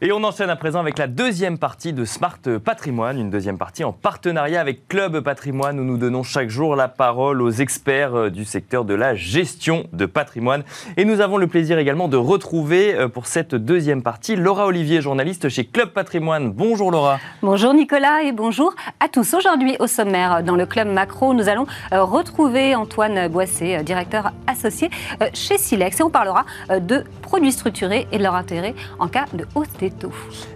Et 0.00 0.12
on 0.12 0.22
enchaîne 0.22 0.48
à 0.48 0.54
présent 0.54 0.78
avec 0.78 0.96
la 0.96 1.08
deuxième 1.08 1.58
partie 1.58 1.92
de 1.92 2.04
Smart 2.04 2.38
Patrimoine, 2.64 3.18
une 3.18 3.30
deuxième 3.30 3.58
partie 3.58 3.82
en 3.82 3.90
partenariat 3.90 4.60
avec 4.60 4.86
Club 4.86 5.18
Patrimoine 5.22 5.80
où 5.80 5.82
nous 5.82 5.96
donnons 5.96 6.22
chaque 6.22 6.50
jour 6.50 6.76
la 6.76 6.86
parole 6.86 7.42
aux 7.42 7.50
experts 7.50 8.14
euh, 8.14 8.30
du 8.30 8.44
secteur 8.44 8.84
de 8.84 8.94
la 8.94 9.16
gestion 9.16 9.88
de 9.92 10.06
patrimoine. 10.06 10.62
Et 10.96 11.04
nous 11.04 11.20
avons 11.20 11.36
le 11.36 11.48
plaisir 11.48 11.80
également 11.80 12.06
de 12.06 12.16
retrouver 12.16 12.94
euh, 12.94 13.08
pour 13.08 13.26
cette 13.26 13.56
deuxième 13.56 14.04
partie 14.04 14.36
Laura 14.36 14.66
Olivier, 14.66 15.02
journaliste 15.02 15.48
chez 15.48 15.64
Club 15.64 15.88
Patrimoine. 15.88 16.52
Bonjour 16.52 16.92
Laura. 16.92 17.18
Bonjour 17.42 17.74
Nicolas 17.74 18.22
et 18.22 18.30
bonjour 18.30 18.76
à 19.00 19.08
tous. 19.08 19.34
Aujourd'hui 19.34 19.74
au 19.80 19.88
sommaire 19.88 20.44
dans 20.44 20.54
le 20.54 20.66
Club 20.66 20.86
Macro, 20.86 21.34
nous 21.34 21.48
allons 21.48 21.66
euh, 21.92 22.04
retrouver 22.04 22.76
Antoine 22.76 23.26
Boissé, 23.26 23.82
directeur 23.82 24.30
associé 24.46 24.90
chez 25.34 25.58
Silex 25.58 25.98
et 25.98 26.04
on 26.04 26.10
parlera 26.10 26.44
de 26.70 27.02
produits 27.28 27.52
structurés 27.52 28.08
et 28.10 28.16
de 28.16 28.22
leur 28.22 28.34
intérêt 28.34 28.74
en 28.98 29.08
cas 29.08 29.26
de 29.34 29.44
hausse 29.54 29.68
des 29.78 29.92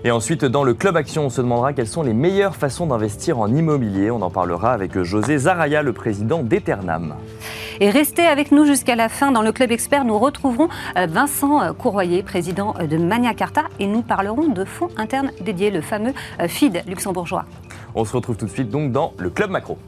et 0.04 0.10
ensuite, 0.10 0.44
dans 0.44 0.64
le 0.64 0.74
Club 0.74 0.96
Action, 0.96 1.26
on 1.26 1.30
se 1.30 1.40
demandera 1.40 1.72
quelles 1.72 1.88
sont 1.88 2.02
les 2.02 2.12
meilleures 2.12 2.56
façons 2.56 2.86
d'investir 2.86 3.38
en 3.38 3.52
immobilier. 3.52 4.10
On 4.10 4.22
en 4.22 4.30
parlera 4.30 4.72
avec 4.72 5.00
José 5.02 5.38
Zaraya, 5.38 5.82
le 5.82 5.92
président 5.92 6.42
d'Eternam. 6.42 7.14
Et 7.80 7.90
restez 7.90 8.26
avec 8.26 8.52
nous 8.52 8.64
jusqu'à 8.64 8.94
la 8.94 9.08
fin. 9.08 9.32
Dans 9.32 9.42
le 9.42 9.52
Club 9.52 9.72
Expert, 9.72 10.04
nous 10.04 10.18
retrouverons 10.18 10.68
euh, 10.96 11.06
Vincent 11.06 11.62
euh, 11.62 11.72
Courroyer, 11.72 12.22
président 12.22 12.74
euh, 12.78 12.86
de 12.86 12.96
Mania 12.96 13.34
Carta, 13.34 13.64
et 13.78 13.86
nous 13.86 14.02
parlerons 14.02 14.48
de 14.48 14.64
fonds 14.64 14.88
internes 14.96 15.30
dédiés, 15.40 15.70
le 15.70 15.80
fameux 15.80 16.12
FID 16.46 16.82
luxembourgeois. 16.86 17.44
On 17.94 18.04
se 18.04 18.14
retrouve 18.14 18.36
tout 18.36 18.46
de 18.46 18.50
suite 18.50 18.70
donc 18.70 18.92
dans 18.92 19.14
le 19.18 19.30
Club 19.30 19.50
Macro. 19.50 19.78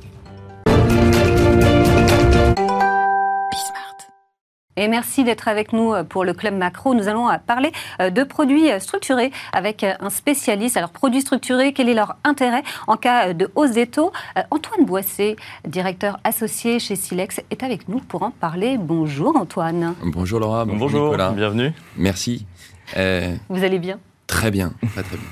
Et 4.76 4.88
merci 4.88 5.22
d'être 5.22 5.46
avec 5.46 5.72
nous 5.72 5.92
euh, 5.92 6.02
pour 6.02 6.24
le 6.24 6.32
Club 6.32 6.54
Macro. 6.54 6.94
Nous 6.94 7.06
allons 7.06 7.28
euh, 7.28 7.37
parler 7.46 7.70
euh, 8.00 8.10
de 8.10 8.24
produits 8.24 8.68
structurés 8.80 9.30
avec 9.52 9.84
un 9.84 10.10
spécialiste. 10.10 10.76
Alors, 10.76 10.90
produits 10.90 11.20
structurés, 11.20 11.72
quel 11.72 11.88
est 11.88 11.94
leur 11.94 12.16
intérêt 12.24 12.62
en 12.87 12.96
cas 12.96 13.32
de 13.32 13.50
hausse 13.54 13.72
des 13.72 13.87
taux? 13.87 14.12
Antoine 14.50 14.84
Boissé, 14.84 15.37
directeur 15.66 16.18
associé 16.24 16.78
chez 16.78 16.96
Silex, 16.96 17.40
est 17.50 17.62
avec 17.62 17.88
nous 17.88 17.98
pour 17.98 18.22
en 18.22 18.30
parler. 18.30 18.76
Bonjour 18.78 19.37
Antoine. 19.37 19.94
Bonjour 20.02 20.40
Laura. 20.40 20.64
Bonjour, 20.64 20.80
bonjour 20.80 21.04
Nicolas. 21.04 21.30
Bienvenue. 21.30 21.72
Merci. 21.96 22.46
Vous 22.94 23.64
allez 23.64 23.78
bien? 23.78 23.98
Très 24.35 24.51
bien, 24.51 24.73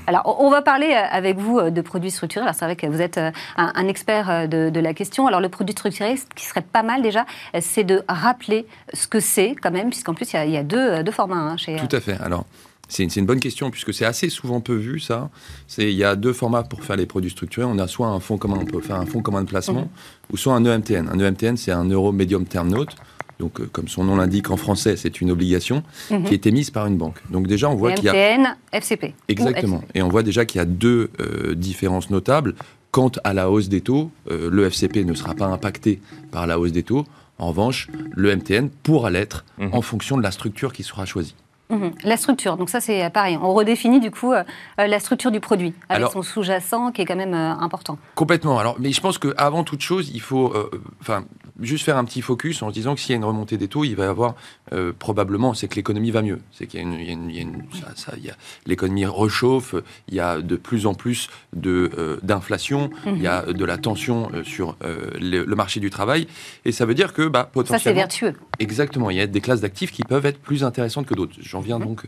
Alors, 0.06 0.36
on 0.40 0.48
va 0.48 0.62
parler 0.62 0.86
euh, 0.86 1.06
avec 1.10 1.36
vous 1.36 1.58
euh, 1.58 1.70
de 1.70 1.80
produits 1.80 2.12
structurés. 2.12 2.44
Alors, 2.44 2.54
c'est 2.54 2.64
vrai 2.64 2.76
que 2.76 2.86
vous 2.86 3.00
êtes 3.00 3.18
euh, 3.18 3.32
un, 3.56 3.88
expert 3.88 4.48
de, 4.48 4.80
la 4.80 4.94
question. 4.94 5.26
Alors, 5.26 5.40
le 5.40 5.48
produit 5.48 5.72
structuré, 5.72 6.16
ce 6.16 6.22
qui 6.36 6.46
serait 6.46 6.62
pas 6.62 6.84
mal 6.84 7.02
déjà, 7.02 7.26
c'est 7.60 7.82
de 7.82 8.02
rappeler 8.08 8.64
ce 8.94 9.08
que 9.08 9.18
c'est 9.18 9.56
quand 9.60 9.72
même, 9.72 9.90
puisqu'en 9.90 10.14
plus, 10.14 10.32
il 10.32 10.50
y, 10.50 10.56
a, 10.56 10.62
deux, 10.62 11.10
formats 11.10 11.34
hein, 11.34 11.56
chez... 11.56 11.76
Tout 11.76 11.96
à 11.96 12.00
fait. 12.00 12.16
Alors, 12.20 12.46
c'est 12.88 13.04
une, 13.16 13.26
bonne 13.26 13.40
question, 13.40 13.72
puisque 13.72 13.92
c'est 13.92 14.04
assez 14.04 14.28
souvent 14.28 14.60
peu 14.60 14.74
vu, 14.74 15.00
ça. 15.00 15.30
Il 15.78 15.90
y 15.90 16.04
a 16.04 16.14
deux 16.14 16.32
formats 16.32 16.62
pour 16.62 16.84
faire 16.84 16.96
les 16.96 17.06
produits 17.06 17.30
structurés. 17.30 17.66
On 17.66 17.78
a 17.78 17.88
soit 17.88 18.06
un 18.06 18.20
fonds 18.20 18.38
commun, 18.38 18.58
on 18.60 18.64
peut 18.64 18.80
faire 18.80 19.00
un 19.00 19.06
fonds 19.06 19.20
commun 19.20 19.42
de 19.42 19.48
placement, 19.48 19.82
mhm. 19.82 19.88
ou 20.32 20.36
soit 20.36 20.54
un 20.54 20.64
EMTN. 20.64 21.08
Un 21.08 21.18
EMTN, 21.18 21.56
c'est 21.56 21.72
un 21.72 21.86
Euro 21.86 22.12
Medium 22.12 22.44
Term 22.44 22.68
Note 22.68 22.94
donc 23.42 23.60
euh, 23.60 23.68
comme 23.70 23.88
son 23.88 24.04
nom 24.04 24.14
l'indique 24.16 24.50
en 24.50 24.56
français, 24.56 24.96
c'est 24.96 25.20
une 25.20 25.30
obligation 25.32 25.82
mhm. 26.10 26.24
qui 26.24 26.34
est 26.34 26.46
émise 26.46 26.70
par 26.70 26.86
une 26.86 26.96
banque. 26.96 27.16
Donc 27.28 27.48
déjà, 27.48 27.68
on 27.68 27.74
voit 27.74 27.92
qu'il 27.92 28.04
y 28.04 28.08
a... 28.08 28.56
FCP. 28.72 29.14
Exactement. 29.28 29.82
Et 29.94 30.02
on 30.02 30.08
voit 30.08 30.22
déjà 30.22 30.44
qu'il 30.44 30.60
y 30.60 30.62
a 30.62 30.64
deux 30.64 31.10
euh, 31.20 31.54
différences 31.54 32.08
notables. 32.08 32.54
Quant 32.92 33.10
à 33.24 33.34
la 33.34 33.50
hausse 33.50 33.68
des 33.68 33.80
taux, 33.80 34.10
euh, 34.30 34.48
le 34.50 34.64
FCP 34.66 35.04
ne 35.04 35.14
sera 35.14 35.34
pas 35.34 35.46
impacté 35.46 36.00
par 36.30 36.46
la 36.46 36.58
hausse 36.58 36.72
des 36.72 36.84
taux. 36.84 37.04
En 37.38 37.48
revanche, 37.48 37.88
le 38.12 38.36
MTN 38.36 38.68
pourra 38.68 39.10
l'être 39.10 39.44
mhm. 39.58 39.70
en 39.72 39.82
fonction 39.82 40.16
de 40.16 40.22
la 40.22 40.30
structure 40.30 40.72
qui 40.72 40.84
sera 40.84 41.04
choisie. 41.04 41.34
Mhm. 41.70 41.90
La 42.04 42.16
structure, 42.16 42.56
donc 42.56 42.68
ça 42.68 42.80
c'est 42.80 43.10
pareil. 43.10 43.38
On 43.42 43.54
redéfinit 43.54 43.98
du 43.98 44.10
coup 44.10 44.32
la 44.76 45.00
structure 45.00 45.30
du 45.30 45.40
produit 45.40 45.72
avec 45.88 46.08
son 46.12 46.22
sous-jacent 46.22 46.92
qui 46.92 47.00
est 47.00 47.06
quand 47.06 47.16
même 47.16 47.34
important. 47.34 47.96
Complètement. 48.14 48.58
Alors, 48.58 48.76
mais 48.78 48.92
je 48.92 49.00
pense 49.00 49.16
qu'avant 49.16 49.64
toute 49.64 49.80
chose, 49.80 50.10
il 50.14 50.20
faut, 50.20 50.52
enfin, 51.00 51.24
juste 51.62 51.84
faire 51.84 51.96
un 51.96 52.04
petit 52.04 52.22
focus 52.22 52.62
en 52.62 52.68
se 52.68 52.74
disant 52.74 52.94
que 52.94 53.00
s'il 53.00 53.10
y 53.10 53.12
a 53.14 53.16
une 53.16 53.24
remontée 53.24 53.56
des 53.56 53.68
taux, 53.68 53.84
il 53.84 53.94
va 53.94 54.04
y 54.04 54.08
avoir 54.08 54.34
euh, 54.72 54.92
probablement, 54.98 55.54
c'est 55.54 55.68
que 55.68 55.76
l'économie 55.76 56.10
va 56.10 56.22
mieux. 56.22 56.40
C'est 56.52 56.66
qu'il 56.66 56.80
y 56.80 58.30
a 58.30 58.36
l'économie 58.66 59.06
rechauffe, 59.06 59.74
il 60.08 60.14
y 60.14 60.20
a 60.20 60.40
de 60.40 60.56
plus 60.56 60.86
en 60.86 60.94
plus 60.94 61.28
euh, 61.66 62.18
d'inflation, 62.22 62.90
il 63.06 63.22
y 63.22 63.26
a 63.26 63.46
mhm. 63.46 63.52
de 63.52 63.64
la 63.64 63.78
tension 63.78 64.30
euh, 64.34 64.44
sur 64.44 64.76
le, 64.82 65.44
marché 65.54 65.80
du 65.80 65.90
travail, 65.90 66.26
et 66.64 66.72
ça 66.72 66.86
veut 66.86 66.94
dire 66.94 67.12
que 67.12 67.28
bah, 67.28 67.48
potentiellement, 67.52 67.78
ça 67.78 67.84
c'est 67.84 67.94
vertueux. 67.94 68.34
Exactement, 68.58 69.10
il 69.10 69.16
y 69.16 69.20
a 69.20 69.26
des 69.26 69.40
classes 69.40 69.60
d'actifs 69.60 69.92
qui 69.92 70.02
peuvent 70.02 70.26
être 70.26 70.40
plus 70.40 70.64
intéressantes 70.64 71.06
que 71.06 71.14
d'autres. 71.14 71.34
J'en 71.40 71.60
viens 71.60 71.78
mhm. 71.78 71.84
donc 71.84 72.06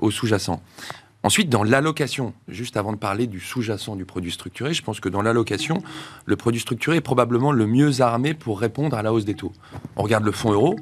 au 0.00 0.10
sous-jacent. 0.10 0.62
Ensuite, 1.24 1.48
dans 1.48 1.64
l'allocation, 1.64 2.32
juste 2.46 2.76
avant 2.76 2.92
de 2.92 2.96
parler 2.96 3.26
du 3.26 3.40
sous-jacent 3.40 3.96
du 3.96 4.04
produit 4.04 4.30
structuré, 4.30 4.72
je 4.72 4.82
pense 4.82 5.00
que 5.00 5.08
dans 5.08 5.20
l'allocation, 5.20 5.82
le 6.26 6.36
produit 6.36 6.60
structuré 6.60 6.98
est 6.98 7.00
probablement 7.00 7.50
le 7.50 7.66
mieux 7.66 8.00
armé 8.00 8.34
pour 8.34 8.60
répondre 8.60 8.96
à 8.96 9.02
la 9.02 9.12
hausse 9.12 9.24
des 9.24 9.34
taux. 9.34 9.52
On 9.96 10.02
regarde 10.02 10.24
le 10.24 10.30
fonds 10.30 10.52
euro. 10.52 10.76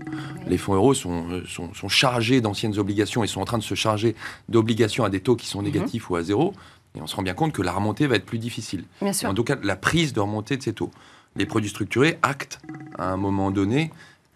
Les 0.46 0.58
fonds 0.58 0.74
euros 0.74 0.92
sont, 0.92 1.24
sont, 1.46 1.88
chargés 1.88 2.42
d'anciennes 2.42 2.78
obligations 2.78 3.24
et 3.24 3.26
sont 3.26 3.40
en 3.40 3.46
train 3.46 3.56
de 3.56 3.62
se 3.62 3.74
charger 3.74 4.14
d'obligations 4.50 5.04
à 5.04 5.10
des 5.10 5.20
taux 5.20 5.36
qui 5.36 5.46
sont 5.46 5.60
mhm. 5.60 5.66
négatifs 5.66 6.10
ou 6.10 6.16
à 6.16 6.22
zéro. 6.22 6.52
Et 6.94 7.00
on 7.00 7.06
se 7.06 7.16
rend 7.16 7.22
bien 7.22 7.34
compte 7.34 7.52
que 7.52 7.62
la 7.62 7.72
remontée 7.72 8.06
va 8.06 8.16
être 8.16 8.26
plus 8.26 8.38
difficile. 8.38 8.84
Bien 9.00 9.14
sûr. 9.14 9.30
En 9.30 9.34
tout 9.34 9.44
cas, 9.44 9.56
la 9.62 9.76
prise 9.76 10.12
de 10.12 10.20
remontée 10.20 10.58
de 10.58 10.62
ces 10.62 10.74
taux. 10.74 10.90
Les 11.36 11.46
produits 11.46 11.70
structurés 11.70 12.18
actent 12.22 12.60
à 12.98 13.10
un 13.10 13.16
moment 13.16 13.50
donné 13.50 13.90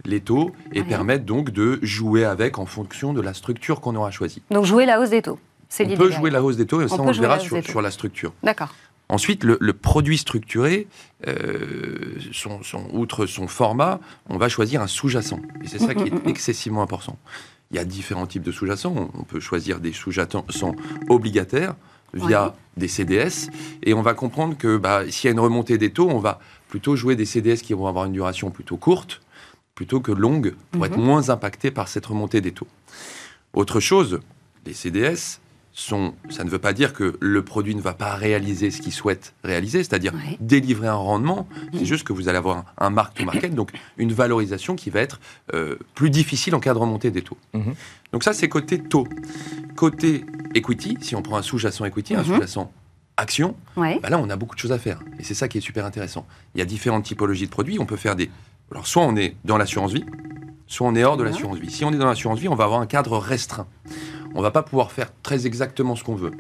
les 0.07 0.21
taux 0.21 0.53
et 0.73 0.83
permettent 0.83 1.27
donc 1.27 1.51
de 1.51 1.79
jouer 1.83 2.25
avec 2.25 2.59
en 2.59 2.65
fonction 2.65 3.13
de 3.13 3.21
la 3.21 3.35
structure 3.35 3.81
qu'on 3.83 3.95
aura 3.97 4.11
choisie. 4.11 4.43
Donc 4.51 4.65
jouer 4.65 4.87
la 4.87 5.01
hausse 5.01 5.11
des 5.11 5.23
taux. 5.23 5.39
On 5.79 5.97
peut 5.97 6.11
jouer 6.11 6.31
la 6.31 6.43
hausse 6.43 6.57
des 6.57 6.67
taux 6.67 6.83
et 6.83 6.89
ça, 6.89 6.97
on, 6.99 7.07
le 7.07 7.13
verra 7.13 7.39
sur, 7.39 7.81
la 7.81 7.91
structure. 7.91 8.33
D'accord. 8.43 8.75
Ensuite, 9.09 9.45
le, 9.45 9.73
produit 9.73 10.19
structuré, 10.19 10.87
euh, 11.27 12.15
son, 12.33 12.61
outre 12.93 13.27
son 13.27 13.49
format, 13.49 14.01
on 14.29 14.39
va 14.39 14.49
choisir 14.49 14.83
un 14.83 14.87
sous-jacent. 14.87 15.41
Et 15.65 15.69
c'est 15.69 15.79
ça 15.79 15.95
qui 15.95 16.05
est 16.05 16.13
excessivement 16.27 16.83
important. 16.83 17.19
Il 17.71 17.77
y 17.77 17.81
a 17.81 17.85
différents 17.85 18.27
types 18.27 18.43
de 18.43 18.53
sous-jacents. 18.53 19.11
On 19.15 19.23
peut 19.25 19.41
choisir 19.41 19.81
des 19.81 19.93
sous-jacents 19.93 20.45
obligataires 21.09 21.75
via 22.15 22.55
des 22.77 22.89
CDS. 22.89 23.51
Et 23.83 23.95
on 23.95 24.03
va 24.03 24.15
comprendre 24.15 24.57
que 24.57 24.77
bah, 24.77 25.03
s'il 25.09 25.27
y 25.27 25.29
a 25.29 25.33
une 25.33 25.41
remontée 25.41 25.79
des 25.79 25.91
taux, 25.91 26.09
on 26.09 26.19
va 26.19 26.41
plutôt 26.69 26.97
jouer 26.97 27.17
des 27.17 27.25
CDS 27.25 27.63
qui 27.63 27.75
vont 27.75 27.87
avoir 27.87 28.07
une 28.07 28.13
duration 28.13 28.51
plutôt 28.51 28.77
courte, 28.77 29.21
plutôt 29.75 30.01
que 30.01 30.13
longue, 30.13 30.55
pour 30.71 30.85
être 30.87 30.97
mhm. 30.97 31.05
moins 31.05 31.31
impacté 31.31 31.71
par 31.71 31.89
cette 31.89 32.07
remontée 32.07 32.41
des 32.41 32.53
taux. 32.53 32.69
Autre 33.53 33.81
chose, 33.81 34.21
les 34.67 34.75
CDS, 34.75 35.41
ça 35.73 36.45
ne 36.45 36.51
veut 36.51 36.59
pas 36.59 36.73
dire 36.73 36.93
que 36.93 37.17
le 37.21 37.43
produit 37.43 37.75
ne 37.75 37.81
va 37.81 37.95
pas 37.95 38.15
réaliser 38.15 38.71
ce 38.71 38.83
qu'il 38.83 38.93
souhaite 38.93 39.35
réaliser, 39.45 39.79
c'est-à-dire 39.79 40.13
délivrer 40.41 40.89
un 40.89 40.95
rendement. 40.95 41.49
C'est 41.73 41.85
juste 41.85 42.05
que 42.05 42.13
vous 42.13 42.29
allez 42.29 42.39
avoir 42.39 42.65
un 42.79 42.91
mark 42.91 43.15
to 43.15 43.25
market, 43.25 43.55
donc 43.55 43.71
une 43.97 44.13
valorisation 44.13 44.77
qui 44.77 44.91
va 44.91 45.01
être 45.01 45.21
euh, 45.55 45.77
plus 45.95 46.11
difficile 46.11 46.55
en 46.55 46.61
cas 46.61 46.75
de 46.75 46.79
remontée 46.79 47.11
des 47.11 47.23
taux. 47.23 47.39
Mhm. 47.55 47.75
Donc 48.13 48.25
ça, 48.25 48.33
c'est 48.33 48.49
côté 48.49 48.79
taux. 48.79 49.07
Côté 49.77 50.25
equity, 50.55 50.99
si 51.01 51.15
on 51.15 51.23
prend 51.23 51.37
un 51.37 51.43
sous-jacent 51.43 51.85
equity, 51.85 52.15
un 52.15 52.23
mhm. 52.23 52.27
sous-jacent 52.27 52.73
action, 53.17 53.55
bah 53.77 54.09
là, 54.09 54.19
on 54.19 54.29
a 54.31 54.37
beaucoup 54.37 54.55
de 54.55 54.61
choses 54.61 54.73
à 54.73 54.79
faire. 54.79 55.01
Et 55.19 55.25
c'est 55.25 55.35
ça 55.35 55.47
qui 55.49 55.59
est 55.59 55.63
super 55.63 55.85
intéressant. 55.85 56.27
Il 56.55 56.59
y 56.59 56.63
a 56.63 56.65
différentes 56.65 57.05
typologies 57.05 57.47
de 57.47 57.51
produits. 57.51 57.79
On 57.79 57.87
peut 57.87 57.97
faire 57.97 58.17
des... 58.17 58.31
Alors, 58.71 58.87
soit 58.87 59.03
on 59.03 59.17
est 59.17 59.37
dans 59.45 59.59
l'assurance 59.59 59.93
vie, 59.93 60.05
soit 60.67 60.87
on 60.87 60.95
est 60.95 61.05
hors 61.05 61.17
de 61.17 61.25
l'assurance 61.25 61.59
vie. 61.59 61.71
Si 61.71 61.85
on 61.85 61.93
est 61.93 61.99
dans 61.99 62.07
l'assurance 62.07 62.39
vie, 62.39 62.49
on 62.49 62.55
va 62.55 62.65
avoir 62.65 62.81
un 62.81 62.87
cadre 62.87 63.19
restreint 63.19 63.67
on 64.35 64.43
va 64.43 64.51
pas 64.51 64.63
pouvoir 64.63 64.93
faire 64.93 65.13
très 65.23 65.47
exactement 65.47 65.97
ce 65.97 66.05
qu'on 66.05 66.15
veut. 66.15 66.33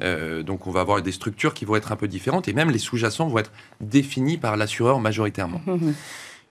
Euh, 0.00 0.42
donc 0.42 0.66
on 0.66 0.70
va 0.70 0.80
avoir 0.80 1.02
des 1.02 1.12
structures 1.12 1.54
qui 1.54 1.64
vont 1.64 1.76
être 1.76 1.92
un 1.92 1.96
peu 1.96 2.08
différentes 2.08 2.48
et 2.48 2.52
même 2.52 2.70
les 2.70 2.78
sous-jacents 2.78 3.28
vont 3.28 3.38
être 3.38 3.52
définis 3.80 4.38
par 4.38 4.56
l'assureur 4.56 5.00
majoritairement. 5.00 5.60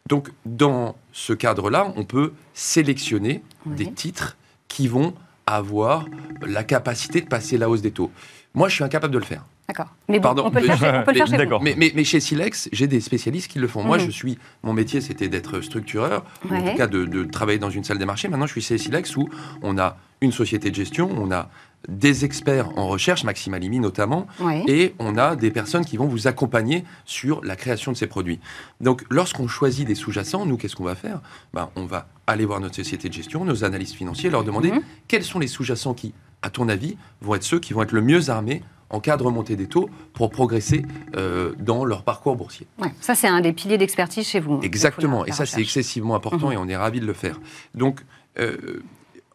donc 0.08 0.32
dans 0.46 0.96
ce 1.12 1.34
cadre-là, 1.34 1.94
on 1.96 2.04
peut 2.04 2.34
sélectionner 2.54 3.44
des 3.66 3.92
titres 3.92 4.38
qui 4.68 4.88
vont 4.88 5.14
avoir 5.46 6.06
la 6.42 6.64
capacité 6.64 7.22
de 7.22 7.28
passer 7.28 7.58
la 7.58 7.70
hausse 7.70 7.82
des 7.82 7.92
taux. 7.92 8.12
Moi, 8.54 8.70
je 8.70 8.76
suis 8.76 8.84
incapable 8.84 9.14
de 9.14 9.20
le 9.20 9.26
faire. 9.26 9.46
D'accord. 9.68 9.94
Mais 10.08 10.20
bon, 10.20 10.34
on 10.38 10.50
peut 10.50 10.62
le 10.62 10.68
faire, 10.68 11.04
chez 11.28 11.46
vous. 11.46 11.60
Mais, 11.62 11.76
mais, 11.78 12.04
chez 12.06 12.22
Silex, 12.22 12.70
j'ai 12.72 12.88
des 12.88 13.02
spécialistes 13.02 13.52
qui 13.52 13.60
le 13.60 13.68
font. 13.68 13.84
Moi, 13.84 13.98
mhm. 13.98 14.06
je 14.06 14.12
suis. 14.12 14.38
Mon 14.64 14.72
métier, 14.72 15.02
c'était 15.02 15.28
d'être 15.28 15.60
structureur, 15.60 16.24
en 16.50 16.62
tout 16.62 16.78
cas 16.78 16.88
de, 16.88 17.24
travailler 17.26 17.60
dans 17.60 17.70
une 17.70 17.84
salle 17.84 17.98
des 17.98 18.06
marchés. 18.06 18.30
Maintenant, 18.30 18.46
je 18.46 18.54
suis 18.54 18.62
chez 18.62 18.78
Silex 18.78 19.18
où 19.18 19.28
on 19.62 19.78
a 19.78 19.98
une 20.22 20.32
société 20.32 20.70
de 20.70 20.76
gestion, 20.76 21.10
on 21.16 21.32
a 21.32 21.50
des 21.90 22.26
experts 22.26 22.70
en 22.78 22.88
recherche, 22.88 23.24
Maximalimi 23.24 23.80
notamment, 23.80 24.26
et 24.68 24.96
on 25.00 25.18
a 25.18 25.36
des 25.36 25.52
personnes 25.52 25.86
qui 25.86 25.98
vont 25.98 26.08
vous 26.08 26.28
accompagner 26.28 26.86
sur 27.06 27.44
la 27.44 27.56
création 27.56 27.92
de 27.92 27.98
ces 27.98 28.08
produits. 28.08 28.40
Donc, 28.82 29.04
lorsqu'on 29.10 29.48
choisit 29.48 29.86
des 29.86 29.96
sous-jacents, 29.96 30.46
nous, 30.46 30.58
qu'est-ce 30.58 30.76
qu'on 30.76 30.86
va 30.86 30.96
faire? 30.96 31.20
Ben, 31.54 31.70
On 31.76 31.86
va 31.86 32.08
aller 32.26 32.46
voir 32.46 32.62
notre 32.62 32.76
société 32.76 33.10
de 33.10 33.14
gestion, 33.14 33.46
nos 33.46 33.64
analystes 33.64 33.96
financiers, 33.96 34.30
leur 34.30 34.44
demander 34.44 34.72
mhm. 34.72 34.82
quels 35.08 35.24
sont 35.24 35.40
les 35.40 35.48
sous-jacents 35.48 35.94
qui, 35.94 36.14
à 36.42 36.50
ton 36.50 36.68
avis, 36.68 36.98
vont 37.22 37.36
être 37.36 37.44
ceux 37.44 37.60
qui 37.60 37.74
vont 37.74 37.84
être 37.84 37.92
le 37.92 38.02
mieux 38.02 38.30
armés 38.30 38.64
en 38.90 39.00
cas 39.00 39.18
de 39.18 39.24
remontée 39.24 39.56
des 39.56 39.68
taux 39.68 39.90
pour 40.14 40.30
progresser 40.30 40.84
euh, 41.16 41.54
dans 41.60 41.86
leur 41.86 42.04
parcours 42.04 42.36
boursier. 42.36 42.68
ça, 43.02 43.16
c'est 43.16 43.28
un 43.28 43.42
des 43.42 43.54
piliers 43.54 43.78
d'expertise 43.78 44.28
chez 44.28 44.40
vous. 44.40 44.56
Hein, 44.56 44.62
Exactement, 44.64 45.26
et 45.26 45.32
ça, 45.32 45.46
c'est 45.46 45.62
excessivement 45.62 46.16
important 46.16 46.48
mhm. 46.48 46.54
et 46.54 46.58
on 46.58 46.68
est 46.68 46.78
ravis 46.78 47.00
de 47.00 47.06
le 47.06 47.14
faire. 47.14 47.40
Donc, 47.76 48.02
euh, 48.40 48.82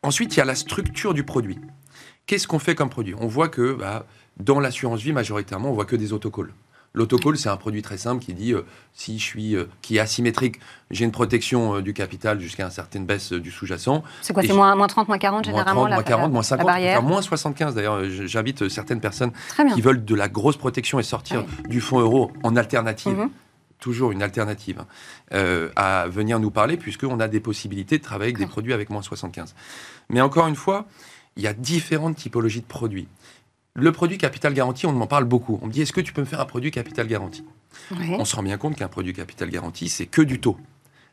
ensuite, 0.02 0.34
il 0.34 0.38
y 0.38 0.42
a 0.42 0.44
la 0.44 0.54
structure 0.54 1.14
du 1.14 1.24
produit. 1.24 1.58
Qu'est-ce 2.26 2.46
qu'on 2.46 2.58
fait 2.58 2.74
comme 2.74 2.88
produit? 2.88 3.14
On 3.18 3.26
voit 3.26 3.48
que 3.48 3.74
bah, 3.74 4.06
dans 4.38 4.60
l'assurance 4.60 5.00
vie, 5.00 5.12
majoritairement, 5.12 5.70
on 5.70 5.74
voit 5.74 5.84
que 5.84 5.96
des 5.96 6.12
autocols. 6.12 6.52
L'autocall, 6.94 7.38
c'est 7.38 7.48
un 7.48 7.56
produit 7.56 7.80
très 7.80 7.96
simple 7.96 8.22
qui 8.22 8.34
dit 8.34 8.52
euh, 8.52 8.66
si 8.92 9.18
je 9.18 9.24
suis 9.24 9.56
euh, 9.56 9.64
qui 9.80 9.96
est 9.96 10.00
asymétrique, 10.00 10.60
j'ai 10.90 11.06
une 11.06 11.10
protection 11.10 11.76
euh, 11.76 11.82
du 11.82 11.94
capital 11.94 12.38
jusqu'à 12.38 12.64
une 12.64 12.70
certaine 12.70 13.06
baisse 13.06 13.32
du 13.32 13.50
sous-jacent. 13.50 14.02
C'est 14.20 14.34
quoi 14.34 14.42
C'est 14.42 14.52
moins, 14.52 14.86
30, 14.86 15.08
moins 15.08 15.16
40 15.16 15.46
généralement 15.46 15.86
Moins 15.88 15.88
30, 15.88 15.94
moins 15.94 16.02
40, 16.02 16.32
moins 16.32 16.42
50, 16.42 17.02
moins 17.02 17.22
75 17.22 17.74
d'ailleurs. 17.74 18.04
J'invite 18.04 18.68
certaines 18.68 19.00
personnes 19.00 19.32
qui 19.74 19.80
veulent 19.80 20.04
de 20.04 20.14
la 20.14 20.28
grosse 20.28 20.58
protection 20.58 20.98
et 20.98 21.02
sortir 21.02 21.44
du 21.66 21.80
fonds 21.80 22.00
euro 22.00 22.30
en 22.42 22.56
alternative. 22.56 23.16
Mhm. 23.16 23.30
Toujours 23.78 24.12
une 24.12 24.22
alternative 24.22 24.84
hein, 25.32 25.70
à 25.74 26.06
venir 26.06 26.38
nous 26.38 26.52
parler, 26.52 26.76
puisqu'on 26.76 27.18
a 27.18 27.26
des 27.26 27.40
possibilités 27.40 27.98
de 27.98 28.02
travailler 28.04 28.28
avec 28.28 28.38
des 28.38 28.46
produits 28.46 28.72
avec 28.72 28.90
moins 28.90 29.02
75. 29.02 29.56
Mais 30.08 30.20
encore 30.20 30.46
une 30.46 30.54
fois, 30.54 30.86
il 31.36 31.42
y 31.42 31.46
a 31.48 31.52
différentes 31.52 32.16
typologies 32.16 32.60
de 32.60 32.66
produits. 32.66 33.08
Le 33.74 33.90
produit 33.90 34.18
capital 34.18 34.52
garanti, 34.52 34.86
on 34.86 34.92
m'en 34.92 35.06
parle 35.06 35.24
beaucoup. 35.24 35.58
On 35.62 35.66
me 35.66 35.72
dit, 35.72 35.80
est-ce 35.80 35.94
que 35.94 36.00
tu 36.02 36.12
peux 36.12 36.20
me 36.20 36.26
faire 36.26 36.40
un 36.40 36.46
produit 36.46 36.70
capital 36.70 37.06
garanti 37.06 37.42
On 37.90 38.24
se 38.24 38.36
rend 38.36 38.42
bien 38.42 38.58
compte 38.58 38.76
qu'un 38.76 38.88
produit 38.88 39.14
capital 39.14 39.48
garanti, 39.48 39.88
c'est 39.88 40.04
que 40.04 40.20
du 40.20 40.40
taux, 40.40 40.58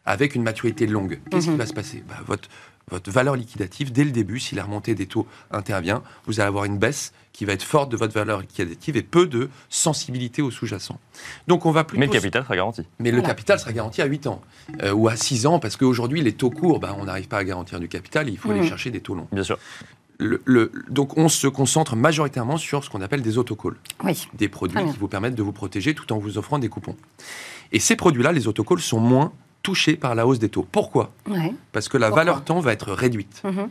avec 0.06 0.36
une 0.36 0.44
maturité 0.44 0.86
longue. 0.86 1.22
Qu'est-ce 1.32 1.46
qui 1.46 1.52
mhm. 1.52 1.58
va 1.58 1.66
se 1.66 1.74
passer? 1.74 2.04
Bah, 2.10 2.16
votre, 2.28 2.50
votre 2.92 3.10
valeur 3.12 3.38
liquidative, 3.38 3.94
dès 3.94 4.04
le 4.04 4.12
début, 4.12 4.42
si 4.42 4.56
la 4.56 4.64
remontée 4.64 4.94
des 4.94 5.06
taux 5.06 5.26
intervient, 5.52 6.04
vous 6.26 6.42
allez 6.42 6.50
avoir 6.50 6.66
une 6.66 6.78
baisse 6.78 7.14
qui 7.32 7.46
va 7.46 7.54
être 7.54 7.64
forte 7.64 7.90
de 7.90 7.96
votre 7.96 8.14
valeur 8.14 8.42
liquidative 8.42 8.98
et 8.98 9.04
peu 9.04 9.26
de 9.26 9.50
sensibilité 9.70 10.42
au 10.42 10.52
sous-jacent. 10.52 11.00
Donc 11.48 11.66
on 11.66 11.72
va 11.72 11.86
plutôt... 11.86 12.02
Mais 12.02 12.08
le 12.08 12.12
capital 12.12 12.44
sera 12.44 12.58
garanti. 12.58 12.82
Mais 13.00 13.12
le 13.12 13.22
capital 13.22 13.58
sera 13.58 13.72
garanti 13.72 14.02
à 14.02 14.06
8 14.06 14.28
ans 14.28 14.42
euh, 14.84 14.92
ou 14.92 15.08
à 15.08 15.16
6 15.16 15.46
ans, 15.46 15.60
parce 15.60 15.78
qu'aujourd'hui, 15.78 16.22
les 16.22 16.34
taux 16.34 16.50
courts, 16.50 16.82
bah, 16.82 16.94
on 17.00 17.06
n'arrive 17.06 17.30
pas 17.30 17.38
à 17.38 17.44
garantir 17.46 17.80
du 17.80 17.88
capital, 17.88 18.28
il 18.28 18.38
faut 18.38 18.52
aller 18.52 18.60
mhm. 18.60 18.68
chercher 18.68 18.92
des 18.92 19.00
taux 19.00 19.16
longs. 19.16 19.30
Bien 19.32 19.44
sûr 19.44 19.58
donc 20.90 21.18
on 21.18 21.30
se 21.30 21.48
concentre 21.48 21.96
majoritairement 21.96 22.58
sur 22.58 22.84
ce 22.84 22.90
qu'on 22.90 23.02
appelle 23.02 23.22
des 23.22 23.38
autocols. 23.38 23.78
Des 24.34 24.50
produits 24.50 24.84
qui 24.92 24.98
vous 24.98 25.08
permettent 25.08 25.36
de 25.36 25.44
vous 25.44 25.54
protéger 25.54 25.94
tout 25.94 26.12
en 26.12 26.18
vous 26.18 26.38
offrant 26.38 26.60
des 26.60 26.70
coupons. 26.70 26.96
Et 27.72 27.80
ces 27.80 27.96
produits-là, 27.96 28.32
les 28.32 28.48
autocols, 28.48 28.82
sont 28.82 29.00
moins 29.00 29.32
touchés 29.64 29.96
par 29.96 30.16
la 30.16 30.26
hausse 30.28 30.40
des 30.40 30.50
taux. 30.50 30.68
Pourquoi? 30.70 31.12
Parce 31.72 31.88
que 31.90 31.98
la 31.98 32.10
valeur 32.10 32.44
temps 32.44 32.60
va 32.60 32.74
être 32.74 32.92
réduite. 32.92 33.42
Mhm. 33.44 33.70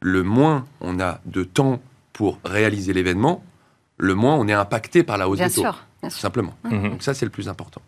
Le 0.00 0.22
moins 0.22 0.66
on 0.80 1.00
a 1.00 1.20
de 1.24 1.44
temps 1.44 1.80
pour 2.12 2.38
réaliser 2.44 2.92
l'événement, 2.92 3.42
le 3.96 4.14
moins 4.14 4.34
on 4.36 4.46
est 4.46 4.52
impacté 4.52 5.02
par 5.02 5.18
la 5.18 5.28
hausse 5.28 5.38
des 5.38 5.50
taux. 5.50 5.62
Bien 5.62 6.10
sûr. 6.10 6.20
Simplement. 6.20 6.54
Mhm. 6.64 6.90
Donc 6.90 7.02
ça, 7.02 7.14
c'est 7.14 7.24
le 7.24 7.30
plus 7.30 7.48
important. 7.48 7.80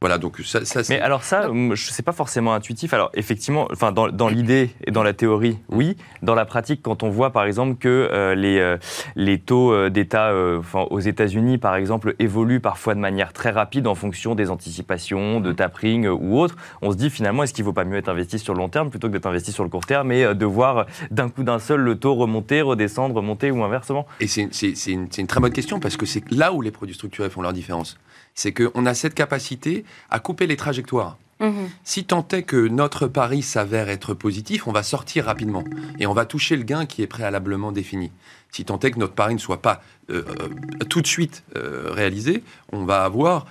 Voilà, 0.00 0.18
donc 0.18 0.38
ça, 0.44 0.64
ça 0.64 0.80
Mais 0.90 1.00
alors 1.00 1.24
ça, 1.24 1.48
je 1.72 1.90
sais 1.90 2.04
pas 2.04 2.12
forcément 2.12 2.54
intuitif. 2.54 2.94
Alors 2.94 3.10
effectivement, 3.14 3.66
enfin 3.72 3.90
dans, 3.90 4.08
dans 4.08 4.28
l'idée 4.28 4.70
et 4.84 4.92
dans 4.92 5.02
la 5.02 5.12
théorie, 5.12 5.58
oui. 5.70 5.96
Dans 6.22 6.36
la 6.36 6.44
pratique, 6.44 6.82
quand 6.82 7.02
on 7.02 7.10
voit 7.10 7.32
par 7.32 7.44
exemple 7.44 7.76
que 7.76 8.08
euh, 8.12 8.36
les, 8.36 8.58
euh, 8.58 8.76
les 9.16 9.40
taux 9.40 9.72
euh, 9.72 9.90
d'État 9.90 10.32
aux 10.72 11.00
États-Unis, 11.00 11.58
par 11.58 11.74
exemple, 11.74 12.14
évoluent 12.20 12.60
parfois 12.60 12.94
de 12.94 13.00
manière 13.00 13.32
très 13.32 13.50
rapide 13.50 13.88
en 13.88 13.96
fonction 13.96 14.36
des 14.36 14.50
anticipations, 14.50 15.40
de 15.40 15.52
tapering 15.52 16.06
ou 16.06 16.38
autres, 16.38 16.54
on 16.80 16.92
se 16.92 16.96
dit 16.96 17.10
finalement, 17.10 17.42
est-ce 17.42 17.52
qu'il 17.52 17.64
ne 17.64 17.66
vaut 17.66 17.72
pas 17.72 17.84
mieux 17.84 17.96
être 17.96 18.08
investi 18.08 18.38
sur 18.38 18.54
le 18.54 18.58
long 18.58 18.68
terme 18.68 18.90
plutôt 18.90 19.08
que 19.08 19.12
d'être 19.14 19.26
investi 19.26 19.50
sur 19.50 19.64
le 19.64 19.70
court 19.70 19.86
terme 19.86 20.12
et 20.12 20.32
de 20.32 20.46
voir 20.46 20.86
d'un 21.10 21.28
coup 21.28 21.42
d'un 21.42 21.58
seul 21.58 21.80
le 21.80 21.98
taux 21.98 22.14
remonter, 22.14 22.62
redescendre, 22.62 23.16
remonter 23.16 23.50
ou 23.50 23.64
inversement? 23.64 24.06
Et 24.20 24.28
c'est 24.28 24.42
une, 24.86 25.08
une 25.18 25.26
très 25.26 25.40
bonne 25.40 25.52
question 25.52 25.80
parce 25.80 25.96
que 25.96 26.06
c'est 26.06 26.30
là 26.30 26.52
où 26.52 26.62
les 26.62 26.70
produits 26.70 26.94
structurés 26.94 27.30
font 27.30 27.42
leur 27.42 27.52
différence 27.52 27.98
c'est 28.38 28.52
qu'on 28.52 28.86
a 28.86 28.94
cette 28.94 29.14
capacité 29.14 29.84
à 30.10 30.20
couper 30.20 30.46
les 30.46 30.56
trajectoires. 30.56 31.18
Mhm. 31.40 31.70
Si 31.82 32.04
tant 32.04 32.26
est 32.28 32.44
que 32.44 32.68
notre 32.68 33.08
pari 33.08 33.42
s'avère 33.42 33.88
être 33.88 34.14
positif, 34.14 34.68
on 34.68 34.72
va 34.72 34.84
sortir 34.84 35.24
rapidement 35.24 35.64
et 35.98 36.06
on 36.06 36.12
va 36.12 36.24
toucher 36.24 36.56
le 36.56 36.62
gain 36.62 36.86
qui 36.86 37.02
est 37.02 37.08
préalablement 37.08 37.72
défini. 37.72 38.12
Si 38.52 38.64
tant 38.64 38.78
est 38.78 38.92
que 38.92 38.98
notre 39.00 39.14
pari 39.14 39.34
ne 39.34 39.40
soit 39.40 39.60
pas 39.60 39.82
euh, 40.10 40.22
euh, 40.28 40.84
tout 40.88 41.02
de 41.02 41.08
suite 41.08 41.42
euh, 41.56 41.88
réalisé, 41.90 42.44
on 42.72 42.84
va 42.84 43.02
avoir 43.02 43.46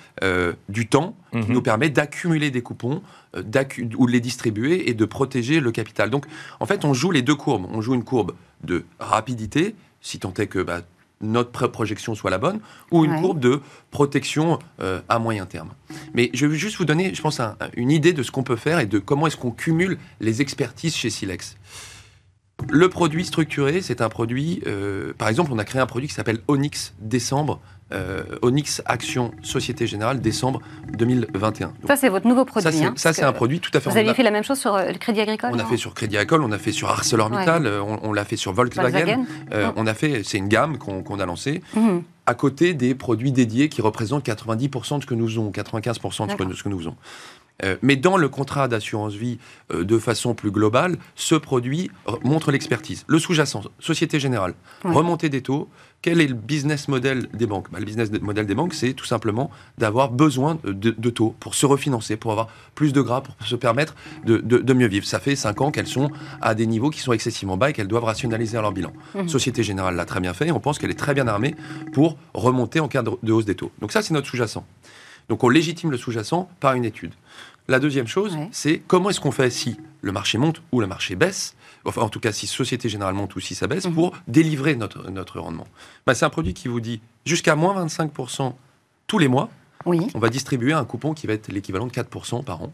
du 0.69 0.87
temps 0.87 1.17
qui 1.33 1.39
mhm. 1.39 1.53
nous 1.53 1.61
permet 1.61 1.89
d'accumuler 1.89 2.49
des 2.49 2.61
coupons 2.61 3.01
ou 3.35 4.07
de 4.07 4.11
les 4.11 4.21
distribuer 4.21 4.89
et 4.89 4.93
de 4.93 5.05
protéger 5.05 5.59
le 5.59 5.71
capital. 5.73 6.09
Donc 6.09 6.27
en 6.61 6.65
fait, 6.65 6.85
on 6.85 6.93
joue 6.93 7.11
les 7.11 7.21
deux 7.21 7.35
courbes. 7.35 7.67
On 7.73 7.81
joue 7.81 7.93
une 7.93 8.05
courbe 8.05 8.35
de 8.63 8.85
rapidité, 8.99 9.75
si 9.99 10.17
tant 10.17 10.33
est 10.35 10.47
que 10.47 10.59
bah, 10.59 10.81
notre 11.21 11.67
projection 11.67 12.15
soit 12.15 12.31
la 12.31 12.37
bonne, 12.37 12.59
ou 12.91 13.05
une 13.05 13.19
courbe 13.21 13.39
de 13.39 13.61
protection 13.91 14.59
euh, 14.79 15.01
à 15.09 15.19
moyen 15.19 15.45
terme. 15.45 15.69
Mais 16.13 16.29
je 16.33 16.45
vais 16.45 16.57
juste 16.57 16.77
vous 16.77 16.85
donner, 16.85 17.13
je 17.13 17.21
pense, 17.21 17.41
une 17.75 17.91
idée 17.91 18.13
de 18.13 18.23
ce 18.23 18.31
qu'on 18.31 18.43
peut 18.43 18.55
faire 18.55 18.79
et 18.79 18.85
de 18.85 18.99
comment 18.99 19.27
est-ce 19.27 19.37
qu'on 19.37 19.51
cumule 19.51 19.97
les 20.19 20.41
expertises 20.41 20.95
chez 20.95 21.09
Silex. 21.09 21.57
Le 22.69 22.89
produit 22.89 23.23
structuré, 23.23 23.81
c'est 23.81 24.01
un 24.01 24.09
produit, 24.09 24.61
euh, 24.65 25.13
par 25.17 25.29
exemple, 25.29 25.51
on 25.53 25.59
a 25.59 25.63
créé 25.63 25.79
un 25.79 25.85
produit 25.85 26.07
qui 26.07 26.15
s'appelle 26.15 26.39
Onyx 26.47 26.93
Décembre 26.99 27.59
euh, 27.93 28.23
Onyx 28.41 28.81
Action 28.85 29.31
Société 29.41 29.87
Générale 29.87 30.19
décembre 30.19 30.61
2021. 30.97 31.73
ça, 31.87 31.95
c'est 31.95 32.09
votre 32.09 32.27
nouveau 32.27 32.45
produit. 32.45 32.71
Ça, 32.95 33.13
c'est 33.13 33.23
hein, 33.23 33.29
un 33.29 33.33
produit 33.33 33.59
tout 33.59 33.71
à 33.73 33.79
fait. 33.79 33.89
Vous 33.89 33.97
avez 33.97 34.13
fait 34.13 34.23
la 34.23 34.31
même 34.31 34.43
chose 34.43 34.59
sur 34.59 34.75
euh, 34.75 34.91
le 34.91 34.97
Crédit 34.97 35.21
Agricole 35.21 35.51
On 35.53 35.59
a 35.59 35.65
fait 35.65 35.77
sur 35.77 35.93
Crédit 35.93 36.17
Agricole, 36.17 36.43
on 36.43 36.51
a 36.51 36.57
fait 36.57 36.71
sur 36.71 36.89
ArcelorMittal, 36.89 37.65
euh, 37.65 37.81
on, 37.81 38.13
l'a 38.13 38.25
fait 38.25 38.35
sur 38.35 38.53
Volkswagen. 38.53 39.17
Mmh. 39.17 39.55
On 39.75 39.87
a 39.87 39.93
fait, 39.93 40.23
c'est 40.23 40.37
une 40.37 40.47
gamme 40.47 40.77
qu'on 40.77 41.19
a 41.19 41.25
lancée. 41.25 41.61
Mmh. 41.75 41.99
À 42.25 42.33
côté 42.33 42.73
des 42.73 42.93
produits 42.93 43.31
dédiés 43.31 43.69
qui 43.69 43.81
représentent 43.81 44.27
90% 44.27 44.97
de 44.97 45.01
ce 45.03 45.07
que 45.07 45.13
nous 45.13 45.27
faisons, 45.27 45.49
95% 45.49 46.25
de 46.27 46.31
ce 46.53 46.63
que 46.63 46.69
nous 46.69 46.77
faisons. 46.79 46.95
Euh, 47.63 47.75
mais 47.81 47.95
dans 47.95 48.17
le 48.17 48.29
contrat 48.29 48.67
d'assurance 48.67 49.13
vie, 49.13 49.39
euh, 49.73 49.83
de 49.83 49.97
façon 49.97 50.35
plus 50.35 50.51
globale, 50.51 50.97
ce 51.15 51.35
produit 51.35 51.89
montre 52.23 52.51
l'expertise. 52.51 53.03
Le 53.07 53.19
sous-jacent, 53.19 53.63
Société 53.79 54.19
Générale, 54.19 54.53
remontée 54.83 55.29
des 55.29 55.41
taux. 55.41 55.69
Quel 56.01 56.21
est 56.21 56.27
le 56.27 56.35
business 56.35 56.87
model 56.87 57.27
des 57.33 57.47
banques? 57.47 57.71
Bah, 57.71 57.79
Le 57.79 57.85
business 57.85 58.11
model 58.21 58.45
des 58.45 58.55
banques, 58.55 58.73
c'est 58.73 58.93
tout 58.93 59.05
simplement 59.05 59.49
d'avoir 59.77 60.11
besoin 60.11 60.59
de, 60.63 61.09
taux 61.09 61.35
pour 61.39 61.55
se 61.55 61.65
refinancer, 61.65 62.15
pour 62.17 62.31
avoir 62.31 62.47
plus 62.75 62.93
de 62.93 63.01
gras, 63.01 63.21
pour 63.21 63.35
se 63.45 63.55
permettre 63.55 63.95
de, 64.25 64.73
mieux 64.73 64.87
vivre. 64.87 65.05
Ça 65.05 65.19
fait 65.19 65.35
5 65.35 65.61
ans 65.61 65.71
qu'elles 65.71 65.87
sont 65.87 66.11
à 66.41 66.55
des 66.55 66.67
niveaux 66.67 66.91
qui 66.91 66.99
sont 66.99 67.13
excessivement 67.13 67.57
bas 67.57 67.71
et 67.71 67.73
qu'elles 67.73 67.87
doivent 67.87 68.03
rationaliser 68.03 68.57
leur 68.61 68.71
bilan. 68.71 68.93
Mmh. 69.15 69.27
Société 69.27 69.63
Générale 69.63 69.95
l'a 69.95 70.05
très 70.05 70.19
bien 70.19 70.33
fait 70.33 70.47
et 70.47 70.51
on 70.51 70.59
pense 70.59 70.77
qu'elle 70.77 70.91
est 70.91 70.99
très 70.99 71.13
bien 71.13 71.27
armée 71.27 71.55
pour 71.93 72.17
remonter 72.33 72.79
en 72.79 72.87
cas 72.87 73.01
de 73.01 73.31
hausse 73.31 73.45
des 73.45 73.55
taux. 73.55 73.71
Donc 73.81 73.91
ça, 73.91 74.01
c'est 74.01 74.13
notre 74.13 74.27
sous-jacent. 74.27 74.65
Donc 75.29 75.43
on 75.43 75.49
légitime 75.49 75.91
le 75.91 75.97
sous-jacent 75.97 76.49
par 76.59 76.73
une 76.73 76.85
étude. 76.85 77.11
La 77.67 77.79
deuxième 77.79 78.07
chose, 78.07 78.37
c'est 78.51 78.81
comment 78.87 79.09
est-ce 79.09 79.19
qu'on 79.19 79.31
fait 79.31 79.49
si 79.49 79.77
le 80.01 80.11
marché 80.13 80.37
monte 80.37 80.61
ou 80.71 80.79
le 80.79 80.87
marché 80.87 81.15
baisse, 81.15 81.55
enfin 81.87 82.01
en 82.01 82.09
tout 82.09 82.19
cas 82.19 82.31
si 82.31 82.47
Société 82.47 82.89
Générale 82.89 83.13
monte 83.13 83.35
ou 83.35 83.39
si 83.39 83.55
ça 83.55 83.67
baisse, 83.67 83.85
mhm. 83.85 83.93
pour 83.93 84.15
délivrer 84.27 84.75
notre, 84.75 85.09
notre 85.09 85.39
rendement. 85.39 85.67
Bah, 86.05 86.13
c'est 86.13 86.25
un 86.25 86.29
produit 86.29 86.53
qui 86.53 86.67
vous 86.67 86.79
dit 86.79 87.01
jusqu'à 87.25 87.55
moins 87.55 87.85
25% 87.85 88.53
tous 89.07 89.19
les 89.19 89.27
mois, 89.27 89.49
oui. 89.85 90.07
on 90.13 90.19
va 90.19 90.29
distribuer 90.29 90.73
un 90.73 90.85
coupon 90.85 91.13
qui 91.13 91.27
va 91.27 91.33
être 91.33 91.47
l'équivalent 91.49 91.87
de 91.87 91.91
4% 91.91 92.43
par 92.43 92.61
an. 92.61 92.73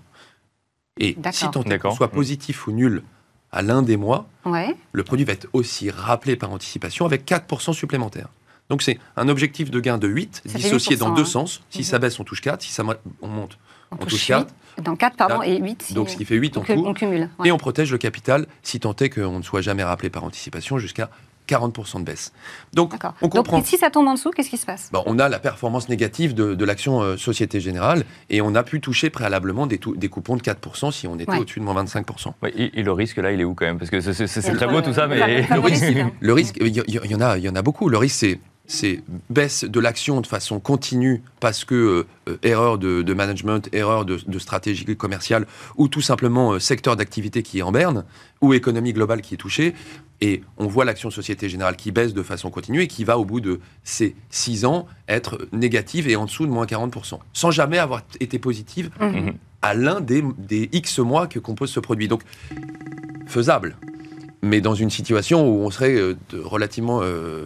Et 0.99 1.17
si 1.31 1.49
tant 1.49 1.63
est 1.63 1.95
soit 1.95 2.09
positif 2.09 2.67
ou 2.67 2.71
nul 2.71 3.03
à 3.51 3.61
l'un 3.61 3.81
des 3.81 3.97
mois, 3.97 4.27
le 4.45 5.03
produit 5.03 5.25
va 5.25 5.33
être 5.33 5.47
aussi 5.53 5.89
rappelé 5.89 6.35
par 6.35 6.51
anticipation 6.51 7.05
avec 7.05 7.25
4% 7.25 7.73
supplémentaires. 7.73 8.29
Donc 8.69 8.81
c'est 8.81 8.97
un 9.17 9.27
objectif 9.27 9.69
de 9.69 9.79
gain 9.79 9.97
de 9.97 10.07
8, 10.07 10.43
dissocié 10.45 10.95
dans 10.95 11.11
deux 11.13 11.23
hein. 11.23 11.25
sens. 11.25 11.61
Si 11.69 11.79
mhm. 11.79 11.83
ça 11.83 11.99
baisse, 11.99 12.19
on 12.19 12.23
touche 12.23 12.41
4. 12.41 12.61
Si 12.61 12.71
ça 12.71 12.83
on 13.21 13.27
monte, 13.27 13.57
on, 13.99 14.05
touche 14.05 14.27
4. 14.27 14.53
Dans 14.81 14.95
4, 14.95 15.15
pardon, 15.15 15.41
et 15.43 15.57
8. 15.57 15.93
Donc 15.93 16.09
ce 16.09 16.17
qui 16.17 16.25
fait 16.25 16.35
8 16.35 16.57
en 16.57 16.61
tout. 16.61 16.71
On 16.85 16.93
cumule. 16.93 17.29
Et 17.45 17.51
on 17.51 17.57
protège 17.57 17.91
le 17.91 17.97
capital 17.97 18.47
si 18.63 18.79
tant 18.79 18.95
est 18.95 19.09
qu'on 19.09 19.37
ne 19.37 19.43
soit 19.43 19.61
jamais 19.61 19.83
rappelé 19.83 20.09
par 20.09 20.23
anticipation 20.23 20.79
jusqu'à 20.79 21.09
40% 21.47 21.99
de 21.99 22.03
baisse. 22.03 22.31
Donc, 22.73 22.93
on 23.21 23.29
comprend. 23.29 23.57
Donc, 23.57 23.65
si 23.65 23.77
ça 23.77 23.89
tombe 23.89 24.07
en 24.07 24.13
dessous, 24.13 24.31
qu'est-ce 24.31 24.49
qui 24.49 24.57
se 24.57 24.65
passe? 24.65 24.89
On 25.05 25.19
a 25.19 25.29
la 25.29 25.39
performance 25.39 25.89
négative 25.89 26.33
de, 26.33 26.65
l'action 26.65 27.01
euh, 27.01 27.17
Société 27.17 27.59
Générale 27.59 28.05
et 28.29 28.41
on 28.41 28.55
a 28.55 28.63
pu 28.63 28.79
toucher 28.79 29.09
préalablement 29.09 29.67
des, 29.67 29.79
des 29.95 30.07
coupons 30.07 30.37
de 30.37 30.41
4% 30.41 30.91
si 30.91 31.07
on 31.07 31.19
était 31.19 31.35
au-dessus 31.37 31.59
de 31.59 31.65
moins 31.65 31.83
25%. 31.83 32.33
et, 32.55 32.83
le 32.83 32.91
risque, 32.91 33.17
là, 33.17 33.31
il 33.31 33.41
est 33.41 33.43
où 33.43 33.53
quand 33.53 33.65
même? 33.65 33.77
Parce 33.77 33.91
que 33.91 33.99
c'est 34.01 34.53
très 34.53 34.67
beau 34.67 34.81
tout 34.81 34.93
ça, 34.93 35.07
mais 35.07 35.45
le 35.49 35.59
risque, 35.59 35.93
le 36.19 36.33
risque 36.33 36.57
il 36.61 36.75
y, 36.75 37.15
en 37.15 37.21
a, 37.21 37.37
il 37.37 37.43
y 37.43 37.49
en 37.49 37.55
a 37.55 37.61
beaucoup. 37.61 37.89
Le 37.89 37.97
risque, 37.97 38.15
c'est 38.15 38.39
c'est 38.65 39.03
baisse 39.29 39.65
de 39.65 39.79
l'action 39.79 40.21
de 40.21 40.27
façon 40.27 40.59
continue 40.59 41.21
parce 41.39 41.65
que 41.65 42.05
euh, 42.27 42.37
erreur 42.43 42.77
de, 42.77 43.13
management, 43.13 43.67
erreur 43.73 44.05
de, 44.05 44.39
stratégie 44.39 44.85
commerciale, 44.95 45.45
ou 45.75 45.87
tout 45.87 46.01
simplement 46.01 46.59
secteur 46.59 46.95
d'activité 46.95 47.43
qui 47.43 47.59
est 47.59 47.61
en 47.61 47.71
berne, 47.71 48.05
ou 48.41 48.53
économie 48.53 48.93
globale 48.93 49.21
qui 49.21 49.33
est 49.33 49.37
touchée. 49.37 49.73
Et 50.21 50.41
on 50.57 50.67
voit 50.67 50.85
l'action 50.85 51.11
Société 51.11 51.49
Générale 51.49 51.75
qui 51.75 51.91
baisse 51.91 52.13
de 52.13 52.23
façon 52.23 52.49
continue 52.49 52.81
et 52.81 52.87
qui 52.87 53.03
va, 53.03 53.17
au 53.17 53.25
bout 53.25 53.41
de 53.41 53.59
ces 53.83 54.15
six 54.29 54.63
ans, 54.63 54.87
être 55.09 55.47
négative 55.51 56.07
et 56.07 56.15
en 56.15 56.25
dessous 56.25 56.45
de 56.45 56.51
moins 56.51 56.65
40%, 56.65 57.19
sans 57.33 57.51
jamais 57.51 57.77
avoir 57.77 58.03
été 58.21 58.39
positive 58.39 58.89
mmh. 59.01 59.31
à 59.61 59.73
l'un 59.73 59.99
des, 59.99 60.23
des 60.37 60.69
X 60.71 60.99
mois 60.99 61.27
que 61.27 61.39
compose 61.39 61.71
ce 61.71 61.81
produit. 61.81 62.07
Donc, 62.07 62.21
faisable 63.27 63.75
mais 64.43 64.59
dans 64.59 64.75
une 64.75 64.89
situation 64.89 65.47
où 65.47 65.61
on 65.61 65.71
serait 65.71 65.95
euh, 65.95 66.15
relativement 66.33 66.99
euh, 67.01 67.45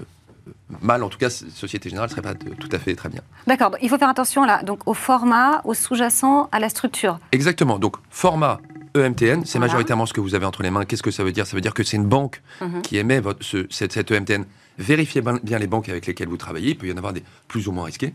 mal, 0.82 1.04
en 1.04 1.10
tout 1.10 1.18
cas, 1.18 1.30
Société 1.30 1.90
Générale 1.90 2.10
ne 2.10 2.12
serait 2.12 2.22
pas 2.22 2.36
tout 2.36 2.70
à 2.72 2.80
fait 2.80 2.96
très 2.96 3.10
bien. 3.10 3.22
D'accord, 3.46 3.76
il 3.82 3.90
faut 3.90 3.98
faire 3.98 4.10
attention 4.10 4.44
là, 4.44 4.64
donc 4.64 4.88
au 4.88 4.94
format, 4.94 5.62
au 5.64 5.74
sous-jacent, 5.74 6.50
à 6.52 6.60
la 6.60 6.70
structure. 6.70 7.20
Exactement, 7.32 7.80
donc 7.80 7.96
format 8.10 8.60
EMTN, 8.96 9.46
c'est 9.46 9.60
majoritairement 9.60 10.06
ce 10.06 10.14
que 10.14 10.22
vous 10.22 10.36
avez 10.36 10.46
entre 10.46 10.64
les 10.64 10.72
mains. 10.72 10.86
Qu'est-ce 10.86 11.04
que 11.04 11.12
ça 11.12 11.24
veut 11.24 11.32
dire? 11.32 11.46
Ça 11.46 11.56
veut 11.56 11.62
dire 11.62 11.74
que 11.74 11.84
c'est 11.84 11.98
une 11.98 12.08
banque 12.08 12.42
mhm. 12.62 12.82
qui 12.82 12.98
émet 12.98 13.20
votre, 13.20 13.44
ce, 13.44 13.66
cette, 13.70 14.12
EMTN. 14.12 14.46
Vérifiez 14.80 15.22
bien 15.44 15.60
les 15.60 15.68
banques 15.68 15.90
avec 15.90 16.06
lesquelles 16.06 16.28
vous 16.28 16.38
travaillez, 16.38 16.72
il 16.72 16.78
peut 16.78 16.88
y 16.88 16.92
en 16.92 16.98
avoir 16.98 17.14
des 17.14 17.24
plus 17.48 17.68
ou 17.68 17.72
moins 17.72 17.86
risqués. 17.86 18.14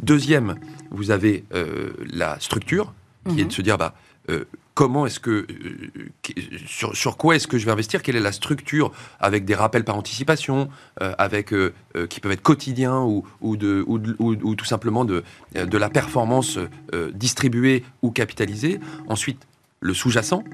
Deuxième, 0.00 0.56
vous 0.90 1.10
avez 1.10 1.44
euh, 1.54 1.90
la 2.10 2.40
structure, 2.40 2.92
qui 3.28 3.40
est 3.40 3.44
de 3.44 3.44
mhm. 3.44 3.50
se 3.50 3.62
dire, 3.62 3.76
bah, 3.76 3.94
comment 4.74 5.06
est-ce 5.06 5.20
que, 5.20 5.46
euh, 5.50 5.90
sur, 6.66 7.16
quoi 7.16 7.36
est-ce 7.36 7.46
que 7.46 7.58
je 7.58 7.66
vais 7.66 7.72
investir? 7.72 8.02
Quelle 8.02 8.16
est 8.16 8.20
la 8.20 8.32
structure? 8.32 8.92
Avec 9.18 9.44
des 9.44 9.54
rappels 9.54 9.84
par 9.84 9.96
anticipation, 9.96 10.68
euh, 11.00 11.14
avec 11.18 11.52
euh, 11.52 11.72
qui 12.08 12.20
peuvent 12.20 12.32
être 12.32 12.42
quotidiens 12.42 13.00
ou, 13.02 13.24
tout 13.56 14.64
simplement 14.64 15.04
de, 15.04 15.24
de 15.54 15.78
la 15.78 15.90
performance 15.90 16.58
distribuée 17.12 17.84
ou 18.02 18.10
capitalisée. 18.10 18.80
Ensuite, 19.08 19.46
le 19.80 19.94
sous-jacent, 19.94 20.44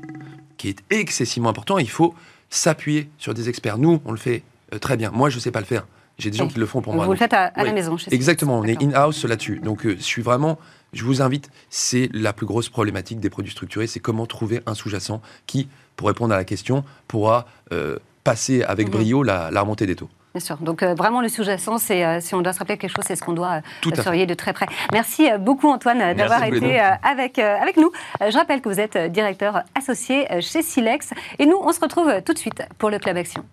qui 0.57 0.69
est 0.69 0.83
excessivement 0.91 1.51
important. 1.51 1.79
Il 1.79 1.91
faut 1.91 2.14
s'appuyer 2.51 3.09
sur 3.19 3.35
des 3.35 3.49
experts. 3.49 3.79
Nous, 3.79 4.01
on 4.05 4.12
le 4.12 4.19
fait 4.19 4.43
très 4.81 4.97
bien. 4.97 5.11
Moi, 5.11 5.31
je 5.31 5.37
ne 5.37 5.41
sais 5.41 5.51
pas 5.51 5.61
le 5.61 5.67
faire. 5.67 5.87
J'ai 6.19 6.31
des 6.31 6.39
gens 6.39 6.49
qui 6.49 6.59
le 6.59 6.67
font 6.67 6.81
pour 6.81 6.95
moi. 6.95 7.05
Vous 7.05 7.12
le 7.12 7.19
faites 7.19 7.35
à, 7.35 7.53
la 7.57 7.73
maison, 7.73 7.97
chez 7.97 8.12
Exactement, 8.14 8.59
on 8.59 8.64
est 8.64 8.83
in-house 8.83 9.25
là-dessus. 9.25 9.61
Donc, 9.62 9.87
je 9.87 9.97
suis 9.97 10.23
vraiment 10.23 10.59
je 10.97 11.05
vous 11.05 11.23
invite, 11.23 11.51
c'est 11.71 12.09
la 12.12 12.33
plus 12.33 12.47
grosse 12.47 12.69
problématique 12.69 13.21
des 13.21 13.31
produits 13.31 13.53
structurés, 13.53 13.87
c'est 13.87 14.01
comment 14.01 14.27
trouver 14.27 14.62
un 14.67 14.75
sous-jacent 14.75 15.21
qui, 15.47 15.69
pour 15.95 16.09
répondre 16.09 16.35
à 16.35 16.37
la 16.37 16.45
question, 16.45 16.85
pourra 17.07 17.47
euh, 17.73 17.97
passer 18.25 18.62
avec 18.62 18.89
mhm. 18.89 18.93
brio 18.93 19.23
la, 19.23 19.51
remontée 19.61 19.87
des 19.87 19.97
taux. 19.97 20.09
Bien 20.35 20.41
sûr. 20.41 20.57
Donc 20.59 20.83
euh, 20.83 20.95
vraiment 20.95 21.23
le 21.23 21.29
sous-jacent, 21.29 21.79
c'est 21.79 22.05
euh, 22.05 22.21
si 22.21 22.35
on 22.35 22.43
doit 22.43 22.53
se 22.53 22.59
rappeler 22.59 22.77
quelque 22.77 22.95
chose, 22.95 23.05
c'est 23.07 23.17
ce 23.17 23.23
qu'on 23.23 23.33
doit 23.33 23.62
surveiller 23.95 24.27
de 24.27 24.35
très 24.35 24.53
près. 24.53 24.67
Merci 24.93 25.29
beaucoup 25.39 25.71
Antoine 25.71 26.14
d'avoir 26.14 26.45
été 26.45 26.79
avec, 26.79 27.39
avec 27.39 27.77
nous. 27.79 27.91
je 28.21 28.37
rappelle 28.37 28.61
que 28.61 28.69
vous 28.69 28.81
êtes 28.81 28.99
directeur 29.11 29.62
associé 29.75 30.27
chez 30.41 30.61
Silex 30.61 31.11
et 31.39 31.47
nous 31.47 31.57
on 31.59 31.73
se 31.73 31.81
retrouve 31.81 32.21
tout 32.23 32.35
de 32.35 32.39
suite 32.39 32.62
pour 32.79 32.91
le 32.91 32.99
Club 32.99 33.17
Action. 33.17 33.45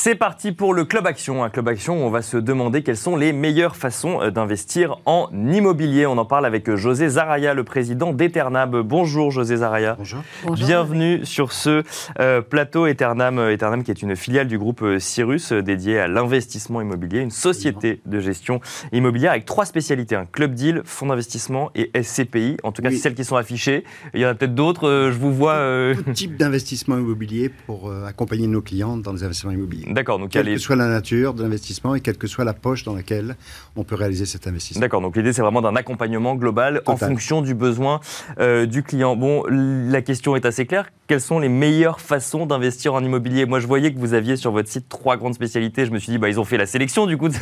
C'est 0.00 0.14
parti 0.14 0.52
pour 0.52 0.74
le 0.74 0.84
Club 0.84 1.08
Action, 1.08 1.42
un 1.42 1.50
Club 1.50 1.66
Action 1.66 2.00
où 2.00 2.06
on 2.06 2.10
va 2.10 2.22
se 2.22 2.36
demander 2.36 2.84
quelles 2.84 2.96
sont 2.96 3.16
les 3.16 3.32
meilleures 3.32 3.74
façons 3.74 4.22
euh, 4.22 4.30
d'investir 4.30 5.00
en 5.06 5.28
immobilier. 5.32 6.06
On 6.06 6.18
en 6.18 6.24
parle 6.24 6.46
avec 6.46 6.68
euh, 6.68 6.76
José 6.76 7.08
Zaraya, 7.08 7.52
le 7.52 7.64
président 7.64 8.12
d'Eternab. 8.12 8.76
Bonjour 8.82 9.32
José 9.32 9.56
Zaraya. 9.56 9.96
Bonjour. 9.98 10.22
Bienvenue 10.54 11.26
sur 11.26 11.52
ce 11.52 11.82
euh, 12.20 12.40
plateau 12.42 12.86
Eternam, 12.86 13.40
Eternam 13.40 13.82
qui 13.82 13.90
est 13.90 14.00
une 14.00 14.14
filiale 14.14 14.46
du 14.46 14.56
groupe 14.56 14.84
Cyrus 15.00 15.52
dédiée 15.52 15.98
à 15.98 16.06
l'investissement 16.06 16.80
immobilier, 16.80 17.18
une 17.18 17.32
société 17.32 18.00
de 18.06 18.20
gestion 18.20 18.60
immobilière 18.92 19.32
avec 19.32 19.46
trois 19.46 19.64
spécialités, 19.64 20.14
un 20.14 20.26
club 20.26 20.54
deal, 20.54 20.82
fonds 20.84 21.06
d'investissement 21.06 21.72
et 21.74 21.90
SCPI. 22.00 22.56
En 22.62 22.70
tout 22.70 22.82
cas, 22.82 22.90
c'est 22.92 22.98
celles 22.98 23.16
qui 23.16 23.24
sont 23.24 23.36
affichées. 23.36 23.82
Il 24.14 24.20
y 24.20 24.26
en 24.26 24.28
a 24.28 24.34
peut-être 24.36 24.54
d'autres, 24.54 25.10
je 25.12 25.18
vous 25.18 25.34
vois... 25.34 25.92
Tout 25.96 26.12
type 26.12 26.36
d'investissement 26.36 26.96
immobilier 26.98 27.50
pour 27.66 27.92
accompagner 28.06 28.46
nos 28.46 28.62
clients 28.62 28.96
dans 28.96 29.12
les 29.12 29.24
investissements 29.24 29.50
immobiliers. 29.50 29.87
D'accord. 29.88 30.18
Donc, 30.18 30.30
quelle 30.30 30.46
que 30.46 30.58
soit 30.58 30.76
la 30.76 30.88
nature 30.88 31.34
de 31.34 31.42
l'investissement 31.42 31.94
et 31.94 32.00
quelle 32.00 32.18
que 32.18 32.26
soit 32.26 32.44
la 32.44 32.54
poche 32.54 32.84
dans 32.84 32.94
laquelle 32.94 33.36
on 33.76 33.84
peut 33.84 33.94
réaliser 33.94 34.26
cet 34.26 34.46
investissement. 34.46 34.80
D'accord. 34.80 35.00
Donc 35.00 35.16
l'idée, 35.16 35.32
c'est 35.32 35.42
vraiment 35.42 35.62
d'un 35.62 35.76
accompagnement 35.76 36.34
global 36.34 36.82
en 36.86 36.96
fonction 36.96 37.42
du 37.42 37.54
besoin 37.54 38.00
euh, 38.38 38.66
du 38.66 38.82
client. 38.82 39.16
Bon, 39.16 39.44
la 39.48 40.02
question 40.02 40.36
est 40.36 40.44
assez 40.44 40.66
claire. 40.66 40.90
Quelles 41.06 41.20
sont 41.20 41.38
les 41.38 41.48
meilleures 41.48 42.00
façons 42.00 42.44
d'investir 42.44 42.92
en 42.94 43.02
immobilier? 43.02 43.46
Moi, 43.46 43.60
je 43.60 43.66
voyais 43.66 43.92
que 43.92 43.98
vous 43.98 44.12
aviez 44.12 44.36
sur 44.36 44.52
votre 44.52 44.68
site 44.68 44.88
trois 44.88 45.16
grandes 45.16 45.34
spécialités. 45.34 45.86
Je 45.86 45.90
me 45.90 45.98
suis 45.98 46.12
dit, 46.12 46.18
bah, 46.18 46.28
ils 46.28 46.38
ont 46.38 46.44
fait 46.44 46.58
la 46.58 46.66
sélection 46.66 47.06
du 47.06 47.16
coup 47.16 47.28
de 47.30 47.34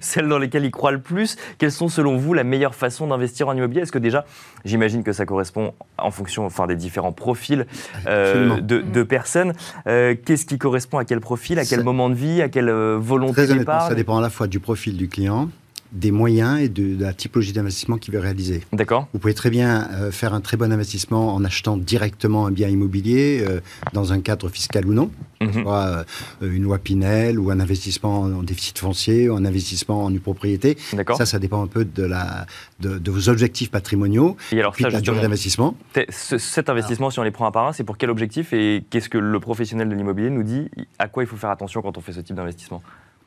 celles, 0.00 0.28
dans 0.28 0.38
lesquelles 0.38 0.64
ils 0.64 0.70
croient 0.70 0.92
le 0.92 1.00
plus. 1.00 1.36
Quelles 1.58 1.72
sont, 1.72 1.88
selon 1.88 2.16
vous, 2.16 2.34
la 2.34 2.42
meilleure 2.42 2.74
façon 2.74 3.06
d'investir 3.06 3.48
en 3.48 3.56
immobilier? 3.56 3.82
Est-ce 3.82 3.92
que 3.92 3.98
déjà, 3.98 4.24
j'imagine 4.64 5.04
que 5.04 5.12
ça 5.12 5.24
correspond 5.24 5.72
en 5.98 6.10
fonction, 6.10 6.44
enfin, 6.46 6.66
des 6.66 6.74
différents 6.74 7.12
profils 7.12 7.66
euh, 8.06 8.60
de, 8.60 9.02
personnes. 9.02 9.52
Euh, 9.86 10.14
qu'est-ce 10.24 10.46
qui 10.46 10.58
correspond 10.58 10.98
à 10.98 11.04
quel 11.04 11.20
profil, 11.20 11.58
à 11.58 11.64
quel 11.64 11.82
moment 11.82 11.91
moment 11.92 12.10
de 12.10 12.14
vie, 12.14 12.42
à 12.42 12.48
quelle 12.48 12.68
euh, 12.68 12.98
volonté 12.98 13.46
d'épargne 13.46 13.88
Ça 13.88 13.94
dépend 13.94 14.18
à 14.18 14.20
la 14.20 14.30
fois 14.30 14.46
du 14.46 14.60
profil 14.60 14.96
du 14.96 15.08
client, 15.08 15.48
des 15.92 16.10
moyens 16.10 16.60
et 16.60 16.68
de, 16.68 17.02
la 17.02 17.12
typologie 17.12 17.52
d'investissement 17.52 17.98
qu'il 17.98 18.14
veut 18.14 18.20
réaliser. 18.20 18.62
D'accord. 18.72 19.08
Vous 19.12 19.18
pouvez 19.18 19.34
très 19.34 19.50
bien 19.50 19.88
euh, 19.92 20.10
faire 20.10 20.34
un 20.34 20.40
très 20.40 20.56
bon 20.56 20.72
investissement 20.72 21.34
en 21.34 21.44
achetant 21.44 21.76
directement 21.76 22.46
un 22.46 22.50
bien 22.50 22.68
immobilier 22.68 23.44
euh, 23.46 23.60
dans 23.92 24.12
un 24.12 24.20
cadre 24.20 24.48
fiscal 24.48 24.86
ou 24.86 24.94
non, 24.94 25.10
mhm. 25.40 25.62
soit 25.62 26.04
une 26.40 26.62
loi 26.62 26.78
Pinel 26.78 27.38
ou 27.38 27.50
un 27.50 27.60
investissement 27.60 28.22
en 28.22 28.42
déficit 28.42 28.78
foncier 28.78 29.28
ou 29.28 29.36
un 29.36 29.44
investissement 29.44 30.04
en 30.04 30.10
une 30.10 30.20
propriété. 30.20 30.76
Ça, 31.16 31.26
ça 31.26 31.38
dépend 31.38 31.62
un 31.62 31.66
peu 31.66 31.84
de, 31.84 32.04
la, 32.04 32.46
de, 32.80 33.10
vos 33.10 33.28
objectifs 33.28 33.70
patrimoniaux 33.70 34.36
et 34.50 34.60
alors, 34.60 34.72
puis 34.72 34.84
de 34.84 34.90
la 34.90 35.00
durée 35.00 35.20
d'investissement. 35.20 35.76
Cet 36.08 36.70
investissement, 36.70 37.10
si 37.10 37.18
on 37.18 37.22
les 37.22 37.30
prend 37.30 37.46
un 37.46 37.52
par 37.52 37.66
un, 37.66 37.72
c'est 37.72 37.84
pour 37.84 37.98
quel 37.98 38.10
objectif 38.10 38.52
et 38.52 38.84
qu'est-ce 38.90 39.08
que 39.08 39.18
le 39.18 39.40
professionnel 39.40 39.88
de 39.88 39.94
l'immobilier 39.94 40.30
nous 40.30 40.42
dit 40.42 40.70
À 40.98 41.08
quoi 41.08 41.22
il 41.22 41.26
faut 41.26 41.36
faire 41.36 41.50
attention 41.50 41.82
quand 41.82 41.98
on 41.98 42.00
fait 42.00 42.12
ce 42.12 42.20
type 42.20 42.36
d'investissement? 42.36 42.82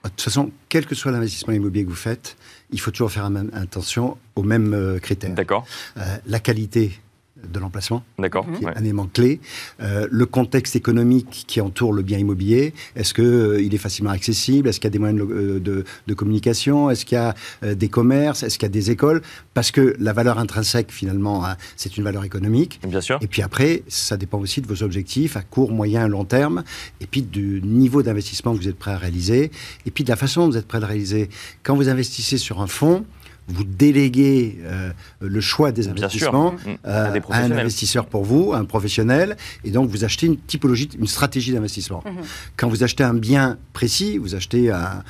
De 0.06 0.10
toute 0.10 0.22
façon, 0.22 0.52
quel 0.70 0.86
que 0.86 0.96
soit 0.96 1.12
l'investissement 1.12 1.54
immobilier 1.54 1.86
que 1.86 1.90
vous 1.90 1.96
faites, 1.96 2.38
il 2.72 2.80
faut 2.80 2.92
toujours 2.92 3.12
faire 3.12 3.30
attention 3.54 4.18
aux 4.36 4.44
mêmes 4.44 4.74
euh, 4.74 5.00
critères. 5.00 5.34
D'accord. 5.34 5.66
Euh, 5.98 6.18
la 6.26 6.40
qualité 6.40 7.00
de 7.44 7.60
l'emplacement, 7.60 8.04
D'accord, 8.18 8.46
qui 8.58 8.64
est 8.64 8.68
un 8.68 8.82
élément 8.82 9.08
clé. 9.08 9.42
Euh, 9.82 10.08
le 10.10 10.26
contexte 10.26 10.76
économique 10.76 11.44
qui 11.48 11.60
entoure 11.60 11.92
le 11.92 12.02
bien 12.02 12.18
immobilier, 12.18 12.74
est-ce 12.96 13.14
qu'il 13.14 13.26
euh, 13.26 13.62
il 13.62 13.76
est 13.76 13.80
facilement 13.80 14.12
accessible? 14.12 14.70
Est-ce 14.70 14.80
qu'il 14.80 14.88
y 14.88 14.92
a 14.92 14.92
des 14.92 15.00
moyens 15.00 15.20
de, 15.20 15.84
de, 16.08 16.14
communication? 16.14 16.90
Est-ce 16.90 17.06
qu'il 17.06 17.18
y 17.18 17.20
a 17.20 17.36
euh, 17.64 17.76
des 17.76 17.90
commerces? 17.90 18.44
Est-ce 18.44 18.58
qu'il 18.58 18.66
y 18.66 18.72
a 18.72 18.74
des 18.74 18.90
écoles? 18.90 19.22
Parce 19.54 19.72
que 19.72 19.96
la 20.00 20.14
valeur 20.14 20.40
intrinsèque, 20.40 20.92
finalement, 20.92 21.46
hein, 21.46 21.58
c'est 21.76 21.98
une 21.98 22.06
valeur 22.06 22.24
économique. 22.24 22.80
Bien 22.88 23.02
sûr. 23.02 23.20
Et 23.22 23.28
puis 23.28 23.42
après, 23.42 23.84
ça 23.90 24.16
dépend 24.16 24.40
aussi 24.40 24.62
de 24.62 24.68
vos 24.68 24.82
objectifs 24.82 25.36
à 25.36 25.42
court, 25.42 25.72
moyen, 25.74 26.08
long 26.08 26.24
terme, 26.24 26.64
et 27.02 27.06
puis 27.06 27.22
du 27.22 27.62
niveau 27.64 28.02
d'investissement 28.02 28.54
que 28.54 28.60
vous 28.60 28.70
êtes 28.70 28.80
prêt 28.80 28.92
à 28.92 28.98
réaliser, 28.98 29.52
et 29.86 29.92
puis 29.92 30.06
de 30.06 30.10
la 30.10 30.16
façon 30.16 30.42
dont 30.42 30.52
vous 30.52 30.58
êtes 30.58 30.68
prêt 30.68 30.78
à 30.78 30.82
le 30.82 30.88
réaliser. 30.88 31.30
Quand 31.64 31.76
vous 31.76 31.90
investissez 31.90 32.38
sur 32.38 32.62
un 32.62 32.68
fonds, 32.68 33.06
vous 33.48 33.64
déléguez 33.64 34.58
euh, 34.64 34.92
le 35.20 35.42
choix 35.42 35.72
des 35.72 35.88
investissements 35.88 36.54
mmh. 36.54 36.58
euh, 36.88 37.20
à, 37.30 37.38
un 37.38 37.52
investisseur 37.52 38.06
pour 38.06 38.24
vous, 38.24 38.54
un 38.54 38.66
professionnel, 38.66 39.38
et 39.64 39.72
donc 39.72 39.90
vous 39.90 40.04
achetez 40.04 40.28
une 40.28 40.38
typologie, 40.38 40.90
une 40.98 41.08
stratégie 41.08 41.54
d'investissement. 41.54 42.04
Mmh. 42.06 42.22
Quand 42.58 42.68
vous 42.68 42.84
achetez 42.84 43.04
un 43.04 43.14
bien 43.14 43.58
précis, 43.74 44.18
vous 44.18 44.36
achetez 44.36 44.72
un, 44.72 45.04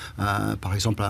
par 0.60 0.74
exemple 0.74 1.04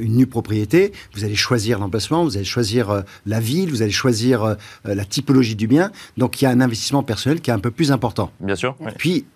une 0.00 0.16
nue 0.16 0.26
propriété, 0.26 0.92
vous 1.14 1.24
allez 1.24 1.36
choisir 1.36 1.78
l'emplacement, 1.78 2.24
vous 2.24 2.36
allez 2.36 2.44
choisir 2.44 2.90
euh, 2.90 3.02
la 3.26 3.40
ville, 3.40 3.70
vous 3.70 3.82
allez 3.82 3.90
choisir 3.92 4.56
la 4.84 5.04
typologie 5.04 5.56
du 5.56 5.66
bien. 5.66 5.90
Donc 6.16 6.40
il 6.40 6.44
y 6.44 6.48
a 6.48 6.50
un 6.50 6.60
investissement 6.60 7.02
personnel 7.02 7.40
qui 7.40 7.50
est 7.50 7.54
un 7.54 7.58
peu 7.58 7.70
plus 7.70 7.92
important. 7.92 8.30
Bien 8.40 8.56
sûr. 8.56 8.76
Puis 8.98 9.26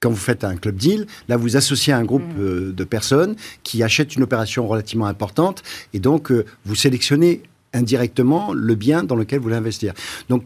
quand 0.00 0.10
vous 0.10 0.16
faites 0.16 0.44
un 0.44 0.56
club 0.56 0.76
deal, 0.76 1.06
là 1.28 1.36
vous 1.36 1.56
associez 1.56 1.92
un 1.92 2.04
groupe 2.04 2.22
mm. 2.22 2.40
euh, 2.40 2.72
de 2.72 2.84
personnes 2.84 3.36
qui 3.62 3.82
achètent 3.82 4.14
une 4.14 4.22
opération 4.22 4.66
relativement 4.66 5.06
importante 5.06 5.62
et 5.92 5.98
donc 5.98 6.30
euh, 6.30 6.44
vous 6.64 6.74
sélectionnez 6.74 7.42
indirectement 7.74 8.52
le 8.52 8.74
bien 8.74 9.02
dans 9.04 9.16
lequel 9.16 9.38
vous 9.38 9.44
voulez 9.44 9.56
investir. 9.56 9.92
Donc 10.28 10.44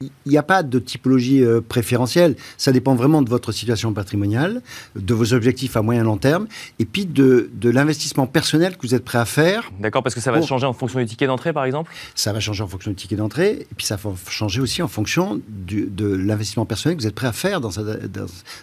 il 0.00 0.10
n'y 0.26 0.36
a 0.36 0.42
pas 0.42 0.62
de 0.62 0.78
typologie 0.78 1.42
euh, 1.42 1.60
préférentielle. 1.66 2.36
Ça 2.58 2.70
dépend 2.70 2.94
vraiment 2.94 3.22
de 3.22 3.30
votre 3.30 3.50
situation 3.50 3.94
patrimoniale, 3.94 4.60
de 4.94 5.14
vos 5.14 5.32
objectifs 5.32 5.76
à 5.76 5.82
moyen 5.82 6.02
et 6.02 6.04
long 6.04 6.18
terme, 6.18 6.46
et 6.78 6.84
puis 6.84 7.06
de, 7.06 7.50
de 7.54 7.70
l'investissement 7.70 8.26
personnel 8.26 8.76
que 8.76 8.86
vous 8.86 8.94
êtes 8.94 9.04
prêt 9.04 9.18
à 9.18 9.24
faire. 9.24 9.70
D'accord, 9.80 10.02
parce 10.02 10.14
que 10.14 10.20
ça 10.20 10.32
va 10.32 10.42
changer 10.42 10.66
en 10.66 10.74
fonction 10.74 10.98
du 10.98 11.06
ticket 11.06 11.26
d'entrée, 11.26 11.52
par 11.52 11.64
exemple? 11.64 11.90
Ça 12.14 12.32
va 12.32 12.40
changer 12.40 12.62
en 12.62 12.68
fonction 12.68 12.90
du 12.90 12.96
ticket 12.96 13.16
d'entrée, 13.16 13.66
et 13.70 13.74
puis 13.74 13.86
ça 13.86 13.96
va 13.96 14.10
changer 14.28 14.60
aussi 14.60 14.82
en 14.82 14.88
fonction 14.88 15.40
du, 15.48 15.86
de 15.86 16.06
l'investissement 16.06 16.66
personnel 16.66 16.96
que 16.96 17.02
vous 17.02 17.08
êtes 17.08 17.14
prêt 17.14 17.28
à 17.28 17.32
faire 17.32 17.60
dans, 17.60 17.70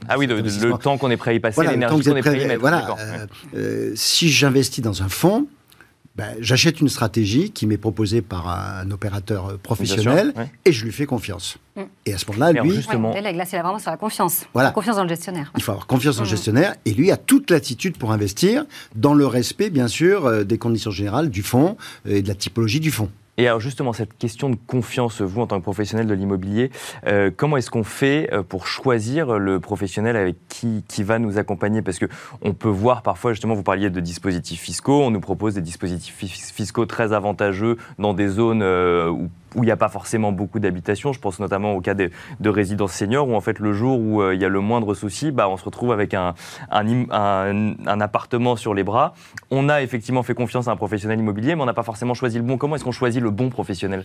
Ah 0.07 0.17
oui, 0.17 0.27
le 0.27 0.77
temps 0.77 0.97
qu'on 0.97 1.09
est 1.09 1.17
prêt 1.17 1.31
à 1.31 1.33
y 1.33 1.39
passer, 1.39 1.65
l'énergie 1.65 2.03
qu'on 2.03 2.15
est 2.15 2.21
prêt 2.21 2.39
à 2.39 2.43
y 2.43 2.45
mettre. 2.45 2.61
Voilà, 2.61 2.95
euh, 2.99 3.25
euh, 3.55 3.91
si 3.95 4.29
j'investis 4.29 4.83
dans 4.83 5.01
un 5.01 5.09
fonds, 5.09 5.47
ben, 6.15 6.35
j'achète 6.39 6.79
une 6.79 6.89
stratégie 6.89 7.49
qui 7.49 7.65
m'est 7.65 7.77
proposée 7.77 8.21
par 8.21 8.47
un, 8.47 8.89
opérateur 8.91 9.57
professionnel 9.57 10.33
et 10.63 10.71
je 10.71 10.85
lui 10.85 10.91
fais 10.91 11.05
confiance. 11.05 11.57
Mm. 11.75 11.81
Et 12.05 12.13
à 12.13 12.17
ce 12.19 12.25
moment-là, 12.27 12.61
lui. 12.61 12.75
justement... 12.75 13.13
là, 13.13 13.45
c'est 13.45 13.59
vraiment 13.59 13.79
sur 13.79 13.89
la 13.89 13.97
confiance. 13.97 14.45
Voilà. 14.53 14.69
La 14.69 14.73
confiance 14.73 14.97
dans 14.97 15.03
le 15.03 15.09
gestionnaire. 15.09 15.51
Il 15.57 15.63
faut 15.63 15.71
avoir 15.71 15.87
confiance 15.87 16.17
dans 16.17 16.23
le 16.23 16.27
mm. 16.27 16.31
gestionnaire 16.31 16.75
et 16.85 16.93
lui 16.93 17.09
a 17.09 17.17
toute 17.17 17.49
l'attitude 17.49 17.97
pour 17.97 18.11
investir 18.11 18.65
dans 18.95 19.15
le 19.15 19.25
respect, 19.25 19.71
bien 19.71 19.87
sûr, 19.87 20.27
euh, 20.27 20.43
des 20.43 20.59
conditions 20.59 20.91
générales 20.91 21.29
du 21.29 21.41
fonds 21.41 21.77
et 22.05 22.21
de 22.21 22.27
la 22.27 22.35
typologie 22.35 22.79
du 22.79 22.91
fonds. 22.91 23.09
Et 23.37 23.47
alors 23.47 23.59
justement, 23.59 23.93
cette 23.93 24.15
question 24.15 24.49
de 24.49 24.55
confiance, 24.67 25.21
vous 25.21 25.41
en 25.41 25.47
tant 25.47 25.57
que 25.57 25.63
professionnel 25.63 26.05
de 26.05 26.13
l'immobilier, 26.13 26.69
euh, 27.07 27.31
comment 27.35 27.57
est-ce 27.57 27.71
qu'on 27.71 27.83
fait 27.83 28.29
euh, 28.31 28.43
pour 28.43 28.67
choisir 28.67 29.39
le 29.39 29.59
professionnel 29.59 30.15
avec 30.15 30.35
qui, 30.49 30.83
qui 30.87 31.01
va 31.01 31.17
nous 31.17 31.39
accompagner? 31.39 31.81
Parce 31.81 31.97
que 31.97 32.05
on 32.43 32.53
peut 32.53 32.69
voir 32.69 33.01
parfois, 33.01 33.33
justement, 33.33 33.55
vous 33.55 33.63
parliez 33.63 33.89
de 33.89 33.99
dispositifs 33.99 34.61
fiscaux, 34.61 35.01
on 35.01 35.09
nous 35.09 35.19
propose 35.19 35.55
des 35.55 35.61
dispositifs 35.61 36.15
fiscaux 36.53 36.85
très 36.85 37.11
avantageux 37.11 37.77
dans 37.97 38.13
des 38.13 38.27
zones 38.27 38.61
euh, 38.61 39.09
où 39.09 39.29
où 39.55 39.63
il 39.63 39.67
n'y 39.67 39.71
a 39.71 39.77
pas 39.77 39.89
forcément 39.89 40.31
beaucoup 40.31 40.59
d'habitations. 40.59 41.13
Je 41.13 41.19
pense 41.19 41.39
notamment 41.39 41.73
au 41.73 41.81
cas 41.81 41.93
de, 41.93 42.09
de 42.39 42.49
résidences 42.49 42.93
seniors, 42.93 43.27
où 43.27 43.35
en 43.35 43.41
fait 43.41 43.59
le 43.59 43.73
jour 43.73 43.99
où 43.99 44.21
euh, 44.21 44.35
il 44.35 44.41
y 44.41 44.45
a 44.45 44.49
le 44.49 44.59
moindre 44.59 44.93
souci, 44.93 45.31
bah, 45.31 45.49
on 45.49 45.57
se 45.57 45.65
retrouve 45.65 45.91
avec 45.91 46.13
un, 46.13 46.33
un, 46.71 48.01
appartement 48.01 48.55
sur 48.55 48.73
les 48.73 48.83
bras. 48.83 49.13
On 49.51 49.69
a 49.69 49.81
effectivement 49.81 50.23
fait 50.23 50.33
confiance 50.33 50.67
à 50.67 50.71
un 50.71 50.75
professionnel 50.75 51.19
immobilier, 51.19 51.55
mais 51.55 51.61
on 51.61 51.65
n'a 51.65 51.73
pas 51.73 51.83
forcément 51.83 52.13
choisi 52.13 52.37
le 52.37 52.43
bon. 52.43 52.57
Comment 52.57 52.75
est-ce 52.75 52.83
qu'on 52.83 52.91
choisit 52.91 53.21
le 53.21 53.31
bon 53.31 53.49
professionnel? 53.49 54.03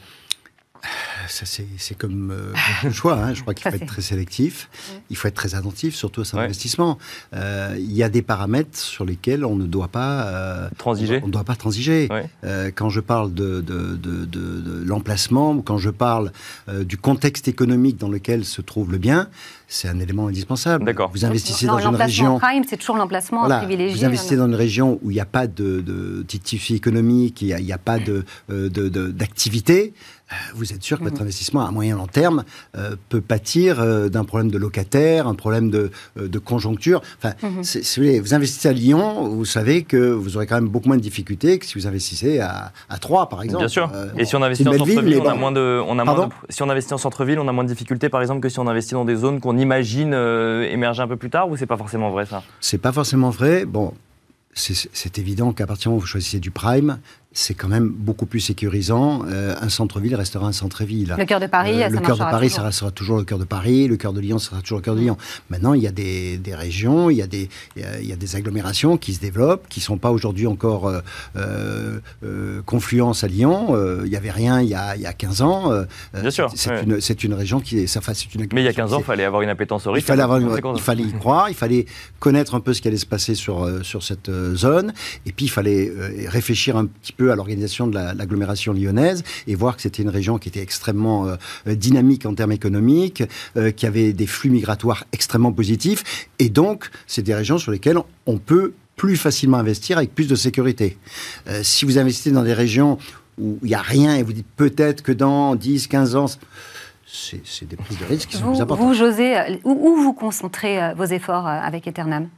Ça, 1.28 1.44
c'est 1.46 1.96
comme 1.96 2.30
euh, 2.30 2.90
choix. 2.92 3.14
Hein. 3.14 3.34
Je 3.34 3.42
crois 3.42 3.54
qu'il 3.54 3.70
faut 3.70 3.76
être 3.76 3.86
très 3.86 4.02
sélectif. 4.02 4.68
Il 5.10 5.16
faut 5.16 5.28
être 5.28 5.34
très 5.34 5.54
attentif, 5.54 5.94
surtout 5.94 6.22
à 6.22 6.24
son 6.24 6.38
investissement. 6.38 6.98
Euh, 7.34 7.76
il 7.78 7.92
y 7.92 8.02
a 8.02 8.08
des 8.08 8.22
paramètres 8.22 8.76
sur 8.78 9.04
lesquels 9.04 9.44
on 9.44 9.56
ne 9.56 9.66
doit 9.66 9.88
pas 9.88 10.22
euh, 10.22 10.68
transiger. 10.78 11.20
On 11.22 11.26
ne 11.26 11.32
doit 11.32 11.44
pas 11.44 11.56
transiger. 11.56 12.08
Euh, 12.44 12.70
quand 12.74 12.88
je 12.90 13.00
parle 13.00 13.34
de, 13.34 13.60
de, 13.60 13.96
de, 13.96 14.24
de 14.24 14.84
l'emplacement 14.84 15.52
ou 15.52 15.62
quand 15.62 15.78
je 15.78 15.90
parle 15.90 16.32
du 16.68 16.96
contexte 16.96 17.48
économique 17.48 17.98
dans 17.98 18.08
lequel 18.08 18.44
se 18.44 18.60
trouve 18.60 18.92
le 18.92 18.98
bien, 18.98 19.28
c'est 19.66 19.88
un 19.88 19.98
élément 20.00 20.28
indispensable. 20.28 20.84
D'accord. 20.84 21.10
Vous 21.12 21.24
investissez 21.24 21.66
dans 21.66 21.78
une 21.78 21.94
région. 21.94 22.38
prime, 22.38 22.64
c'est 22.66 22.78
toujours 22.78 22.96
l'emplacement 22.96 23.40
voilà, 23.40 23.58
privilégié. 23.58 23.96
Vous 23.96 24.04
investissez 24.04 24.36
dans 24.36 24.46
une 24.46 24.54
région 24.54 24.98
où 25.02 25.10
il 25.10 25.14
n'y 25.14 25.20
a 25.20 25.26
pas 25.26 25.46
de, 25.46 25.80
de, 25.80 26.24
économique, 26.70 27.42
il 27.42 27.54
n'y 27.54 27.72
a, 27.72 27.74
a, 27.74 27.78
pas 27.78 27.98
d'activité. 27.98 29.92
Euh, 29.94 30.17
vous 30.54 30.72
êtes 30.72 30.82
sûr 30.82 30.98
que 30.98 31.04
votre 31.04 31.16
mhm. 31.16 31.22
investissement 31.22 31.66
à 31.66 31.70
moyen 31.70 31.96
long 31.96 32.06
terme 32.06 32.44
euh, 32.76 32.96
peut 33.08 33.20
pâtir 33.20 33.80
euh, 33.80 34.08
d'un 34.08 34.24
problème 34.24 34.50
de 34.50 34.58
locataire, 34.58 35.26
un 35.26 35.34
problème 35.34 35.70
de, 35.70 35.90
de 36.16 36.38
conjoncture? 36.38 37.02
Enfin, 37.18 37.34
mhm. 37.42 37.62
vous, 38.20 38.34
investissez 38.34 38.68
à 38.68 38.72
Lyon, 38.72 39.28
vous 39.28 39.44
savez 39.44 39.82
que 39.82 39.96
vous 39.96 40.36
aurez 40.36 40.46
quand 40.46 40.56
même 40.56 40.68
beaucoup 40.68 40.88
moins 40.88 40.96
de 40.96 41.02
difficultés 41.02 41.58
que 41.58 41.66
si 41.66 41.74
vous 41.74 41.86
investissez 41.86 42.40
à, 42.40 42.72
à 42.88 42.98
Troyes, 42.98 43.28
par 43.28 43.42
exemple. 43.42 43.62
Bien 43.62 43.68
sûr. 43.68 43.90
Et 44.16 44.24
si 44.24 44.36
on 44.36 44.42
investit 44.42 44.68
en 44.68 44.72
centre-ville, 44.72 45.20
on 45.20 45.28
a 45.28 45.34
moins 45.34 45.52
de, 45.52 45.80
on 45.86 45.98
a 45.98 46.04
moins 46.04 46.26
de, 46.26 46.32
si 46.50 46.62
on 46.62 46.70
investit 46.70 46.94
en 46.94 46.98
centre-ville, 46.98 47.38
on 47.38 47.48
a 47.48 47.52
moins 47.52 47.64
de 47.64 47.68
difficultés, 47.68 48.08
par 48.08 48.20
exemple, 48.20 48.40
que 48.40 48.48
si 48.48 48.58
on 48.58 48.66
investit 48.66 48.94
dans 48.94 49.04
des 49.04 49.16
zones 49.16 49.40
qu'on 49.40 49.56
imagine 49.56 50.12
émerger 50.70 51.02
un 51.02 51.08
peu 51.08 51.16
plus 51.16 51.30
tard, 51.30 51.48
ou 51.48 51.56
c'est 51.56 51.66
pas 51.66 51.76
forcément 51.76 52.10
vrai 52.10 52.26
ça? 52.26 52.42
C'est 52.60 52.78
pas 52.78 52.92
forcément 52.92 53.30
vrai. 53.30 53.64
Bon, 53.64 53.94
c'est 54.54 55.18
évident 55.18 55.52
qu'à 55.52 55.66
partir 55.66 55.84
du 55.84 55.88
moment 55.88 55.98
où 55.98 56.00
vous 56.00 56.06
choisissez 56.06 56.40
du 56.40 56.50
prime, 56.50 56.98
c'est 57.32 57.52
quand 57.52 57.68
même 57.68 57.88
beaucoup 57.88 58.24
plus 58.24 58.40
sécurisant. 58.40 59.22
Euh, 59.26 59.54
un 59.60 59.68
centre-ville 59.68 60.14
restera 60.14 60.46
un 60.46 60.52
centre-ville. 60.52 61.14
Le 61.18 61.26
cœur 61.26 61.40
de 61.40 61.46
Paris, 61.46 61.82
euh, 61.82 61.90
Le 61.90 61.98
cœur 61.98 62.16
de 62.16 62.22
Paris, 62.22 62.48
ça 62.48 62.62
restera 62.62 62.90
toujours 62.90 63.18
le 63.18 63.24
cœur 63.24 63.38
de 63.38 63.44
Paris. 63.44 63.86
Le 63.86 63.96
cœur 63.96 64.14
de 64.14 64.20
Lyon, 64.20 64.38
ça 64.38 64.50
sera 64.50 64.62
toujours 64.62 64.78
le 64.78 64.82
cœur 64.82 64.94
de 64.94 65.00
Lyon. 65.00 65.18
Maintenant, 65.50 65.74
il 65.74 65.82
y 65.82 65.86
a 65.86 65.92
des, 65.92 66.40
régions, 66.54 67.10
il 67.10 67.18
y 67.18 67.22
a 67.22 67.26
des, 67.26 67.50
il 67.76 68.06
y 68.06 68.12
a, 68.12 68.16
des 68.16 68.36
agglomérations 68.36 68.96
qui 68.96 69.12
se 69.12 69.20
développent, 69.20 69.68
qui 69.68 69.80
ne 69.80 69.84
sont 69.84 69.98
pas 69.98 70.10
aujourd'hui 70.10 70.46
encore 70.46 70.90
euh, 71.36 72.00
confluence 72.64 73.24
à 73.24 73.28
Lyon. 73.28 73.76
il 74.04 74.10
n'y 74.10 74.16
avait 74.16 74.30
rien 74.30 74.62
il 74.62 74.68
y 74.68 74.74
a, 74.74 74.96
il 74.96 75.02
y 75.02 75.06
a 75.06 75.12
15 75.12 75.42
ans. 75.42 75.70
Bien 76.14 76.30
sûr. 76.30 76.50
C'est 76.54 76.82
une, 76.82 77.32
une, 77.32 77.38
région 77.38 77.60
qui. 77.60 77.86
Ça, 77.86 78.00
une 78.34 78.48
Mais 78.52 78.62
il 78.62 78.64
y 78.64 78.68
a 78.68 78.72
15 78.72 78.94
ans, 78.94 78.98
il 79.00 79.04
fallait 79.04 79.24
avoir 79.24 79.42
une 79.42 79.50
appétence 79.50 79.86
au 79.86 79.92
risque. 79.92 80.06
Il 80.06 80.08
fallait, 80.08 80.22
avoir 80.22 80.40
il 80.40 80.80
fallait 80.80 81.04
y 81.04 81.12
croire, 81.12 81.50
il 81.50 81.54
fallait 81.54 81.84
connaître 82.20 82.54
un 82.54 82.60
peu 82.60 82.72
ce 82.72 82.80
qui 82.80 82.88
allait 82.88 82.96
se 82.96 83.06
passer 83.06 83.34
sur, 83.34 83.68
sur 83.84 84.02
cette 84.02 84.30
zone. 84.54 84.94
Et 85.26 85.32
puis, 85.32 85.44
il 85.44 85.50
fallait 85.50 85.92
réfléchir 86.26 86.76
un 86.76 86.86
petit 86.86 87.12
peu 87.12 87.17
à 87.26 87.34
l'organisation 87.34 87.88
de 87.88 87.94
l'agglomération 87.94 88.72
lyonnaise 88.72 89.24
et 89.46 89.54
voir 89.54 89.76
que 89.76 89.82
c'était 89.82 90.02
une 90.02 90.08
région 90.08 90.38
qui 90.38 90.48
était 90.48 90.62
extrêmement 90.62 91.26
euh, 91.26 91.74
dynamique 91.74 92.26
en 92.26 92.34
termes 92.34 92.52
économiques, 92.52 93.24
euh, 93.56 93.70
qui 93.70 93.86
avait 93.86 94.12
des 94.12 94.26
flux 94.26 94.50
migratoires 94.50 95.04
extrêmement 95.12 95.52
positifs. 95.52 96.28
Et 96.38 96.48
donc, 96.48 96.90
c'est 97.06 97.22
des 97.22 97.34
régions 97.34 97.58
sur 97.58 97.72
lesquelles 97.72 97.98
on 98.26 98.38
peut 98.38 98.72
plus 98.96 99.16
facilement 99.16 99.58
investir 99.58 99.98
avec 99.98 100.14
plus 100.14 100.28
de 100.28 100.34
sécurité. 100.34 100.96
Euh, 101.48 101.60
si 101.62 101.84
vous 101.84 101.98
investissez 101.98 102.30
dans 102.30 102.44
des 102.44 102.54
régions 102.54 102.98
où 103.38 103.58
il 103.62 103.68
n'y 103.68 103.74
a 103.74 103.82
rien 103.82 104.16
et 104.16 104.22
vous 104.22 104.32
dites 104.32 104.46
peut-être 104.56 105.02
que 105.02 105.12
dans 105.12 105.54
10, 105.54 105.88
15 105.88 106.16
ans, 106.16 106.26
c'est 107.06 107.68
des 107.68 107.76
prises 107.76 107.98
de 107.98 108.04
risque 108.04 108.28
qui 108.28 108.36
sont 108.36 108.50
plus 108.50 108.60
importantes. 108.60 108.86
Vous, 108.86 108.94
José, 108.94 109.60
où, 109.64 109.70
où 109.70 110.02
vous 110.02 110.12
concentrez 110.12 110.92
vos 110.94 111.04
efforts 111.04 111.46
avec 111.46 111.86
Eternam? 111.86 112.28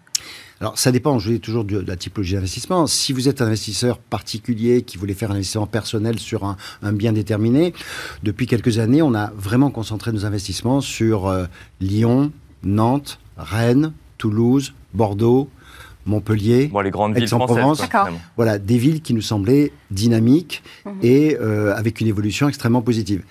Alors, 0.61 0.79
ça 0.79 0.93
dépend, 0.93 1.19
je 1.19 1.31
dis 1.31 1.41
toujours 1.41 1.65
de 1.65 1.79
la 1.79 1.97
typologie 1.97 2.35
d'investissement. 2.35 2.87
Si 2.87 3.15
vous 3.15 3.31
êtes 3.31 3.41
un 3.41 3.47
investisseur 3.47 3.97
particulier 3.97 4.83
qui 4.83 4.99
voulait 4.99 5.15
faire 5.15 5.31
un 5.31 5.35
investissement 5.35 5.67
personnel 5.67 6.19
sur 6.19 6.45
un, 6.45 6.93
bien 6.93 7.15
déterminé, 7.15 7.73
depuis 8.23 8.47
quelques 8.47 8.79
années, 8.79 9.01
on 9.01 9.15
a 9.15 9.33
vraiment 9.35 9.71
concentré 9.71 10.13
nos 10.13 10.27
investissements 10.27 10.83
sur 10.83 11.29
euh, 11.29 11.47
Lyon, 11.81 12.31
Nantes, 12.63 13.21
Rennes, 13.39 13.95
Toulouse, 14.19 14.75
Bordeaux, 14.93 15.49
Montpellier, 16.07 16.67
bon, 16.67 16.81
les 16.81 16.91
grandes 16.91 17.15
villes 17.15 17.29
provence 17.29 17.83
Voilà, 18.37 18.59
des 18.59 18.79
villes 18.79 19.01
qui 19.01 19.15
nous 19.15 19.23
semblaient 19.23 19.73
dynamiques 19.91 20.63
mhm. 20.85 20.93
et 21.03 21.37
euh, 21.41 21.75
avec 21.75 22.01
une 22.01 22.07
évolution 22.07 22.49
extrêmement 22.49 22.83
positive. 22.83 23.23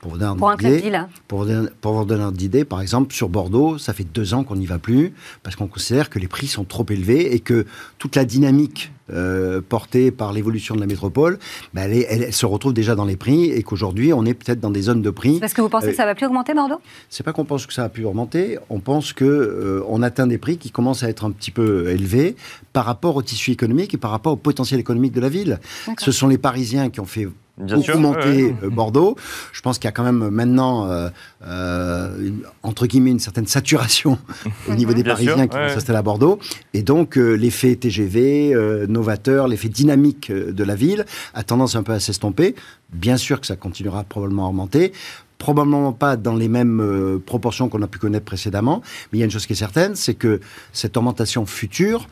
Pour 0.00 0.12
vous 0.12 0.18
donner 0.18 0.30
un 0.40 0.54
idée, 0.54 0.92
pour, 1.26 1.44
vous 1.92 2.04
donner 2.04 2.32
d'idée, 2.32 2.64
par 2.64 2.80
exemple, 2.80 3.12
sur 3.12 3.28
Bordeaux, 3.28 3.78
ça 3.78 3.92
fait 3.92 4.04
deux 4.04 4.32
ans 4.32 4.44
qu'on 4.44 4.54
n'y 4.54 4.66
va 4.66 4.78
plus 4.78 5.12
parce 5.42 5.56
qu'on 5.56 5.66
considère 5.66 6.08
que 6.08 6.20
les 6.20 6.28
prix 6.28 6.46
sont 6.46 6.64
trop 6.64 6.86
élevés 6.88 7.34
et 7.34 7.40
que 7.40 7.66
toute 7.98 8.14
la 8.14 8.24
dynamique 8.24 8.92
euh, 9.10 9.60
portée 9.66 10.12
par 10.12 10.32
l'évolution 10.32 10.76
de 10.76 10.80
la 10.80 10.86
métropole, 10.86 11.38
bah, 11.74 11.88
elle, 11.88 12.32
se 12.32 12.46
retrouve 12.46 12.74
déjà 12.74 12.94
dans 12.94 13.06
les 13.06 13.16
prix 13.16 13.46
et 13.46 13.62
qu'aujourd'hui, 13.64 14.12
on 14.12 14.24
est 14.24 14.34
peut-être 14.34 14.60
dans 14.60 14.70
des 14.70 14.82
zones 14.82 15.02
de 15.02 15.10
prix. 15.10 15.40
Parce 15.40 15.54
que 15.54 15.62
vous 15.62 15.68
pensez 15.68 15.88
que 15.88 15.92
euh, 15.92 15.96
ça 15.96 16.06
va 16.06 16.14
plus 16.14 16.26
augmenter, 16.26 16.54
Bordeaux? 16.54 16.80
C'est 17.08 17.24
pas 17.24 17.32
qu'on 17.32 17.44
pense 17.44 17.66
que 17.66 17.72
ça 17.72 17.82
va 17.82 17.88
plus 17.88 18.04
augmenter. 18.04 18.58
On 18.70 18.78
pense 18.78 19.12
que 19.12 19.24
euh, 19.24 19.82
on 19.88 20.02
atteint 20.02 20.28
des 20.28 20.38
prix 20.38 20.58
qui 20.58 20.70
commencent 20.70 21.02
à 21.02 21.08
être 21.08 21.24
un 21.24 21.32
petit 21.32 21.50
peu 21.50 21.88
élevés 21.88 22.36
par 22.72 22.84
rapport 22.84 23.16
au 23.16 23.22
tissu 23.22 23.50
économique 23.50 23.94
et 23.94 23.98
par 23.98 24.12
rapport 24.12 24.34
au 24.34 24.36
potentiel 24.36 24.78
économique 24.78 25.12
de 25.12 25.20
la 25.20 25.28
ville. 25.28 25.58
Ce 25.98 26.12
sont 26.12 26.28
les 26.28 26.38
Parisiens 26.38 26.90
qui 26.90 27.00
ont 27.00 27.06
fait 27.06 27.26
Bien 27.58 27.80
sûr, 27.80 27.98
monter 27.98 28.54
euh, 28.62 28.70
Bordeaux. 28.70 29.16
Je 29.52 29.60
pense 29.62 29.78
qu'il 29.78 29.86
y 29.86 29.88
a 29.88 29.92
quand 29.92 30.04
même 30.04 30.28
maintenant, 30.30 30.90
euh, 30.90 31.08
euh, 31.44 32.30
entre 32.62 32.86
guillemets, 32.86 33.10
une 33.10 33.18
certaine 33.18 33.46
saturation 33.46 34.18
au 34.68 34.74
niveau 34.74 34.94
des 34.94 35.04
Parisiens 35.04 35.48
qui 35.48 35.56
vont 35.56 35.68
s'installer 35.68 35.98
à 35.98 36.02
Bordeaux. 36.02 36.38
Et 36.74 36.82
donc, 36.82 37.16
l'effet 37.16 37.74
TGV, 37.74 38.54
novateur, 38.88 39.48
l'effet 39.48 39.68
dynamique 39.68 40.30
de 40.30 40.64
la 40.64 40.74
ville 40.74 41.04
a 41.34 41.42
tendance 41.42 41.74
un 41.74 41.82
peu 41.82 41.92
à 41.92 42.00
s'estomper. 42.00 42.54
Bien 42.92 43.16
sûr 43.16 43.40
que 43.40 43.46
ça 43.46 43.56
continuera 43.56 44.04
probablement 44.04 44.46
à 44.46 44.48
augmenter 44.48 44.92
probablement 45.38 45.92
pas 45.92 46.16
dans 46.16 46.34
les 46.34 46.48
mêmes 46.48 47.20
proportions 47.24 47.68
qu'on 47.68 47.80
a 47.82 47.86
pu 47.86 48.00
connaître 48.00 48.24
précédemment, 48.24 48.82
mais 49.12 49.18
il 49.18 49.20
y 49.20 49.22
a 49.22 49.24
une 49.24 49.30
chose 49.30 49.46
qui 49.46 49.52
est 49.52 49.56
certaine, 49.56 49.94
c'est 49.94 50.14
que 50.14 50.40
cette 50.72 50.96
augmentation 50.96 51.46
future 51.46 52.08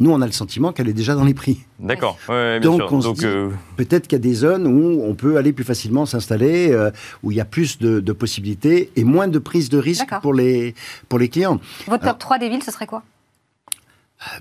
nous, 0.00 0.10
on 0.10 0.20
a 0.22 0.26
le 0.26 0.32
sentiment 0.32 0.72
qu'elle 0.72 0.88
est 0.88 0.94
déjà 0.94 1.14
dans 1.14 1.24
les 1.24 1.34
prix. 1.34 1.60
D'accord. 1.78 2.18
Donc, 2.62 2.80
on 2.90 3.00
se 3.02 3.12
dit, 3.12 3.26
euh, 3.26 3.50
peut-être 3.76 4.08
qu'il 4.08 4.16
y 4.16 4.20
a 4.20 4.22
des 4.22 4.34
zones 4.34 4.66
où 4.66 5.02
on 5.04 5.14
peut 5.14 5.36
aller 5.36 5.52
plus 5.52 5.64
facilement 5.64 6.06
s'installer, 6.06 6.72
euh, 6.72 6.90
où 7.22 7.30
il 7.30 7.36
y 7.36 7.40
a 7.40 7.44
plus 7.44 7.78
de, 7.78 8.12
possibilités 8.12 8.90
et 8.96 9.04
moins 9.04 9.28
de 9.28 9.38
prise 9.38 9.68
de 9.68 9.78
risque 9.78 10.08
pour 10.22 10.34
les, 10.34 10.74
pour 11.08 11.18
les 11.18 11.28
clients. 11.28 11.60
Votre 11.86 12.04
top 12.06 12.18
3 12.18 12.38
des 12.38 12.48
villes, 12.48 12.62
ce 12.62 12.72
serait 12.72 12.86
quoi? 12.86 13.02
euh, 13.02 13.04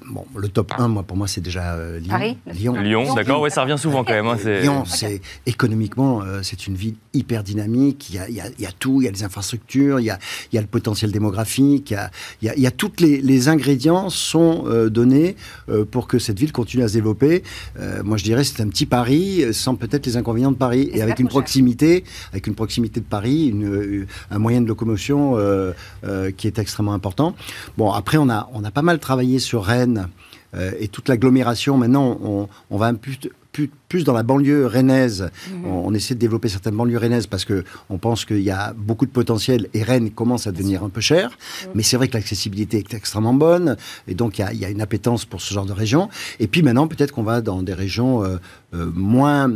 bon, 0.07 0.25
le 0.36 0.49
top 0.49 0.73
1, 0.77 0.88
moi, 0.89 1.03
pour 1.03 1.15
moi, 1.15 1.27
c'est 1.27 1.41
déjà 1.41 1.75
euh, 1.75 1.99
Lyon. 1.99 2.09
Paris 2.09 2.38
Lyon. 2.53 2.73
Lyon, 2.75 3.13
d'accord, 3.15 3.41
ouais, 3.41 3.49
ça 3.49 3.61
revient 3.61 3.77
souvent 3.77 4.03
quand 4.03 4.13
même. 4.13 4.27
Hein, 4.27 4.38
Lyon, 4.61 4.84
c'est 4.86 5.21
économiquement, 5.45 6.21
euh, 6.21 6.41
c'est 6.43 6.67
une 6.67 6.75
ville 6.75 6.95
hyper 7.13 7.43
dynamique. 7.43 8.09
Il 8.09 8.15
y, 8.15 8.19
a, 8.19 8.30
il, 8.30 8.36
y 8.36 8.41
a, 8.41 8.47
il 8.47 8.61
y, 8.61 8.65
a, 8.65 8.71
tout, 8.71 9.01
il 9.01 9.05
y 9.05 9.07
a 9.07 9.11
les 9.11 9.23
infrastructures, 9.23 9.99
il 9.99 10.05
y 10.05 10.09
a, 10.09 10.19
il 10.51 10.55
y 10.55 10.57
a 10.57 10.61
le 10.61 10.67
potentiel 10.67 11.11
démographique, 11.11 11.91
il 11.91 11.93
y 11.93 11.97
a, 12.49 12.55
il 12.55 12.61
y 12.61 12.67
a, 12.67 12.71
toutes 12.71 12.99
les, 12.99 13.21
les 13.21 13.47
ingrédients 13.47 14.09
sont 14.09 14.65
donnés 14.89 15.36
pour 15.91 16.07
que 16.07 16.19
cette 16.19 16.39
ville 16.39 16.51
continue 16.51 16.84
à 16.84 16.88
se 16.88 16.93
développer. 16.93 17.43
moi, 18.03 18.17
je 18.17 18.23
dirais, 18.23 18.43
c'est 18.43 18.61
un 18.61 18.67
petit 18.67 18.86
Paris 18.86 19.45
sans 19.53 19.75
peut-être 19.75 20.05
les 20.05 20.17
inconvénients 20.17 20.51
de 20.51 20.57
Paris 20.57 20.89
et, 20.93 21.01
avec 21.01 21.19
une 21.19 21.27
proximité, 21.27 22.03
avec 22.32 22.47
une 22.47 22.55
proximité 22.55 22.99
de 22.99 23.05
Paris, 23.05 23.47
une, 23.47 24.05
un 24.32 24.39
moyen 24.39 24.61
de 24.61 24.67
locomotion 24.67 25.38
qui 26.38 26.47
est 26.47 26.59
extrêmement 26.59 26.93
important. 26.93 27.36
Bon, 27.77 27.91
après, 27.91 28.17
on 28.17 28.30
a, 28.30 28.49
on 28.53 28.63
a 28.63 28.71
pas 28.71 28.82
mal 28.82 28.99
travaillé 28.99 29.39
sur 29.39 29.68
Euh, 30.55 30.72
et 30.80 30.88
toute 30.88 31.09
l'agglomération, 31.09 31.78
maintenant, 31.78 32.17
on, 32.70 32.78
va 32.78 32.88
un 32.88 32.95
peu 32.95 33.11
plus, 33.52 34.04
dans 34.04 34.14
la 34.14 34.24
banlieue 34.24 34.66
rennaise. 34.68 35.30
Mhm. 35.52 35.66
On, 35.66 35.93
essaie 35.93 36.14
de 36.14 36.20
développer 36.20 36.50
certaines 36.50 36.76
banlieues 36.76 36.97
rennaises 36.97 37.28
parce 37.28 37.45
qu'on 37.45 37.97
pense 37.97 38.26
qu'il 38.26 38.41
y 38.41 38.52
a 38.52 38.74
beaucoup 38.74 39.06
de 39.06 39.12
potentiel 39.12 39.68
et 39.74 39.84
Rennes 39.84 40.12
commence 40.12 40.47
à 40.47 40.52
devenir 40.52 40.84
un 40.84 40.89
peu 40.89 41.02
cher. 41.02 41.38
Mais 41.74 41.84
c'est 41.84 41.97
vrai 41.97 42.08
que 42.08 42.14
l'accessibilité 42.14 42.78
est 42.78 42.93
extrêmement 42.93 43.34
bonne 43.34 43.78
et 44.08 44.14
donc 44.14 44.39
il 44.39 44.60
y, 44.60 44.66
a, 44.66 44.70
une 44.70 44.82
appétence 44.82 45.26
pour 45.26 45.41
ce 45.41 45.54
genre 45.54 45.66
de 45.66 45.74
région. 45.74 46.10
Et 46.39 46.47
puis 46.47 46.62
maintenant, 46.62 46.88
peut-être 46.88 47.12
qu'on 47.12 47.24
va 47.24 47.41
dans 47.41 47.64
des 47.64 47.74
régions 47.74 48.24
euh, 48.24 48.38
euh, 48.76 48.91
moins, 48.93 49.52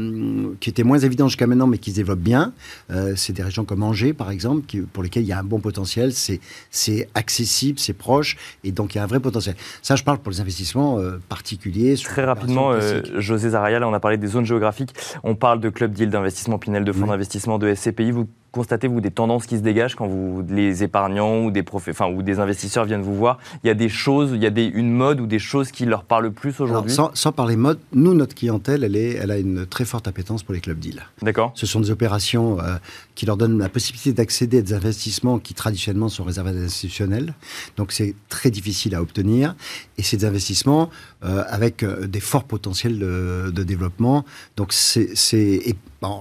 qui 0.60 0.70
étaient 0.70 0.84
moins 0.84 1.00
évidentes 1.00 1.30
jusqu'à 1.30 1.48
maintenant, 1.48 1.68
mais 1.68 1.78
qui 1.78 1.92
se 1.92 1.96
développent 1.96 2.20
bien. 2.20 2.54
Euh, 2.92 3.14
c'est 3.16 3.34
des 3.34 3.44
régions 3.44 3.66
comme 3.66 3.84
Angers, 3.84 4.14
par 4.14 4.32
exemple, 4.32 4.66
qui, 4.66 4.80
pour 4.80 5.04
lesquelles 5.04 5.24
il 5.24 5.30
y 5.30 5.34
a 5.34 5.40
un 5.40 5.44
bon 5.44 5.60
potentiel. 5.60 6.12
C'est 6.14 7.10
accessible, 7.14 7.80
c'est 7.80 7.94
proche, 7.94 8.38
et 8.64 8.72
donc 8.72 8.96
il 8.96 8.98
y 8.98 9.02
a 9.02 9.04
un 9.04 9.08
vrai 9.08 9.20
potentiel. 9.20 9.56
Ça, 9.82 9.96
je 9.96 10.04
parle 10.04 10.18
pour 10.18 10.32
les 10.32 10.42
investissements 10.42 11.00
particuliers. 11.30 11.96
Très 11.96 12.26
rapidement, 12.26 12.74
José 13.18 13.50
On 13.88 13.94
a 13.94 14.00
parlé 14.00 14.18
des 14.18 14.28
zones 14.28 14.46
géographiques. 14.46 14.94
On 15.24 15.36
parle 15.36 15.60
de 15.60 15.70
club 15.70 15.92
deal 15.92 16.10
d'investissement 16.10 16.58
Pinel, 16.58 16.84
de 16.84 16.92
fonds 16.92 17.08
d'investissement 17.08 17.58
de 17.58 17.74
SCPI. 17.74 18.12
Vous 18.12 18.28
constatez-vous 18.54 19.02
des 19.02 19.10
tendances 19.10 19.48
qui 19.48 19.58
se 19.58 19.64
dégagent 19.64 19.96
quand 19.96 20.06
vous, 20.06 20.46
les 20.48 20.84
épargnants 20.84 21.44
ou 21.44 21.52
des, 21.52 21.66
enfin, 21.74 22.08
ou 22.08 22.22
des 22.22 22.40
investisseurs 22.40 22.86
viennent 22.86 23.02
vous 23.02 23.16
voir 23.16 23.40
Il 23.64 23.68
y 23.68 23.70
a 23.72 23.74
des 23.74 23.90
choses, 23.90 24.32
il 24.34 24.44
y 24.44 24.46
a 24.46 24.52
des, 24.52 24.66
une 24.66 24.92
mode 24.92 25.20
ou 25.20 25.26
des 25.26 25.40
choses 25.40 25.72
qui 25.72 25.86
leur 25.86 26.04
parlent 26.04 26.32
plus 26.32 26.60
aujourd'hui? 26.62 26.94
sans, 26.94 27.10
sans, 27.16 27.32
parler 27.32 27.56
mode, 27.56 27.80
nous, 27.94 28.14
notre 28.14 28.36
clientèle, 28.36 28.84
elle, 28.84 28.96
est, 28.96 29.14
elle 29.14 29.32
a 29.32 29.40
une 29.40 29.66
très 29.66 29.86
forte 29.86 30.08
appétence 30.08 30.44
pour 30.44 30.54
les 30.54 30.62
clubs 30.62 30.78
deals. 30.78 31.02
D'accord. 31.24 31.52
Ce 31.56 31.66
sont 31.66 31.80
des 31.80 31.90
opérations 31.90 32.60
euh, 32.60 32.76
qui 33.16 33.26
leur 33.26 33.38
donnent 33.38 33.58
la 33.58 33.70
possibilité 33.70 34.14
d'accéder 34.14 34.60
à 34.60 34.62
des 34.62 34.74
investissements 34.74 35.40
qui 35.40 35.56
traditionnellement 35.56 36.10
sont 36.10 36.24
réservés 36.24 36.52
à 36.52 36.54
des 36.54 36.66
institutionnels. 36.66 37.34
Donc 37.76 37.92
c'est 37.92 38.14
très 38.30 38.52
difficile 38.52 38.94
à 38.94 39.02
obtenir. 39.02 39.56
Et 39.98 40.04
des 40.16 40.26
investissements 40.26 40.90
euh, 41.24 41.44
avec 41.48 41.84
euh, 41.84 42.08
des 42.08 42.20
forts 42.20 42.46
potentiels 42.46 43.00
de, 43.00 43.52
de 43.54 43.64
développement. 43.64 44.26
Donc 44.58 44.74
c'est 44.74 45.14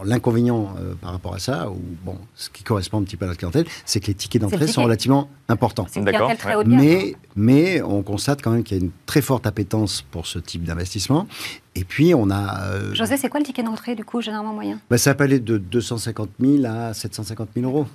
l'inconvénient 0.04 0.74
euh, 0.78 0.94
par 0.94 1.12
rapport 1.12 1.34
à 1.34 1.38
ça, 1.38 1.70
ou 1.70 1.80
bon, 2.04 2.16
ce 2.34 2.50
qui 2.50 2.62
correspond 2.62 3.00
un 3.00 3.02
petit 3.02 3.16
peu 3.16 3.24
à 3.24 3.28
la 3.28 3.34
clientèle, 3.34 3.66
c'est 3.84 4.00
que 4.00 4.06
les 4.06 4.14
tickets 4.14 4.40
d'entrée 4.42 4.66
sont 4.66 4.84
relativement 4.84 5.28
importants. 5.48 5.86
D'accord. 5.96 6.30
Mais, 6.66 7.14
mais 7.36 7.82
on 7.82 8.02
constate 8.02 8.42
quand 8.42 8.50
même 8.50 8.62
qu'il 8.62 8.78
y 8.78 8.80
a 8.80 8.84
une 8.84 8.90
très 9.06 9.22
forte 9.22 9.46
appétence 9.46 10.02
pour 10.02 10.26
ce 10.26 10.38
type 10.38 10.64
d'investissement. 10.64 11.26
Et 11.74 11.84
puis, 11.84 12.14
on 12.14 12.30
a. 12.30 12.62
Euh, 12.64 12.94
José, 12.94 13.16
c'est 13.16 13.28
quoi 13.28 13.40
le 13.40 13.46
ticket 13.46 13.62
d'entrée, 13.62 13.94
du 13.94 14.04
coup, 14.04 14.20
généralement 14.20 14.52
moyen? 14.52 14.78
Bah, 14.90 14.98
Ça 14.98 15.14
peut 15.14 15.24
aller 15.24 15.40
de 15.40 15.58
250 15.58 16.28
000 16.40 16.64
à 16.66 16.92
750 16.92 17.48
000 17.54 17.66
euros. 17.66 17.86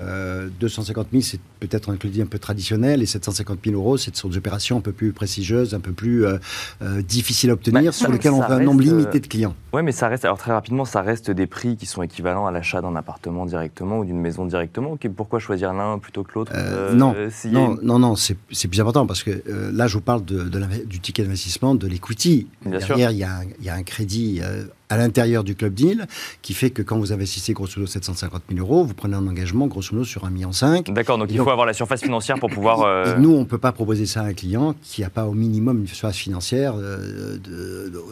250 0.00 1.08
000, 1.12 1.22
c'est 1.22 1.40
peut-être 1.60 1.90
un 1.90 1.96
crédit 1.96 2.22
un 2.22 2.26
peu 2.26 2.38
traditionnel, 2.38 3.02
et 3.02 3.06
750 3.06 3.58
000 3.64 3.76
euros, 3.76 3.96
c'est 3.96 4.14
sur 4.14 4.28
des 4.28 4.36
opérations 4.36 4.76
un 4.78 4.80
peu 4.80 4.92
plus 4.92 5.12
prestigieuses, 5.12 5.74
un 5.74 5.80
peu 5.80 5.92
plus 5.92 6.26
euh, 6.26 6.38
euh, 6.82 7.02
difficiles 7.02 7.50
à 7.50 7.54
obtenir, 7.54 7.84
bah, 7.84 7.92
sur 7.92 8.10
lesquelles 8.10 8.32
on 8.32 8.42
a 8.42 8.54
un 8.54 8.60
nombre 8.60 8.82
limité 8.82 9.20
de 9.20 9.26
clients. 9.26 9.54
Oui, 9.72 9.82
mais 9.82 9.92
ça 9.92 10.08
reste, 10.08 10.24
alors 10.24 10.38
très 10.38 10.52
rapidement, 10.52 10.84
ça 10.84 11.02
reste 11.02 11.30
des 11.30 11.46
prix 11.46 11.76
qui 11.76 11.86
sont 11.86 12.02
équivalents 12.02 12.46
à 12.46 12.50
l'achat 12.50 12.80
d'un 12.80 12.96
appartement 12.96 13.46
directement 13.46 13.98
ou 14.00 14.04
d'une 14.04 14.20
maison 14.20 14.44
directement. 14.44 14.96
Pourquoi 15.16 15.38
choisir 15.38 15.72
l'un 15.72 15.98
plutôt 15.98 16.24
que 16.24 16.32
l'autre 16.34 16.52
euh, 16.54 16.92
Non, 16.92 17.14
non, 17.46 17.78
non, 17.82 17.98
non, 17.98 18.16
c'est 18.16 18.68
plus 18.68 18.80
important, 18.80 19.06
parce 19.06 19.22
que 19.22 19.42
là, 19.72 19.86
je 19.86 19.94
vous 19.94 20.02
parle 20.02 20.24
de, 20.24 20.42
du 20.84 21.00
ticket 21.00 21.22
d'investissement, 21.22 21.74
de 21.74 21.86
l'equity. 21.86 22.48
Derrière, 22.64 23.10
il 23.10 23.18
y, 23.18 23.26
il 23.58 23.64
y, 23.64 23.68
a 23.68 23.74
un 23.74 23.82
crédit 23.82 24.40
à 24.88 24.96
l'intérieur 24.96 25.44
du 25.44 25.54
club 25.54 25.74
deal, 25.74 26.06
qui 26.42 26.54
fait 26.54 26.70
que 26.70 26.82
quand 26.82 26.98
vous 26.98 27.12
investissez 27.12 27.52
grosso 27.52 27.72
modo 27.76 27.90
750 27.90 28.42
000 28.50 28.60
euros, 28.60 28.84
vous 28.84 28.94
prenez 28.94 29.14
un 29.14 29.26
engagement 29.26 29.66
grosso 29.66 29.94
modo 29.94 30.04
sur 30.04 30.24
1,5 30.24 30.30
million. 30.30 30.50
D'accord, 30.88 31.18
donc 31.18 31.28
il 31.30 31.38
faut 31.38 31.50
avoir 31.50 31.66
la 31.66 31.72
surface 31.72 32.02
financière 32.02 32.38
pour 32.38 32.50
pouvoir... 32.50 33.06
Et, 33.06 33.18
nous, 33.18 33.34
on 33.34 33.40
ne 33.40 33.44
peut 33.44 33.58
pas 33.58 33.72
proposer 33.72 34.06
ça 34.06 34.20
à 34.20 34.24
un 34.24 34.32
client 34.32 34.74
qui 34.82 35.02
n'a 35.02 35.10
pas 35.10 35.26
au 35.26 35.32
minimum 35.32 35.80
une 35.80 35.86
surface 35.86 36.16
financière 36.16 36.74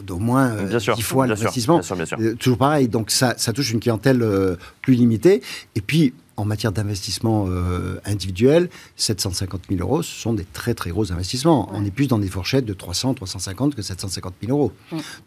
d'au 0.03 0.19
moins 0.19 0.51
euh, 0.51 0.67
bien 0.67 0.93
10 0.95 1.01
fois 1.01 1.27
l'investissement. 1.27 1.81
Euh, 2.19 2.35
toujours 2.35 2.57
pareil, 2.57 2.87
donc 2.87 3.11
ça, 3.11 3.35
ça 3.37 3.53
touche 3.53 3.71
une 3.71 3.79
clientèle 3.79 4.21
euh, 4.21 4.55
plus 4.81 4.93
limitée. 4.93 5.41
Et 5.75 5.81
puis, 5.81 6.13
en 6.37 6.45
matière 6.45 6.71
d'investissement 6.71 7.45
euh, 7.47 7.99
individuel, 8.05 8.69
750 8.95 9.61
000 9.69 9.81
euros, 9.81 10.03
ce 10.03 10.11
sont 10.11 10.33
des 10.33 10.45
très 10.45 10.73
très 10.73 10.89
gros 10.89 11.11
investissements. 11.11 11.69
On 11.73 11.85
est 11.85 11.91
plus 11.91 12.07
dans 12.07 12.19
des 12.19 12.27
fourchettes 12.27 12.65
de 12.65 12.73
300, 12.73 13.13
350 13.13 13.75
que 13.75 13.81
750 13.81 14.33
000 14.41 14.57
euros. 14.57 14.71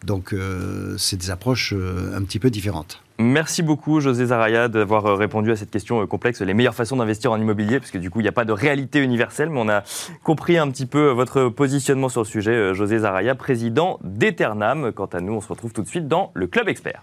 Donc 0.05 0.33
euh, 0.33 0.95
c'est 0.97 1.17
des 1.17 1.31
approches 1.31 1.73
euh, 1.75 2.15
un 2.15 2.23
petit 2.23 2.39
peu 2.39 2.49
différentes. 2.49 3.01
Merci 3.21 3.63
beaucoup 3.63 3.99
José 3.99 4.27
Zaraya 4.27 4.69
d'avoir 4.69 5.17
répondu 5.17 5.51
à 5.51 5.57
cette 5.57 5.71
question 5.71 6.07
complexe, 6.07 6.41
les 6.41 6.53
meilleures 6.53 6.75
façons 6.75 6.95
d'investir 6.95 7.33
en 7.33 7.37
immobilier, 7.37 7.79
parce 7.79 7.91
que 7.91 7.97
du 7.97 8.09
coup 8.09 8.21
il 8.21 8.23
n'y 8.23 8.29
a 8.29 8.33
pas 8.33 8.45
de 8.45 8.53
réalité 8.53 8.99
universelle, 8.99 9.49
mais 9.49 9.59
on 9.59 9.67
a 9.67 9.83
compris 10.23 10.57
un 10.57 10.69
petit 10.71 10.85
peu 10.85 11.09
votre 11.09 11.49
positionnement 11.49 12.07
sur 12.07 12.21
le 12.21 12.27
sujet. 12.27 12.73
José 12.73 12.99
Zaraya, 12.99 13.35
président 13.35 13.99
d'Eternam. 14.03 14.93
Quant 14.93 15.07
à 15.07 15.19
nous, 15.19 15.33
on 15.33 15.41
se 15.41 15.49
retrouve 15.49 15.73
tout 15.73 15.81
de 15.81 15.87
suite 15.87 16.07
dans 16.07 16.31
le 16.33 16.47
Club 16.47 16.69
Expert. 16.69 17.01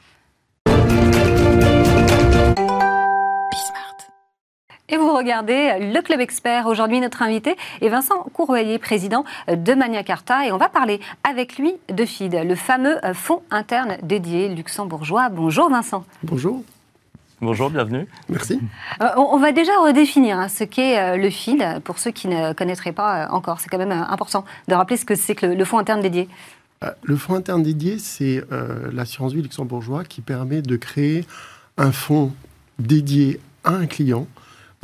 Et 4.89 4.97
vous 4.97 5.13
regardez 5.13 5.79
le 5.81 6.01
Club 6.01 6.21
Expert. 6.21 6.67
Aujourd'hui, 6.67 7.01
notre 7.01 7.23
invité 7.23 7.57
est 7.81 7.89
Vincent 7.89 8.23
Courvoyer, 8.33 8.79
président 8.79 9.25
de 9.49 9.75
Mania 9.75 10.05
Carta. 10.05 10.47
Et 10.47 10.53
on 10.53 10.59
va 10.59 10.69
parler 10.69 11.01
avec 11.25 11.59
lui 11.59 11.75
de 11.89 12.05
FID, 12.05 12.35
le 12.45 12.55
fameux 12.55 12.99
fonds 13.13 13.43
interne 13.51 13.97
dédié 14.05 14.49
luxembourgeois. 14.49 15.29
Bonjour 15.29 15.69
Vincent. 15.71 16.05
Bonjour. 16.23 16.63
Bonjour, 17.43 17.69
bienvenue. 17.69 18.07
Merci. 18.29 18.61
Euh, 19.03 19.09
on 19.17 19.39
va 19.39 19.53
déjà 19.53 19.73
redéfinir 19.81 20.39
hein, 20.39 20.49
ce 20.49 20.65
qu'est 20.65 20.99
euh, 20.99 21.17
le 21.17 21.29
FID 21.29 21.81
pour 21.85 21.99
ceux 21.99 22.11
qui 22.11 22.29
ne 22.29 22.55
connaîtraient 22.55 22.93
pas 22.93 23.25
euh, 23.25 23.29
encore. 23.31 23.61
C'est 23.61 23.69
quand 23.69 23.79
même 23.79 23.93
important 23.93 24.45
de 24.69 24.75
rappeler 24.75 24.97
ce 24.97 25.05
que 25.05 25.15
c'est 25.15 25.35
que 25.35 25.45
le, 25.45 25.65
fonds 25.67 25.79
interne 25.79 26.01
dédié. 26.01 26.29
Le 27.03 27.17
fonds 27.17 27.35
interne 27.35 27.63
dédié, 27.63 27.99
c'est 27.99 28.43
l'assurance 28.93 29.33
vie 29.33 29.43
luxembourgeois 29.43 30.05
qui 30.05 30.21
permet 30.21 30.63
de 30.63 30.77
créer 30.77 31.27
un 31.77 31.91
fonds 31.91 32.33
dédié 32.79 33.41
à 33.65 33.73
un 33.73 33.87
client 33.87 34.27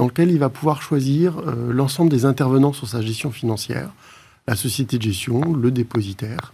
dans 0.03 0.09
lequel 0.09 0.33
il 0.33 0.39
va 0.41 0.49
pouvoir 0.49 0.83
choisir 0.83 1.39
euh, 1.39 1.73
l'ensemble 1.73 2.11
des 2.11 2.25
intervenants 2.25 2.73
sur 2.73 2.89
sa 2.89 3.01
gestion 3.01 3.31
financière, 3.31 3.91
la 4.49 4.57
société 4.57 4.99
de 4.99 5.03
gestion, 5.03 5.55
le 5.55 5.71
dépositaire, 5.71 6.53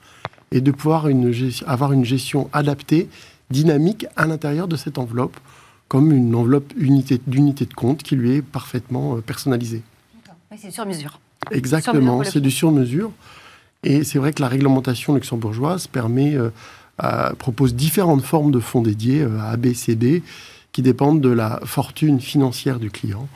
et 0.52 0.60
de 0.60 0.70
pouvoir 0.70 1.08
une, 1.08 1.32
avoir 1.66 1.94
une 1.94 2.04
gestion 2.04 2.50
adaptée, 2.52 3.08
dynamique 3.48 4.04
à 4.16 4.26
l'intérieur 4.26 4.68
de 4.68 4.76
cette 4.76 4.98
enveloppe, 4.98 5.38
comme 5.88 6.12
une 6.12 6.34
enveloppe 6.34 6.74
d'unité 6.76 7.64
de 7.64 7.72
compte 7.72 8.02
qui 8.02 8.16
lui 8.16 8.32
est 8.32 8.42
parfaitement 8.42 9.16
euh, 9.16 9.20
personnalisée. 9.22 9.80
Oui, 10.50 10.58
c'est 10.60 10.70
sur 10.70 10.84
mesure. 10.84 11.18
Exactement, 11.50 12.24
c'est 12.24 12.42
du 12.42 12.50
sur 12.50 12.70
mesure. 12.70 13.12
Et 13.82 14.04
c'est 14.04 14.18
vrai 14.18 14.34
que 14.34 14.42
la 14.42 14.48
réglementation 14.48 15.14
luxembourgeoise 15.14 15.86
permet, 15.86 16.36
euh, 16.36 16.50
propose 17.38 17.74
différentes 17.74 18.24
formes 18.24 18.50
de 18.50 18.60
fonds 18.60 18.82
dédiés 18.82 19.22
à 19.22 19.52
ABCD 19.52 20.22
qui 20.72 20.82
dépendent 20.82 21.22
de 21.22 21.30
la 21.30 21.60
fortune 21.64 22.20
financière 22.20 22.78
du 22.78 22.90
client. 22.90 23.26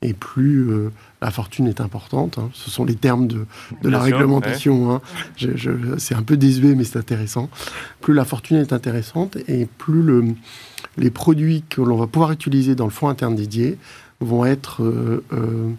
Et 0.00 0.12
plus 0.12 0.70
euh, 0.70 0.92
la 1.20 1.32
fortune 1.32 1.66
est 1.66 1.80
importante, 1.80 2.38
hein, 2.38 2.50
ce 2.52 2.70
sont 2.70 2.84
les 2.84 2.94
termes 2.94 3.26
de, 3.26 3.46
la 3.82 3.98
réglementation, 3.98 4.92
hein. 4.92 5.00
c'est 5.98 6.14
un 6.14 6.22
peu 6.22 6.36
désuet 6.36 6.76
mais 6.76 6.84
c'est 6.84 7.00
intéressant, 7.00 7.50
plus 8.00 8.14
la 8.14 8.24
fortune 8.24 8.58
est 8.58 8.72
intéressante 8.72 9.36
et 9.48 9.66
plus 9.66 10.02
le, 10.02 10.24
les 10.96 11.10
produits 11.10 11.64
que 11.68 11.80
l'on 11.80 11.96
va 11.96 12.06
pouvoir 12.06 12.30
utiliser 12.30 12.76
dans 12.76 12.84
le 12.84 12.92
fonds 12.92 13.08
interne 13.08 13.34
dédié 13.34 13.76
vont 14.20 14.44
être 14.46 14.84
euh, 14.84 15.24
euh, 15.32 15.70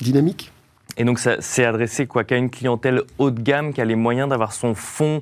dynamiques. 0.00 0.52
Et 0.96 1.04
donc 1.04 1.18
c'est 1.18 1.64
adressé 1.66 2.06
quoi 2.06 2.24
qu'à 2.24 2.38
une 2.38 2.48
clientèle 2.48 3.02
haut 3.18 3.30
de 3.30 3.40
gamme 3.42 3.74
qui 3.74 3.82
a 3.82 3.84
les 3.84 3.96
moyens 3.96 4.30
d'avoir 4.30 4.54
son 4.54 4.74
fonds 4.74 5.20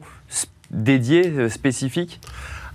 dédié, 0.70 1.48
spécifique? 1.48 2.20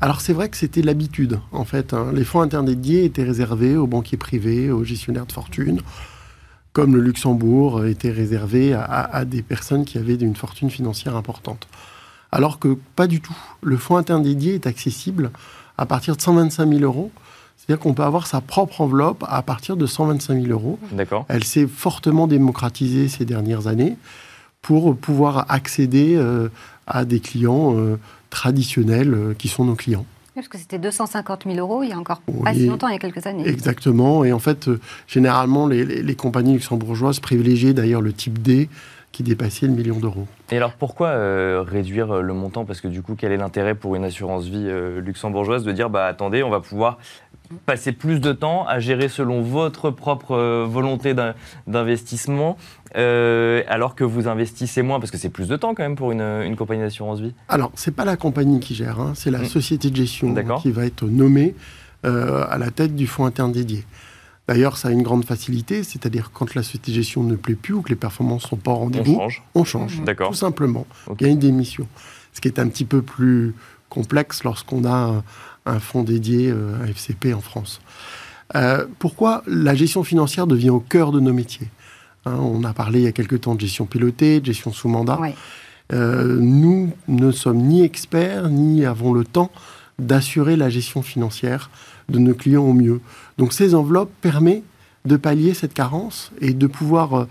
Alors 0.02 0.22
c'est 0.22 0.34
vrai 0.34 0.50
que 0.50 0.58
c'était 0.58 0.82
l'habitude, 0.82 1.40
en 1.52 1.66
fait. 1.66 1.94
Hein. 1.94 2.12
Les 2.14 2.24
fonds 2.24 2.42
interdédiés 2.42 3.04
étaient 3.04 3.24
réservés 3.24 3.76
aux 3.76 3.88
banquiers 3.88 4.18
privés, 4.18 4.72
aux 4.72 4.84
gestionnaires 4.84 5.26
de 5.26 5.32
fortune, 5.32 5.82
comme 6.72 6.96
le 6.96 7.02
Luxembourg 7.02 7.86
était 7.86 8.12
réservé 8.12 8.74
à, 8.74 9.26
des 9.26 9.42
personnes 9.42 9.86
qui 9.86 9.98
avaient 9.98 10.16
une 10.16 10.36
fortune 10.36 10.70
financière 10.70 11.16
importante. 11.16 11.68
Alors 12.32 12.60
que 12.60 12.78
pas 12.96 13.08
du 13.08 13.22
tout. 13.22 13.36
Le 13.62 13.76
fonds 13.76 13.98
interdédié 13.98 14.54
est 14.54 14.68
accessible 14.68 15.32
à 15.78 15.86
partir 15.86 16.16
de 16.16 16.22
125 16.22 16.70
000 16.70 16.82
euros. 16.82 17.12
C'est-à-dire 17.58 17.82
qu'on 17.82 17.94
peut 17.94 18.04
avoir 18.04 18.28
sa 18.28 18.40
propre 18.40 18.82
enveloppe 18.82 19.26
à 19.28 19.42
partir 19.42 19.76
de 19.78 19.86
125 19.86 20.42
000 20.42 20.54
euros. 20.54 20.80
D'accord. 20.92 21.26
Elle 21.28 21.44
s'est 21.44 21.68
fortement 21.68 22.28
démocratisée 22.28 23.08
ces 23.10 23.26
dernières 23.26 23.68
années 23.68 23.98
pour 24.62 24.96
pouvoir 24.96 25.46
accéder 25.50 26.16
euh, 26.16 26.50
à 26.88 27.06
des 27.06 27.20
clients 27.20 27.76
euh, 27.78 27.98
traditionnels 28.30 29.14
euh, 29.14 29.34
qui 29.34 29.48
sont 29.48 29.66
nos 29.66 29.76
clients. 29.76 30.06
parce 30.36 30.48
que 30.48 30.58
c'était 30.58 30.80
250 30.80 31.44
000 31.46 31.58
euros 31.58 31.84
il 31.84 31.90
y 31.90 31.94
a 31.94 31.98
encore 31.98 32.22
pas 32.44 32.54
si 32.54 32.68
longtemps, 32.68 32.88
il 32.88 32.94
y 32.94 32.96
a 32.96 33.00
quelques 33.00 33.26
années. 33.26 33.48
Exactement. 33.48 34.24
Et 34.24 34.32
en 34.32 34.40
fait, 34.40 34.68
euh, 34.68 34.80
généralement, 35.08 35.68
les, 35.68 36.16
compagnies 36.16 36.54
luxembourgeoises 36.54 37.20
privilégiaient 37.20 37.74
d'ailleurs 37.74 38.02
le 38.02 38.14
type 38.14 38.42
D 38.42 38.70
qui 39.12 39.24
dépassait 39.24 39.66
le 39.66 39.74
million 39.74 40.00
d'euros. 40.00 40.28
Et 40.52 40.58
alors 40.58 40.74
pourquoi 40.74 41.08
euh, 41.08 41.64
réduire 41.68 42.22
le 42.22 42.34
montant? 42.34 42.64
Parce 42.64 42.80
que 42.80 42.88
du 42.88 43.02
coup, 43.02 43.16
quel 43.18 43.32
est 43.32 43.38
l'intérêt 43.38 43.74
pour 43.74 43.96
une 43.96 44.04
assurance 44.04 44.46
vie 44.46 44.70
luxembourgeoise 44.98 45.64
de 45.64 45.72
dire, 45.72 45.90
bah 45.90 46.06
attendez, 46.06 46.44
on 46.44 46.50
va 46.50 46.60
pouvoir 46.60 47.00
passer 47.66 47.92
plus 47.92 48.20
de 48.20 48.32
temps 48.32 48.66
à 48.68 48.80
gérer 48.80 49.10
selon 49.10 49.42
votre 49.42 49.90
propre 49.90 50.32
euh, 50.32 50.66
volonté 50.68 51.16
d'investissement, 51.68 52.58
euh, 52.96 53.64
alors 53.68 53.96
que 53.96 54.04
vous 54.04 54.28
investissez 54.28 54.82
moins, 54.82 55.00
parce 55.00 55.12
que 55.12 55.18
c'est 55.18 55.30
plus 55.30 55.48
de 55.48 55.56
temps 55.56 55.74
quand 55.74 55.84
même 55.84 55.96
pour 55.96 56.12
une, 56.12 56.56
compagnie 56.56 56.82
d'assurance 56.82 57.20
vie 57.20 57.34
Alors, 57.48 57.72
ce 57.76 57.90
n'est 57.90 57.96
pas 57.96 58.06
la 58.06 58.18
compagnie 58.18 58.60
qui 58.60 58.76
gère, 58.76 59.00
hein, 59.00 59.14
c'est 59.16 59.32
la 59.32 59.40
mm. 59.40 59.46
société 59.46 59.90
de 59.90 59.96
gestion 59.96 60.36
qui 60.62 60.72
va 60.72 60.86
être 60.86 61.04
nommée 61.04 61.56
euh, 62.06 62.46
à 62.50 62.58
la 62.58 62.72
tête 62.72 62.96
du 62.96 63.08
fonds 63.08 63.26
interne 63.26 63.52
dédié. 63.52 63.84
D'ailleurs, 64.48 64.78
ça 64.78 64.88
a 64.88 64.92
une 64.92 65.04
grande 65.04 65.26
facilité, 65.26 65.84
c'est-à-dire 65.84 66.32
quand 66.34 66.56
la 66.56 66.64
société 66.64 66.92
de 66.92 66.96
gestion 66.96 67.24
ne 67.24 67.36
plaît 67.36 67.56
plus 67.56 67.76
ou 67.76 67.82
que 67.82 67.90
les 67.90 67.96
performances 67.96 68.46
ne 68.46 68.50
sont 68.50 68.56
pas 68.58 68.72
au 68.72 68.78
rendez-vous, 68.78 69.14
on 69.14 69.30
change. 69.30 69.44
On 69.54 69.64
change, 69.64 70.02
tout 70.18 70.34
simplement. 70.34 70.88
Il 71.20 71.28
y 71.28 71.30
a 71.30 71.32
une 71.32 71.40
démission. 71.40 71.88
Ce 72.34 72.42
qui 72.42 72.48
est 72.48 72.60
un 72.60 72.68
petit 72.68 72.86
peu 72.86 73.02
plus 73.02 73.54
complexe 73.90 74.44
lorsqu'on 74.44 74.86
a 74.86 75.24
un 75.70 75.80
fonds 75.80 76.04
dédié 76.04 76.50
euh, 76.50 76.84
à 76.84 76.88
FCP 76.88 77.34
en 77.34 77.42
France. 77.42 77.82
Euh, 78.56 78.86
pourquoi 78.98 79.44
la 79.48 79.76
gestion 79.76 80.04
financière 80.04 80.48
devient 80.48 80.72
au 80.72 80.80
cœur 80.80 81.12
de 81.12 81.20
nos 81.20 81.34
métiers 81.34 81.68
hein, 82.26 82.38
On 82.40 82.64
a 82.64 82.74
parlé 82.74 83.00
il 83.00 83.06
y 83.06 83.08
a 83.08 83.12
quelque 83.12 83.36
temps 83.36 83.56
de 83.56 83.62
gestion 83.62 83.86
pilotée, 83.86 84.40
de 84.40 84.46
gestion 84.46 84.72
sous 84.72 84.90
mandat. 84.90 85.20
Euh, 85.92 86.38
nous 86.40 86.92
ne 87.08 87.32
sommes 87.32 87.58
ni 87.60 87.84
experts, 87.84 88.50
ni 88.50 88.86
avons 88.86 89.14
le 89.14 89.24
temps 89.24 89.52
d'assurer 89.98 90.56
la 90.56 90.70
gestion 90.70 91.02
financière 91.02 91.70
de 92.10 92.20
nos 92.20 92.34
clients 92.34 92.64
au 92.64 92.74
mieux. 92.74 93.02
Donc 93.38 93.54
ces 93.54 93.76
enveloppes 93.76 94.12
permettent 94.22 94.64
de 95.06 95.18
pallier 95.18 95.54
cette 95.54 95.74
carence 95.74 96.32
et 96.42 96.54
de 96.54 96.68
pouvoir 96.68 97.28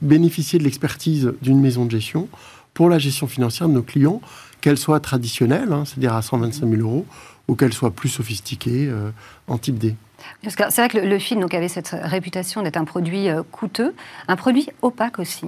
bénéficier 0.00 0.58
de 0.58 0.64
l'expertise 0.64 1.32
d'une 1.42 1.60
maison 1.60 1.84
de 1.84 1.90
gestion 1.90 2.28
pour 2.76 2.88
la 2.90 2.98
gestion 2.98 3.26
financière 3.26 3.68
de 3.68 3.74
nos 3.74 3.82
clients, 3.82 4.20
qu'elle 4.60 4.76
soit 4.76 5.00
traditionnelle, 5.00 5.72
hein, 5.72 5.84
c'est-à-dire 5.86 6.14
à 6.14 6.22
125 6.22 6.68
000 6.68 6.82
euros, 6.82 7.06
ou 7.48 7.54
qu'elle 7.54 7.72
soit 7.72 7.90
plus 7.90 8.08
sophistiquée 8.08 8.88
euh, 8.88 9.10
en 9.46 9.58
type 9.58 9.78
D. 9.78 9.94
C'est 10.42 10.56
vrai 10.56 10.88
que 10.88 10.98
le, 10.98 11.18
film 11.18 11.40
donc, 11.40 11.54
avait 11.54 11.68
cette 11.68 11.94
réputation 12.02 12.62
d'être 12.62 12.78
un 12.78 12.84
produit 12.84 13.28
euh, 13.28 13.42
coûteux, 13.52 13.94
un 14.26 14.36
produit 14.36 14.68
opaque 14.82 15.18
aussi. 15.18 15.46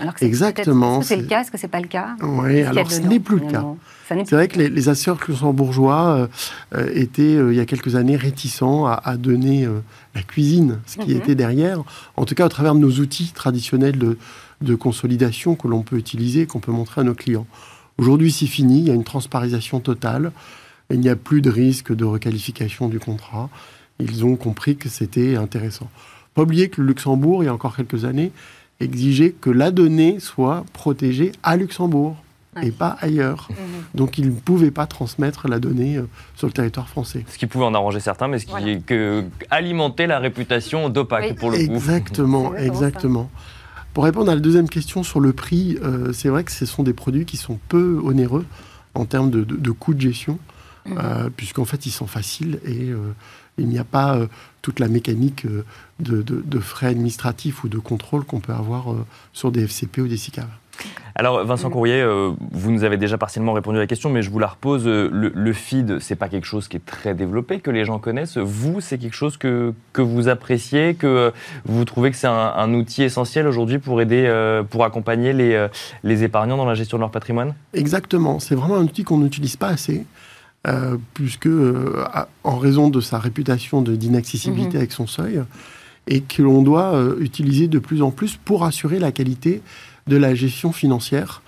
Alors 0.00 0.14
que 0.14 0.24
Exactement. 0.24 1.00
Est-ce 1.00 1.08
que 1.08 1.14
c'est 1.14 1.20
le 1.22 1.26
cas 1.26 1.40
Est-ce 1.40 1.50
que 1.50 1.58
ce 1.58 1.66
n'est 1.66 1.70
pas 1.70 1.80
le 1.80 1.88
cas? 1.88 2.16
Oui, 2.22 2.62
alors 2.62 2.90
ce 2.90 3.00
n'est 3.00 3.18
plus 3.18 3.40
le 3.40 3.50
cas. 3.50 3.64
C'est 4.08 4.32
vrai 4.32 4.48
que 4.48 4.58
les, 4.58 4.68
les 4.68 4.88
assureurs 4.88 5.20
luxembourgeois 5.26 6.28
euh, 6.74 6.90
étaient, 6.94 7.34
il 7.34 7.54
y 7.54 7.60
a 7.60 7.64
quelques 7.64 7.96
années, 7.96 8.16
réticents 8.16 8.86
à, 8.86 9.16
donner 9.16 9.68
la 10.14 10.22
cuisine, 10.22 10.80
ce 10.86 10.98
qui 10.98 11.14
mhm. 11.14 11.20
était 11.20 11.34
derrière, 11.34 11.82
en 12.16 12.24
tout 12.24 12.34
cas 12.34 12.46
au 12.46 12.48
travers 12.48 12.74
de 12.74 12.80
nos 12.80 12.90
outils 12.98 13.32
traditionnels 13.32 13.98
de, 13.98 14.18
de 14.60 14.74
consolidation 14.74 15.54
que 15.54 15.68
l'on 15.68 15.82
peut 15.82 15.96
utiliser, 15.96 16.46
qu'on 16.46 16.60
peut 16.60 16.72
montrer 16.72 17.00
à 17.00 17.04
nos 17.04 17.14
clients. 17.14 17.46
Aujourd'hui, 17.98 18.32
c'est 18.32 18.46
fini, 18.46 18.80
il 18.80 18.88
y 18.88 18.90
a 18.90 18.94
une 18.94 19.04
transparisation 19.04 19.80
totale 19.80 20.32
il 20.90 21.00
n'y 21.00 21.08
a 21.08 21.16
plus 21.16 21.42
de 21.42 21.50
risque 21.50 21.94
de 21.94 22.04
requalification 22.04 22.88
du 22.88 22.98
contrat. 22.98 23.48
Ils 23.98 24.24
ont 24.24 24.36
compris 24.36 24.76
que 24.76 24.88
c'était 24.88 25.36
intéressant. 25.36 25.90
Pas 26.34 26.42
oublier 26.42 26.68
que 26.68 26.80
le 26.80 26.86
Luxembourg, 26.86 27.42
il 27.42 27.46
y 27.46 27.48
a 27.48 27.54
encore 27.54 27.76
quelques 27.76 28.04
années, 28.04 28.32
exigeait 28.80 29.34
que 29.38 29.50
la 29.50 29.70
donnée 29.70 30.20
soit 30.20 30.64
protégée 30.72 31.32
à 31.42 31.56
Luxembourg 31.56 32.16
et 32.62 32.70
pas 32.70 32.96
ailleurs. 33.00 33.48
Mhm. 33.50 33.56
Donc 33.94 34.18
ils 34.18 34.26
ne 34.26 34.32
pouvaient 34.32 34.70
pas 34.70 34.86
transmettre 34.86 35.48
la 35.48 35.58
donnée 35.60 35.96
euh, 35.96 36.08
sur 36.34 36.46
le 36.46 36.52
territoire 36.52 36.88
français. 36.88 37.24
Ce 37.28 37.38
qui 37.38 37.46
pouvait 37.46 37.64
en 37.64 37.74
arranger 37.74 38.00
certains, 38.00 38.28
mais 38.28 38.38
ce 38.38 38.46
qui 38.46 38.82
que, 38.82 39.24
alimentait 39.50 40.06
la 40.06 40.18
réputation 40.18 40.88
d'OPAC 40.88 41.36
pour 41.36 41.50
le 41.50 41.58
coup. 41.58 41.74
Exactement, 41.74 42.54
exactement. 42.56 43.30
Pour 43.94 44.04
répondre 44.04 44.30
à 44.30 44.34
la 44.34 44.40
deuxième 44.40 44.68
question 44.68 45.02
sur 45.02 45.20
le 45.20 45.32
prix, 45.32 45.78
euh, 45.82 46.12
c'est 46.12 46.28
vrai 46.28 46.44
que 46.44 46.52
ce 46.52 46.66
sont 46.66 46.82
des 46.82 46.92
produits 46.92 47.24
qui 47.24 47.36
sont 47.36 47.58
peu 47.68 48.00
onéreux 48.02 48.46
en 48.94 49.04
termes 49.04 49.30
de, 49.30 49.42
de, 49.42 49.56
de 49.56 49.70
coûts 49.70 49.94
de 49.94 50.00
gestion. 50.00 50.38
Euh, 50.88 51.28
puisqu'en 51.34 51.64
fait, 51.64 51.86
ils 51.86 51.90
sont 51.90 52.06
faciles 52.06 52.60
et 52.64 52.90
euh, 52.90 53.14
il 53.58 53.68
n'y 53.68 53.78
a 53.78 53.84
pas 53.84 54.16
euh, 54.16 54.26
toute 54.62 54.80
la 54.80 54.88
mécanique 54.88 55.46
de, 55.98 56.58
frais 56.60 56.86
administratifs 56.86 57.64
ou 57.64 57.68
de 57.68 57.78
contrôle 57.78 58.24
qu'on 58.24 58.40
peut 58.40 58.52
avoir 58.52 58.94
sur 59.32 59.50
des 59.50 59.64
FCP 59.64 60.02
ou 60.02 60.08
des 60.08 60.16
SICAV. 60.16 60.46
Alors, 61.14 61.44
Vincent 61.44 61.68
Courrier, 61.68 62.02
vous 62.52 62.70
nous 62.70 62.84
avez 62.84 62.96
déjà 62.96 63.18
partiellement 63.18 63.52
répondu 63.52 63.76
à 63.76 63.80
la 63.80 63.86
question, 63.86 64.08
mais 64.08 64.22
je 64.22 64.30
vous 64.30 64.38
la 64.38 64.46
repose. 64.46 64.86
Le, 64.86 65.08
le 65.34 65.52
feed, 65.52 65.98
c'est 65.98 66.14
pas 66.14 66.28
quelque 66.28 66.46
chose 66.46 66.68
qui 66.68 66.76
est 66.76 66.84
très 66.84 67.14
développé, 67.14 67.60
que 67.60 67.70
les 67.70 67.84
gens 67.84 67.98
connaissent. 67.98 68.38
Vous, 68.38 68.80
c'est 68.80 68.96
quelque 68.96 69.16
chose 69.16 69.36
que, 69.36 69.74
que 69.92 70.00
vous 70.00 70.28
appréciez, 70.28 70.94
que 70.94 71.32
vous 71.64 71.84
trouvez 71.84 72.10
que 72.10 72.16
c'est 72.16 72.26
un, 72.26 72.72
outil 72.72 73.02
essentiel 73.02 73.46
aujourd'hui 73.46 73.78
pour 73.78 74.00
aider, 74.00 74.62
pour 74.70 74.84
accompagner 74.84 75.32
les, 75.32 75.66
les 76.04 76.24
épargnants 76.24 76.56
dans 76.56 76.66
la 76.66 76.74
gestion 76.74 76.96
de 76.96 77.00
leur 77.00 77.10
patrimoine? 77.10 77.54
Exactement. 77.74 78.38
C'est 78.38 78.54
vraiment 78.54 78.76
un 78.76 78.84
outil 78.84 79.04
qu'on 79.04 79.18
n'utilise 79.18 79.56
pas 79.56 79.68
assez. 79.68 80.06
Euh, 80.68 80.98
puisque 81.14 81.46
euh, 81.46 82.04
en 82.44 82.58
raison 82.58 82.90
de 82.90 83.00
sa 83.00 83.18
réputation 83.18 83.80
d'inaccessibilité 83.80 84.72
mhm. 84.72 84.76
avec 84.76 84.92
son 84.92 85.06
seuil, 85.06 85.42
et 86.06 86.20
que 86.20 86.42
l'on 86.42 86.60
doit 86.60 86.92
euh, 86.92 87.16
utiliser 87.18 87.66
de 87.66 87.78
plus 87.78 88.02
en 88.02 88.10
plus 88.10 88.36
pour 88.36 88.64
assurer 88.64 88.98
la 88.98 89.10
qualité 89.10 89.62
de 90.06 90.18
la 90.18 90.34
gestion 90.34 90.72
financière 90.72 91.42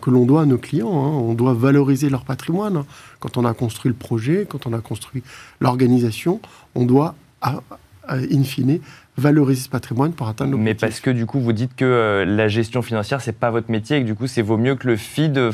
que 0.00 0.10
l'on 0.10 0.26
doit 0.26 0.42
à 0.42 0.44
nos 0.44 0.58
clients. 0.58 0.90
Hein. 0.90 1.10
On 1.10 1.34
doit 1.34 1.54
valoriser 1.54 2.10
leur 2.10 2.24
patrimoine. 2.24 2.82
Quand 3.20 3.36
on 3.36 3.44
a 3.44 3.54
construit 3.54 3.90
le 3.90 3.94
projet, 3.94 4.44
quand 4.48 4.66
on 4.66 4.72
a 4.72 4.80
construit 4.80 5.22
l'organisation, 5.60 6.40
on 6.74 6.84
doit, 6.84 7.14
in 7.42 8.42
fine, 8.42 8.80
valoriser 9.18 9.62
ce 9.62 9.68
patrimoine 9.68 10.12
pour 10.12 10.28
atteindre 10.28 10.52
l'objectif. 10.52 10.82
Mais 10.82 10.88
parce 10.88 11.00
que 11.00 11.10
du 11.10 11.26
coup, 11.26 11.40
vous 11.40 11.52
dites 11.52 11.74
que 11.74 11.84
euh, 11.84 12.24
la 12.24 12.48
gestion 12.48 12.82
financière, 12.82 13.20
c'est 13.20 13.32
pas 13.32 13.50
votre 13.50 13.70
métier 13.70 13.98
et 13.98 14.00
que 14.00 14.06
du 14.06 14.14
coup, 14.14 14.26
c'est 14.26 14.42
vaut 14.42 14.56
mieux 14.56 14.76
que 14.76 14.86
le 14.86 14.96
FID, 14.96 15.50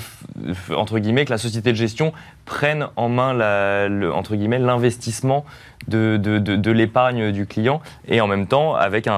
entre 0.77 0.99
guillemets, 0.99 1.25
que 1.25 1.31
la 1.31 1.39
société 1.39 1.73
de 1.73 1.77
gestion 1.77 2.13
prenne 2.45 2.89
en 2.97 3.09
main, 3.09 3.33
la, 3.33 3.89
le, 3.89 4.13
entre 4.13 4.37
guillemets, 4.37 4.59
l'investissement 4.59 5.45
de, 5.89 6.19
de, 6.23 6.39
de, 6.39 6.71
l'épargne 6.71 7.33
du 7.33 7.47
client 7.47 7.81
et 8.09 8.21
en 8.21 8.27
même 8.27 8.47
temps 8.47 8.75
avec 8.75 9.07
un, 9.07 9.13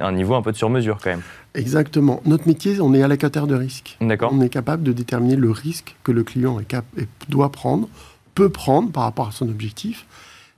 un, 0.00 0.12
niveau 0.12 0.34
un 0.34 0.42
peu 0.42 0.52
de 0.52 0.56
sur-mesure 0.56 0.98
quand 1.02 1.10
même. 1.10 1.22
Exactement. 1.54 2.20
Notre 2.24 2.48
métier, 2.48 2.80
on 2.80 2.94
est 2.94 3.02
allocataire 3.02 3.46
de 3.46 3.54
risque. 3.54 3.96
D'accord. 4.00 4.30
On 4.32 4.40
est 4.40 4.48
capable 4.48 4.82
de 4.82 4.92
déterminer 4.92 5.36
le 5.36 5.50
risque 5.50 5.94
que 6.02 6.12
le 6.12 6.24
client 6.24 6.58
est 6.58 6.64
cap 6.64 6.84
doit 7.28 7.52
prendre, 7.52 7.88
peut 8.34 8.48
prendre 8.48 8.90
par 8.90 9.04
rapport 9.04 9.28
à 9.28 9.32
son 9.32 9.48
objectif. 9.48 10.06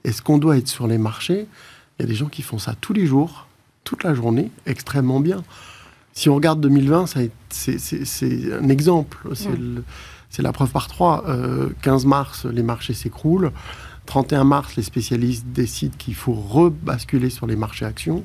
Est-ce 0.05 0.23
qu'on 0.23 0.39
doit 0.39 0.57
être 0.57 0.69
sur 0.69 0.87
les 0.87 0.99
marchés 0.99 1.47
il 1.99 2.03
y 2.03 2.05
a 2.05 2.09
des 2.09 2.15
gens 2.15 2.27
qui 2.27 2.43
font 2.43 2.59
ça 2.59 2.75
tous 2.81 2.93
les 2.93 3.07
jours, 3.07 3.47
toute 3.85 4.05
la 4.05 4.15
journée, 4.15 4.51
extrêmement 4.67 5.21
bien. 5.21 5.43
Si 6.13 6.29
on 6.29 6.35
regarde 6.35 6.61
2020, 6.61 7.07
c'est 7.07 7.31
un 8.53 8.69
exemple. 8.69 9.19
C'est 10.31 10.43
la 10.43 10.53
preuve 10.53 10.71
par 10.71 10.89
trois. 10.89 11.25
15 11.83 12.05
euh, 12.05 12.09
mars, 12.09 12.47
les 12.47 12.63
marchés 12.63 12.95
s'écroulent. 12.95 13.53
31 14.07 14.45
mars, 14.45 14.77
les 14.77 14.83
spécialistes 14.83 15.47
décident 15.49 15.95
qu'il 15.99 16.15
faut 16.15 16.33
rebasculer 16.33 17.29
sur 17.29 17.47
les 17.47 17.57
marchés 17.57 17.85
actions. 17.85 18.25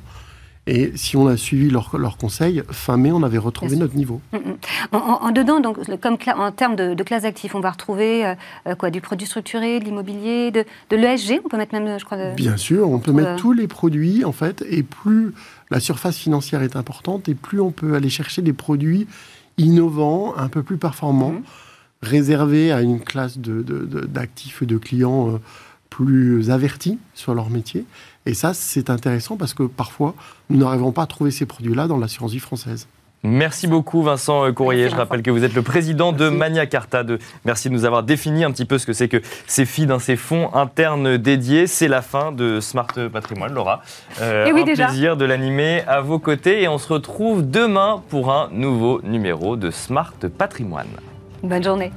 Et 0.67 0.91
si 0.95 1.17
on 1.17 1.27
a 1.27 1.37
suivi 1.37 1.71
leurs 1.71 1.97
leur 1.97 2.17
conseils, 2.17 2.61
fin 2.69 2.95
mai, 2.95 3.11
on 3.11 3.23
avait 3.23 3.39
retrouvé 3.39 3.75
notre 3.75 3.95
niveau. 3.95 4.21
Mm, 4.31 4.37
mm. 4.37 4.95
En, 4.95 5.31
dedans, 5.31 5.59
donc, 5.59 5.77
comme 5.99 6.17
en 6.37 6.51
termes 6.51 6.75
de, 6.75 6.93
de 6.93 7.03
classe 7.03 7.23
d'actifs, 7.23 7.55
on 7.55 7.59
va 7.59 7.71
retrouver 7.71 8.25
euh, 8.25 8.35
euh, 8.67 8.75
quoi, 8.75 8.91
du 8.91 9.01
produit 9.01 9.25
structuré, 9.25 9.79
de 9.79 9.85
l'immobilier, 9.85 10.51
de, 10.51 10.63
de 10.91 10.95
l'ESG. 10.97 11.41
On 11.43 11.49
peut 11.49 11.57
mettre 11.57 11.73
même, 11.73 11.99
je 11.99 12.05
crois. 12.05 12.31
Bien 12.33 12.57
sûr, 12.57 12.89
on 12.89 12.99
peut 12.99 13.11
mettre 13.11 13.37
tous 13.37 13.53
les 13.53 13.67
produits 13.67 14.23
en 14.23 14.31
fait, 14.31 14.63
et 14.69 14.83
plus 14.83 15.33
la 15.71 15.79
surface 15.79 16.17
financière 16.17 16.61
est 16.61 16.75
importante, 16.75 17.27
et 17.27 17.33
plus 17.33 17.59
on 17.59 17.71
peut 17.71 17.95
aller 17.95 18.09
chercher 18.09 18.43
des 18.43 18.53
produits 18.53 19.07
innovants, 19.57 20.35
un 20.37 20.47
peu 20.47 20.61
plus 20.61 20.77
performants, 20.77 21.31
mm. 21.31 21.43
réservés 22.03 22.71
à 22.71 22.81
une 22.81 22.99
classe 22.99 23.39
d'actifs 23.39 24.61
de, 24.61 24.65
de, 24.65 24.73
et 24.73 24.75
de 24.75 24.77
clients 24.77 25.29
euh, 25.31 25.37
plus 25.89 26.49
avertis 26.51 26.99
sur 27.15 27.33
leur 27.33 27.49
métier. 27.49 27.85
Et 28.25 28.33
ça, 28.33 28.53
c'est 28.53 28.89
intéressant 28.89 29.35
parce 29.37 29.53
que 29.53 29.63
parfois, 29.63 30.13
nous 30.49 30.59
n'arrivons 30.59 30.91
pas 30.91 31.03
à 31.03 31.07
trouver 31.07 31.31
ces 31.31 31.45
produits-là 31.45 31.87
dans 31.87 31.97
l'assurance 31.97 32.31
vie 32.31 32.39
française. 32.39 32.87
Merci 33.23 33.67
beaucoup 33.67 34.01
Vincent 34.01 34.47
euh, 34.47 34.51
Courrier. 34.51 34.89
Je 34.89 34.95
rappelle 34.95 35.21
que 35.21 35.29
vous 35.29 35.43
êtes 35.43 35.53
le 35.53 35.61
président 35.61 36.11
de 36.11 36.23
merci. 36.23 36.37
Magna 36.37 36.65
Carta. 36.65 37.03
De... 37.03 37.19
Merci 37.45 37.69
de 37.69 37.73
nous 37.73 37.85
avoir 37.85 38.01
défini 38.01 38.43
un 38.43 38.51
petit 38.51 38.65
peu 38.65 38.79
ce 38.79 38.87
que 38.87 38.93
c'est 38.93 39.07
que 39.07 39.21
ces 39.45 39.65
FID, 39.65 39.95
ces 39.99 40.15
fonds 40.15 40.53
internes 40.55 41.17
dédiés. 41.17 41.67
C'est 41.67 41.87
la 41.87 42.01
fin 42.01 42.31
de 42.31 42.59
Smart 42.59 42.87
Patrimoine, 43.13 43.53
Laura. 43.53 43.81
Euh, 44.21 44.47
et 44.47 44.53
oui, 44.53 44.61
un 44.61 44.73
plaisir 44.73 45.17
de 45.17 45.25
l'animer 45.25 45.83
à 45.87 46.01
vos 46.01 46.17
côtés 46.17 46.63
et 46.63 46.67
on 46.67 46.79
se 46.79 46.91
retrouve 46.91 47.47
demain 47.47 48.01
pour 48.09 48.31
un 48.31 48.49
nouveau 48.51 49.01
numéro 49.03 49.55
de 49.55 49.69
Smart 49.69 50.13
Patrimoine. 50.37 50.87
Bonne 51.43 51.63
journée. 51.63 51.91